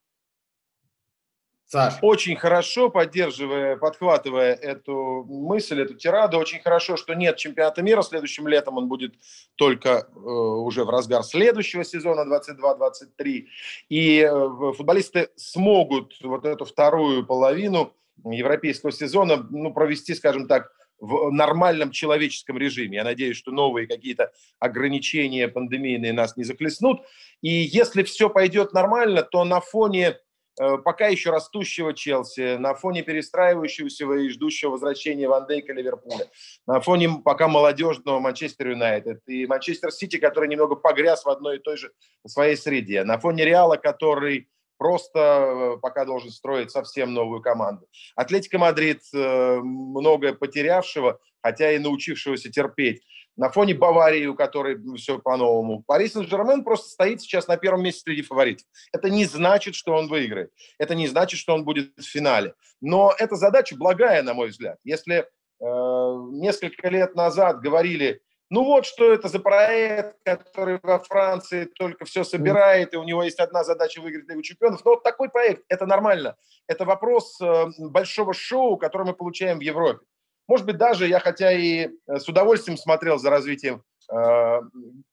Саш. 1.68 1.94
Очень 2.00 2.36
хорошо, 2.36 2.90
поддерживая, 2.90 3.76
подхватывая 3.76 4.54
эту 4.54 5.24
мысль, 5.28 5.80
эту 5.80 5.94
тираду, 5.94 6.38
очень 6.38 6.60
хорошо, 6.60 6.96
что 6.96 7.14
нет 7.14 7.38
чемпионата 7.38 7.82
мира 7.82 8.02
следующим 8.02 8.46
летом, 8.46 8.76
он 8.76 8.86
будет 8.86 9.14
только 9.56 10.06
э, 10.14 10.18
уже 10.18 10.84
в 10.84 10.90
разгар 10.90 11.24
следующего 11.24 11.82
сезона 11.82 12.24
22-23, 12.32 13.46
и 13.88 14.20
э, 14.20 14.72
футболисты 14.76 15.30
смогут 15.34 16.14
вот 16.22 16.44
эту 16.44 16.64
вторую 16.66 17.26
половину 17.26 17.92
европейского 18.24 18.92
сезона 18.92 19.44
ну, 19.50 19.72
провести, 19.72 20.14
скажем 20.14 20.46
так, 20.46 20.70
в 21.00 21.30
нормальном 21.30 21.90
человеческом 21.90 22.58
режиме. 22.58 22.98
Я 22.98 23.04
надеюсь, 23.04 23.36
что 23.36 23.50
новые 23.50 23.86
какие-то 23.86 24.32
ограничения 24.60 25.48
пандемийные 25.48 26.12
нас 26.12 26.36
не 26.36 26.44
захлестнут. 26.44 27.02
И 27.42 27.50
если 27.50 28.02
все 28.02 28.30
пойдет 28.30 28.72
нормально, 28.72 29.22
то 29.22 29.44
на 29.44 29.60
фоне 29.60 30.18
пока 30.56 31.08
еще 31.08 31.30
растущего 31.30 31.92
Челси, 31.92 32.56
на 32.56 32.74
фоне 32.74 33.02
перестраивающегося 33.02 34.10
и 34.14 34.28
ждущего 34.28 34.70
возвращения 34.70 35.28
Ван 35.28 35.46
Дейка 35.46 35.72
Ливерпуля, 35.72 36.26
на 36.66 36.80
фоне 36.80 37.10
пока 37.24 37.48
молодежного 37.48 38.20
Манчестер 38.20 38.70
Юнайтед 38.70 39.20
и 39.26 39.46
Манчестер 39.46 39.90
Сити, 39.90 40.16
который 40.18 40.48
немного 40.48 40.76
погряз 40.76 41.24
в 41.24 41.28
одной 41.28 41.56
и 41.56 41.60
той 41.60 41.76
же 41.76 41.92
своей 42.26 42.56
среде, 42.56 43.04
на 43.04 43.18
фоне 43.18 43.44
Реала, 43.44 43.76
который 43.76 44.48
просто 44.78 45.18
э, 45.18 45.76
пока 45.80 46.04
должен 46.04 46.30
строить 46.30 46.70
совсем 46.70 47.14
новую 47.14 47.40
команду. 47.40 47.86
Атлетика 48.14 48.58
Мадрид 48.58 49.02
э, 49.14 49.58
многое 49.62 50.32
потерявшего, 50.32 51.18
хотя 51.42 51.72
и 51.72 51.78
научившегося 51.78 52.50
терпеть. 52.50 53.02
На 53.36 53.50
фоне 53.50 53.74
Баварии, 53.74 54.26
у 54.26 54.34
которой 54.34 54.78
все 54.96 55.18
по-новому. 55.18 55.82
Парис 55.86 56.14
Сен-Жермен 56.14 56.64
просто 56.64 56.88
стоит 56.88 57.20
сейчас 57.20 57.48
на 57.48 57.56
первом 57.58 57.82
месте 57.82 58.00
среди 58.00 58.22
фаворитов. 58.22 58.66
Это 58.92 59.10
не 59.10 59.26
значит, 59.26 59.74
что 59.74 59.92
он 59.92 60.08
выиграет. 60.08 60.50
Это 60.78 60.94
не 60.94 61.06
значит, 61.06 61.38
что 61.38 61.54
он 61.54 61.64
будет 61.64 61.92
в 61.98 62.02
финале. 62.02 62.54
Но 62.80 63.12
эта 63.18 63.36
задача 63.36 63.76
благая, 63.76 64.22
на 64.22 64.32
мой 64.32 64.48
взгляд. 64.48 64.78
Если 64.84 65.16
э, 65.16 65.24
несколько 65.60 66.88
лет 66.88 67.14
назад 67.14 67.60
говорили, 67.60 68.22
ну 68.48 68.64
вот 68.64 68.86
что 68.86 69.12
это 69.12 69.28
за 69.28 69.40
проект, 69.40 70.16
который 70.24 70.78
во 70.82 71.00
Франции 71.00 71.64
только 71.64 72.04
все 72.04 72.22
собирает, 72.22 72.94
и 72.94 72.96
у 72.96 73.02
него 73.02 73.24
есть 73.24 73.40
одна 73.40 73.64
задача 73.64 74.00
выиграть 74.00 74.28
Лигу 74.28 74.42
чемпионов. 74.42 74.84
Но 74.84 74.92
вот 74.92 75.02
такой 75.02 75.28
проект, 75.28 75.64
это 75.68 75.84
нормально. 75.84 76.36
Это 76.68 76.84
вопрос 76.84 77.40
э, 77.40 77.66
большого 77.78 78.32
шоу, 78.32 78.76
которое 78.76 79.04
мы 79.04 79.14
получаем 79.14 79.58
в 79.58 79.62
Европе. 79.62 80.06
Может 80.48 80.66
быть, 80.66 80.76
даже 80.76 81.06
я, 81.06 81.20
хотя 81.20 81.52
и 81.52 81.88
э, 81.88 82.18
с 82.18 82.28
удовольствием 82.28 82.76
смотрел 82.76 83.18
за 83.18 83.30
развитием 83.30 83.82
э, 84.10 84.60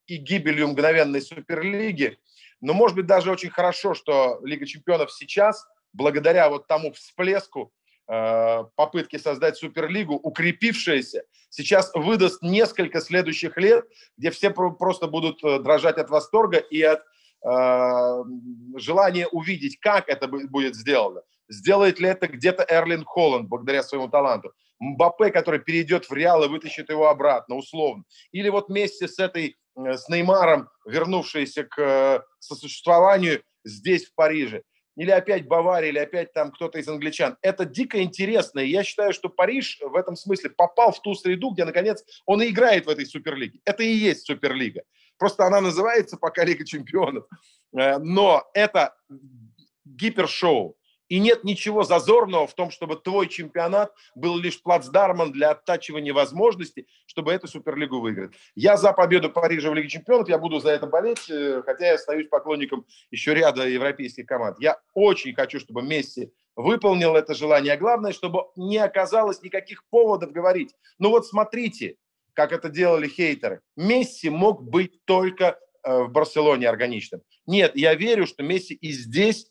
и 0.08 0.18
гибелью 0.18 0.70
мгновенной 0.70 1.22
Суперлиги, 1.22 2.18
но, 2.62 2.74
может 2.74 2.96
быть, 2.96 3.08
даже 3.08 3.32
очень 3.32 3.50
хорошо, 3.50 3.94
что 3.94 4.40
Лига 4.44 4.66
чемпионов 4.66 5.12
сейчас, 5.12 5.66
благодаря 5.92 6.50
вот 6.50 6.68
тому 6.68 6.94
всплеску, 6.94 7.74
Э, 8.06 8.66
попытки 8.76 9.16
создать 9.18 9.56
Суперлигу, 9.56 10.16
укрепившаяся, 10.16 11.24
сейчас 11.50 11.90
выдаст 11.94 12.42
несколько 12.42 13.00
следующих 13.00 13.58
лет, 13.58 13.86
где 14.18 14.30
все 14.30 14.52
просто 14.52 15.08
будут 15.08 15.40
дрожать 15.42 15.98
от 15.98 16.10
восторга 16.10 16.58
и 16.58 16.82
от 16.82 17.02
желания 18.78 19.28
увидеть, 19.28 19.78
как 19.82 20.08
это 20.08 20.30
будет 20.30 20.76
сделано. 20.76 21.24
Сделает 21.50 22.00
ли 22.00 22.10
это 22.10 22.28
где-то 22.28 22.66
Эрлин 22.68 23.04
Холланд 23.04 23.50
благодаря 23.50 23.84
своему 23.84 24.10
таланту? 24.10 24.54
Мбаппе, 24.80 25.30
который 25.30 25.60
перейдет 25.60 26.10
в 26.10 26.14
Реал 26.14 26.44
и 26.44 26.48
вытащит 26.48 26.90
его 26.90 27.08
обратно, 27.08 27.56
условно. 27.56 28.04
Или 28.32 28.50
вот 28.50 28.70
вместе 28.70 29.08
с 29.08 29.20
этой, 29.20 29.58
с 29.76 30.10
Неймаром, 30.10 30.70
вернувшийся 30.86 31.64
к 31.64 32.26
сосуществованию 32.40 33.44
здесь, 33.64 34.08
в 34.08 34.16
Париже 34.16 34.64
или 34.96 35.12
опять 35.12 35.48
Бавария, 35.48 35.90
или 35.90 35.98
опять 36.00 36.34
там 36.34 36.52
кто-то 36.52 36.80
из 36.80 36.88
англичан. 36.88 37.38
Это 37.42 37.66
дико 37.66 38.02
интересно, 38.02 38.60
и 38.60 38.70
я 38.70 38.84
считаю, 38.84 39.14
что 39.14 39.30
Париж 39.30 39.80
в 39.82 39.96
этом 39.96 40.16
смысле 40.16 40.52
попал 40.52 40.92
в 40.92 41.02
ту 41.02 41.16
среду, 41.16 41.52
где, 41.52 41.66
наконец, 41.66 42.04
он 42.26 42.42
и 42.42 42.50
играет 42.50 42.86
в 42.86 42.90
этой 42.90 43.06
Суперлиге. 43.06 43.60
Это 43.66 43.84
и 43.84 43.92
есть 43.92 44.26
Суперлига. 44.26 44.84
Просто 45.18 45.46
она 45.46 45.62
называется 45.62 46.18
пока 46.18 46.44
Лига 46.44 46.66
Чемпионов. 46.66 47.26
Э, 47.78 47.98
но 47.98 48.44
это 48.54 48.96
гипершоу. 49.86 50.78
И 51.10 51.20
нет 51.20 51.44
ничего 51.44 51.84
зазорного 51.84 52.48
в 52.48 52.54
том, 52.54 52.72
чтобы 52.72 52.96
твой 52.96 53.28
чемпионат 53.28 53.94
был 54.16 54.38
лишь 54.38 54.62
плацдармом 54.62 55.32
для 55.32 55.52
оттачивания 55.52 56.14
возможностей, 56.14 56.88
чтобы 57.06 57.34
эту 57.34 57.48
Суперлигу 57.48 58.00
выиграть. 58.00 58.34
Я 58.56 58.78
за 58.78 58.94
победу 58.94 59.30
Парижа 59.30 59.70
в 59.70 59.74
Лиге 59.74 59.90
чемпионов, 59.90 60.30
я 60.30 60.38
буду 60.38 60.60
за 60.60 60.72
это 60.72 60.88
болеть, 60.88 61.30
э, 61.30 61.62
хотя 61.66 61.88
я 61.88 61.94
остаюсь 61.96 62.28
поклонником 62.30 62.86
еще 63.12 63.34
ряда 63.34 63.68
европейских 63.68 64.26
команд. 64.26 64.58
Я 64.60 64.80
очень 64.94 65.34
хочу, 65.34 65.60
чтобы 65.60 65.82
Месси 65.82 66.32
выполнил 66.56 67.16
это 67.16 67.34
желание. 67.34 67.74
А 67.74 67.78
главное, 67.78 68.14
чтобы 68.14 68.46
не 68.56 68.78
оказалось 68.78 69.42
никаких 69.42 69.84
поводов 69.90 70.32
говорить. 70.32 70.74
Ну 71.00 71.10
вот 71.10 71.28
смотрите, 71.28 71.98
как 72.34 72.52
это 72.52 72.70
делали 72.70 73.08
хейтеры. 73.08 73.62
Месси 73.76 74.30
мог 74.30 74.64
быть 74.64 75.04
только 75.06 75.60
э, 75.84 76.04
в 76.04 76.12
Барселоне 76.12 76.68
органичным. 76.68 77.22
Нет, 77.46 77.76
я 77.76 77.94
верю, 77.96 78.26
что 78.26 78.44
Месси 78.44 78.74
и 78.74 78.92
здесь 78.92 79.48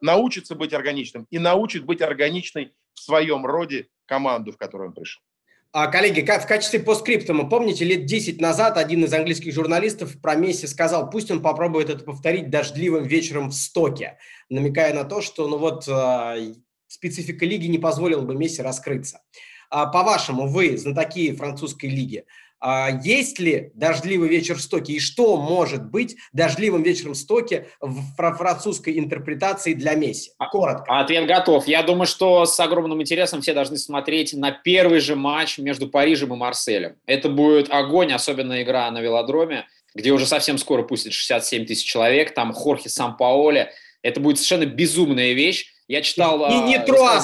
научится 0.00 0.54
быть 0.54 0.72
органичным 0.72 1.26
и 1.30 1.38
научит 1.38 1.84
быть 1.84 2.00
органичной 2.00 2.72
в 2.94 3.00
своем 3.00 3.46
роде 3.46 3.88
команду, 4.06 4.52
в 4.52 4.56
которую 4.56 4.88
он 4.88 4.94
пришел. 4.94 5.22
А, 5.72 5.86
коллеги, 5.86 6.20
в 6.22 6.46
качестве 6.46 6.80
постскриптума, 6.80 7.48
помните, 7.48 7.84
лет 7.84 8.04
10 8.04 8.40
назад 8.40 8.76
один 8.76 9.04
из 9.04 9.14
английских 9.14 9.54
журналистов 9.54 10.20
про 10.20 10.34
Месси 10.34 10.66
сказал, 10.66 11.08
пусть 11.08 11.30
он 11.30 11.42
попробует 11.42 11.90
это 11.90 12.04
повторить 12.04 12.50
дождливым 12.50 13.04
вечером 13.04 13.50
в 13.50 13.54
Стоке, 13.54 14.18
намекая 14.48 14.92
на 14.92 15.04
то, 15.04 15.20
что 15.20 15.46
ну 15.46 15.58
вот 15.58 15.86
э, 15.86 16.54
специфика 16.88 17.46
лиги 17.46 17.66
не 17.68 17.78
позволила 17.78 18.22
бы 18.22 18.34
Месси 18.34 18.62
раскрыться. 18.62 19.22
А, 19.70 19.86
по-вашему, 19.86 20.48
вы, 20.48 20.76
знатоки 20.76 21.36
французской 21.36 21.86
лиги, 21.86 22.24
есть 23.02 23.38
ли 23.38 23.70
дождливый 23.74 24.28
вечер 24.28 24.56
в 24.56 24.60
Стоке 24.60 24.94
и 24.94 25.00
что 25.00 25.36
может 25.36 25.90
быть 25.90 26.16
дождливым 26.32 26.82
вечером 26.82 27.14
в 27.14 27.16
Стоке 27.16 27.68
в 27.80 28.14
французской 28.16 28.98
интерпретации 28.98 29.72
для 29.72 29.94
Месси? 29.94 30.32
А, 30.38 30.48
Коротко. 30.48 30.84
Ответ 31.00 31.26
готов. 31.26 31.66
Я 31.66 31.82
думаю, 31.82 32.06
что 32.06 32.44
с 32.44 32.60
огромным 32.60 33.00
интересом 33.00 33.40
все 33.40 33.54
должны 33.54 33.78
смотреть 33.78 34.34
на 34.34 34.50
первый 34.50 35.00
же 35.00 35.16
матч 35.16 35.58
между 35.58 35.88
Парижем 35.88 36.34
и 36.34 36.36
Марселем. 36.36 36.96
Это 37.06 37.30
будет 37.30 37.70
огонь, 37.70 38.12
особенно 38.12 38.62
игра 38.62 38.90
на 38.90 39.00
велодроме, 39.00 39.66
где 39.94 40.12
уже 40.12 40.26
совсем 40.26 40.58
скоро 40.58 40.82
пустят 40.82 41.14
67 41.14 41.64
тысяч 41.64 41.86
человек, 41.86 42.34
там 42.34 42.52
Хорхе 42.52 42.90
Сан-Паоле. 42.90 43.72
Это 44.02 44.20
будет 44.20 44.38
совершенно 44.38 44.66
безумная 44.66 45.32
вещь. 45.32 45.72
Я 45.88 46.02
читал... 46.02 46.50
И 46.50 46.68
не 46.68 46.78
Труа 46.78 47.20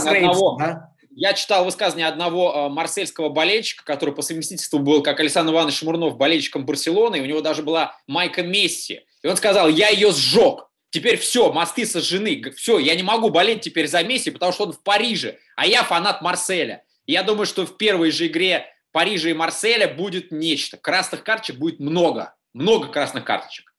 да? 0.59 0.96
Я 1.19 1.33
читал 1.33 1.65
высказывание 1.65 2.09
одного 2.09 2.53
э, 2.53 2.69
марсельского 2.69 3.31
болельщика, 3.31 3.83
который 3.87 4.15
по 4.15 4.21
совместительству 4.21 4.79
был, 4.79 5.03
как 5.03 5.19
Александр 5.19 5.55
Иванович 5.55 5.79
Шмурнов, 5.79 6.19
болельщиком 6.19 6.67
Барселоны, 6.67 7.17
и 7.17 7.21
у 7.23 7.25
него 7.25 7.41
даже 7.41 7.63
была 7.63 7.99
майка 8.07 8.43
Месси. 8.43 9.01
И 9.23 9.27
он 9.27 9.39
сказал, 9.39 9.71
я 9.71 9.89
ее 9.89 10.13
сжег. 10.13 10.69
Теперь 10.91 11.17
все, 11.17 11.51
мосты 11.51 11.87
сожжены. 11.87 12.53
Все, 12.55 12.79
я 12.79 12.95
не 12.95 13.03
могу 13.03 13.31
болеть 13.31 13.63
теперь 13.63 13.89
за 13.89 14.03
Месси, 14.03 14.31
потому 14.31 14.53
что 14.53 14.65
он 14.65 14.73
в 14.75 14.83
Париже, 14.83 15.39
а 15.57 15.67
я 15.67 15.85
фанат 15.85 16.21
Марселя. 16.21 16.85
Я 17.07 17.23
думаю, 17.23 17.47
что 17.47 17.65
в 17.65 17.79
первой 17.79 18.11
же 18.11 18.27
игре 18.27 18.67
Парижа 18.93 19.31
и 19.31 19.33
Марселя 19.33 19.89
будет 19.89 20.31
нечто. 20.31 20.77
Красных 20.77 21.25
карточек 21.25 21.57
будет 21.57 21.81
много. 21.81 22.35
Много 22.53 22.89
красных 22.89 23.25
карточек. 23.25 23.73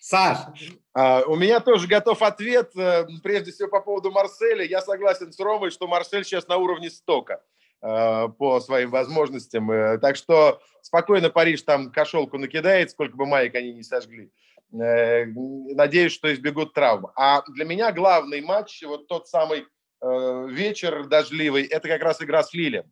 Саш, 0.00 0.38
а, 0.94 1.22
у 1.26 1.36
меня 1.36 1.60
тоже 1.60 1.86
готов 1.86 2.22
ответ. 2.22 2.74
Э, 2.74 3.06
прежде 3.22 3.52
всего 3.52 3.68
по 3.68 3.80
поводу 3.82 4.10
Марселя. 4.10 4.64
Я 4.64 4.80
согласен 4.80 5.30
с 5.30 5.38
Ромой, 5.38 5.70
что 5.70 5.86
Марсель 5.86 6.24
сейчас 6.24 6.48
на 6.48 6.56
уровне 6.56 6.88
стока 6.88 7.42
э, 7.82 8.28
по 8.38 8.60
своим 8.60 8.90
возможностям. 8.90 9.70
Э, 9.70 9.98
так 9.98 10.16
что 10.16 10.62
спокойно 10.80 11.28
Париж 11.28 11.62
там 11.62 11.92
кошелку 11.92 12.38
накидает, 12.38 12.90
сколько 12.90 13.14
бы 13.14 13.26
маек 13.26 13.54
они 13.54 13.74
не 13.74 13.82
сожгли. 13.82 14.32
Надеюсь, 14.72 16.12
что 16.12 16.32
избегут 16.32 16.72
травм. 16.72 17.08
А 17.14 17.42
для 17.48 17.66
меня 17.66 17.92
главный 17.92 18.40
матч, 18.40 18.82
вот 18.84 19.08
тот 19.08 19.28
самый 19.28 19.66
вечер 20.00 21.08
дождливый, 21.08 21.64
это 21.64 21.88
как 21.88 22.00
раз 22.02 22.22
игра 22.22 22.44
с 22.44 22.54
Лилем. 22.54 22.84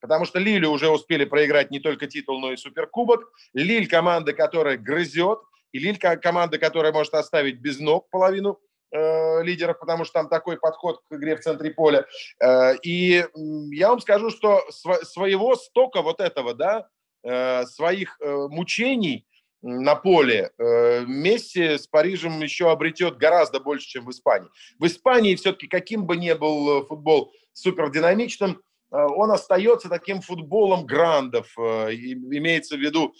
Потому 0.00 0.24
что 0.24 0.38
Лилю 0.38 0.70
уже 0.70 0.88
успели 0.88 1.24
проиграть 1.24 1.72
не 1.72 1.80
только 1.80 2.06
титул, 2.06 2.40
но 2.40 2.52
и 2.52 2.56
суперкубок. 2.56 3.32
Лиль 3.52 3.88
команда, 3.88 4.32
которая 4.32 4.78
грызет, 4.78 5.40
и 5.72 5.78
Лиль 5.78 5.98
команда, 5.98 6.58
которая 6.58 6.92
может 6.92 7.14
оставить 7.14 7.60
без 7.60 7.78
ног 7.78 8.08
половину 8.10 8.58
э, 8.90 9.42
лидеров, 9.42 9.78
потому 9.78 10.04
что 10.04 10.14
там 10.14 10.28
такой 10.28 10.58
подход 10.58 11.00
к 11.08 11.14
игре 11.14 11.36
в 11.36 11.40
центре 11.40 11.70
поля. 11.70 12.06
Э, 12.40 12.74
и 12.82 13.24
я 13.70 13.90
вам 13.90 14.00
скажу, 14.00 14.30
что 14.30 14.62
св- 14.70 15.04
своего 15.04 15.56
стока 15.56 16.02
вот 16.02 16.20
этого, 16.20 16.54
да, 16.54 16.88
э, 17.22 17.66
своих 17.66 18.16
э, 18.20 18.46
мучений 18.50 19.26
на 19.60 19.96
поле 19.96 20.52
э, 20.56 21.04
Месси 21.06 21.78
с 21.78 21.86
Парижем 21.86 22.40
еще 22.40 22.70
обретет 22.70 23.18
гораздо 23.18 23.60
больше, 23.60 23.88
чем 23.88 24.06
в 24.06 24.10
Испании. 24.10 24.48
В 24.78 24.86
Испании 24.86 25.34
все-таки 25.34 25.66
каким 25.66 26.06
бы 26.06 26.16
ни 26.16 26.32
был 26.32 26.82
э, 26.82 26.86
футбол 26.86 27.32
супердинамичным, 27.52 28.52
э, 28.52 28.96
он 28.96 29.32
остается 29.32 29.88
таким 29.88 30.20
футболом 30.20 30.86
грандов, 30.86 31.52
э, 31.58 31.92
имеется 31.92 32.76
в 32.76 32.80
виду 32.80 33.14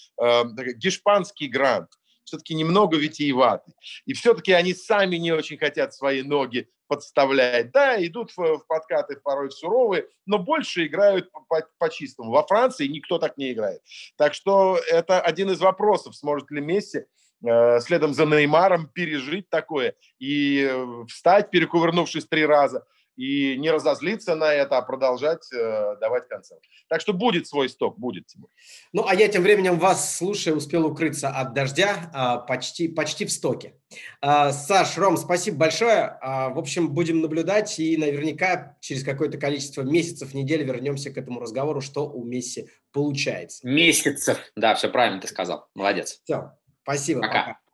гешпанский 0.76 1.48
гранд 1.48 1.90
все-таки 2.28 2.54
немного 2.54 2.96
витиеваты. 2.96 3.72
И 4.06 4.12
все-таки 4.12 4.52
они 4.52 4.74
сами 4.74 5.16
не 5.16 5.32
очень 5.32 5.58
хотят 5.58 5.94
свои 5.94 6.22
ноги 6.22 6.68
подставлять. 6.86 7.70
Да, 7.70 8.04
идут 8.04 8.30
в, 8.36 8.58
в 8.58 8.66
подкаты 8.66 9.16
порой 9.22 9.50
суровые, 9.50 10.06
но 10.26 10.38
больше 10.38 10.86
играют 10.86 11.30
по-чистому. 11.78 12.32
По, 12.32 12.38
по 12.38 12.42
Во 12.42 12.46
Франции 12.46 12.86
никто 12.86 13.18
так 13.18 13.36
не 13.36 13.52
играет. 13.52 13.82
Так 14.16 14.34
что 14.34 14.78
это 14.90 15.20
один 15.20 15.50
из 15.50 15.60
вопросов, 15.60 16.16
сможет 16.16 16.50
ли 16.50 16.60
Месси 16.60 17.04
э, 17.46 17.80
следом 17.80 18.14
за 18.14 18.24
Неймаром 18.24 18.88
пережить 18.88 19.48
такое 19.50 19.94
и 20.18 20.66
э, 20.70 21.04
встать, 21.08 21.50
перекувырнувшись 21.50 22.26
три 22.26 22.46
раза, 22.46 22.86
и 23.18 23.56
не 23.58 23.72
разозлиться 23.72 24.36
на 24.36 24.54
это, 24.54 24.78
а 24.78 24.82
продолжать 24.82 25.52
э, 25.52 25.96
давать 26.00 26.28
концерт. 26.28 26.62
Так 26.88 27.00
что 27.00 27.12
будет 27.12 27.48
свой 27.48 27.68
сток, 27.68 27.98
будет, 27.98 28.28
Тимур. 28.28 28.48
Ну, 28.92 29.04
а 29.08 29.14
я 29.14 29.26
тем 29.26 29.42
временем 29.42 29.80
вас, 29.80 30.16
слушая, 30.16 30.54
успел 30.54 30.86
укрыться 30.86 31.28
от 31.28 31.52
дождя 31.52 32.10
а, 32.14 32.38
почти, 32.38 32.86
почти 32.86 33.26
в 33.26 33.32
стоке. 33.32 33.74
А, 34.20 34.52
Саш, 34.52 34.96
Ром, 34.96 35.16
спасибо 35.16 35.58
большое. 35.58 36.16
А, 36.20 36.50
в 36.50 36.58
общем, 36.60 36.90
будем 36.94 37.20
наблюдать 37.20 37.80
и 37.80 37.96
наверняка 37.96 38.76
через 38.80 39.02
какое-то 39.02 39.36
количество 39.36 39.82
месяцев, 39.82 40.32
недель 40.32 40.62
вернемся 40.62 41.10
к 41.10 41.18
этому 41.18 41.40
разговору, 41.40 41.80
что 41.80 42.08
у 42.08 42.24
Месси 42.24 42.68
получается. 42.92 43.66
Месяцев. 43.66 44.38
Да, 44.54 44.76
все 44.76 44.88
правильно 44.88 45.20
ты 45.20 45.26
сказал. 45.26 45.66
Молодец. 45.74 46.20
Все, 46.22 46.52
спасибо. 46.84 47.22
Пока. 47.22 47.40
пока. 47.40 47.67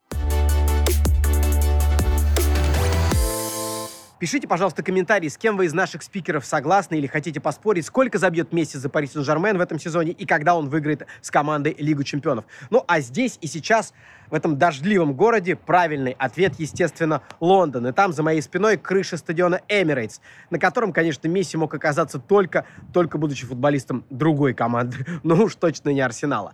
Пишите, 4.20 4.46
пожалуйста, 4.46 4.84
комментарии, 4.84 5.28
с 5.28 5.36
кем 5.36 5.56
вы 5.56 5.66
из 5.66 5.74
наших 5.74 6.04
спикеров 6.04 6.46
согласны 6.46 6.94
или 6.94 7.08
хотите 7.08 7.40
поспорить, 7.40 7.84
сколько 7.84 8.16
забьет 8.18 8.52
Месси 8.52 8.78
за 8.78 8.88
Пари 8.88 9.08
Сен-Жермен 9.08 9.58
в 9.58 9.60
этом 9.60 9.80
сезоне 9.80 10.12
и 10.12 10.24
когда 10.24 10.54
он 10.54 10.68
выиграет 10.68 11.06
с 11.20 11.32
командой 11.32 11.74
Лигу 11.76 12.04
Чемпионов. 12.04 12.44
Ну, 12.70 12.84
а 12.86 13.00
здесь 13.00 13.38
и 13.40 13.48
сейчас, 13.48 13.92
в 14.30 14.34
этом 14.34 14.56
дождливом 14.56 15.14
городе, 15.14 15.56
правильный 15.56 16.12
ответ, 16.12 16.54
естественно, 16.58 17.22
Лондон. 17.40 17.88
И 17.88 17.92
там 17.92 18.12
за 18.12 18.22
моей 18.22 18.40
спиной 18.40 18.76
крыша 18.76 19.16
стадиона 19.16 19.62
Эмирейтс, 19.68 20.20
на 20.48 20.60
котором, 20.60 20.92
конечно, 20.92 21.26
Месси 21.26 21.56
мог 21.56 21.74
оказаться 21.74 22.20
только, 22.20 22.66
только 22.92 23.18
будучи 23.18 23.44
футболистом 23.44 24.04
другой 24.10 24.54
команды. 24.54 25.04
Ну 25.24 25.42
уж 25.42 25.56
точно 25.56 25.90
не 25.90 26.00
Арсенала. 26.00 26.52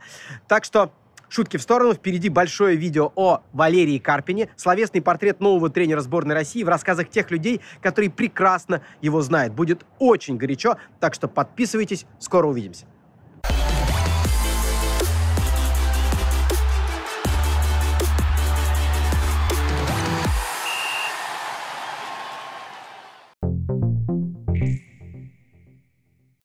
Так 0.48 0.64
что 0.64 0.92
Шутки 1.31 1.59
в 1.59 1.62
сторону, 1.62 1.95
впереди 1.95 2.28
большое 2.28 2.76
видео 2.76 3.12
о 3.14 3.43
Валерии 3.53 3.99
Карпине, 3.99 4.49
словесный 4.57 5.01
портрет 5.01 5.39
нового 5.39 5.70
тренера 5.70 6.01
сборной 6.01 6.35
России 6.35 6.64
в 6.64 6.68
рассказах 6.68 7.09
тех 7.09 7.31
людей, 7.31 7.61
которые 7.81 8.11
прекрасно 8.11 8.83
его 9.01 9.22
знают. 9.22 9.55
Будет 9.55 9.87
очень 10.01 10.37
горячо, 10.37 10.76
так 10.99 11.14
что 11.14 11.28
подписывайтесь, 11.28 12.05
скоро 12.18 12.49
увидимся. 12.49 12.87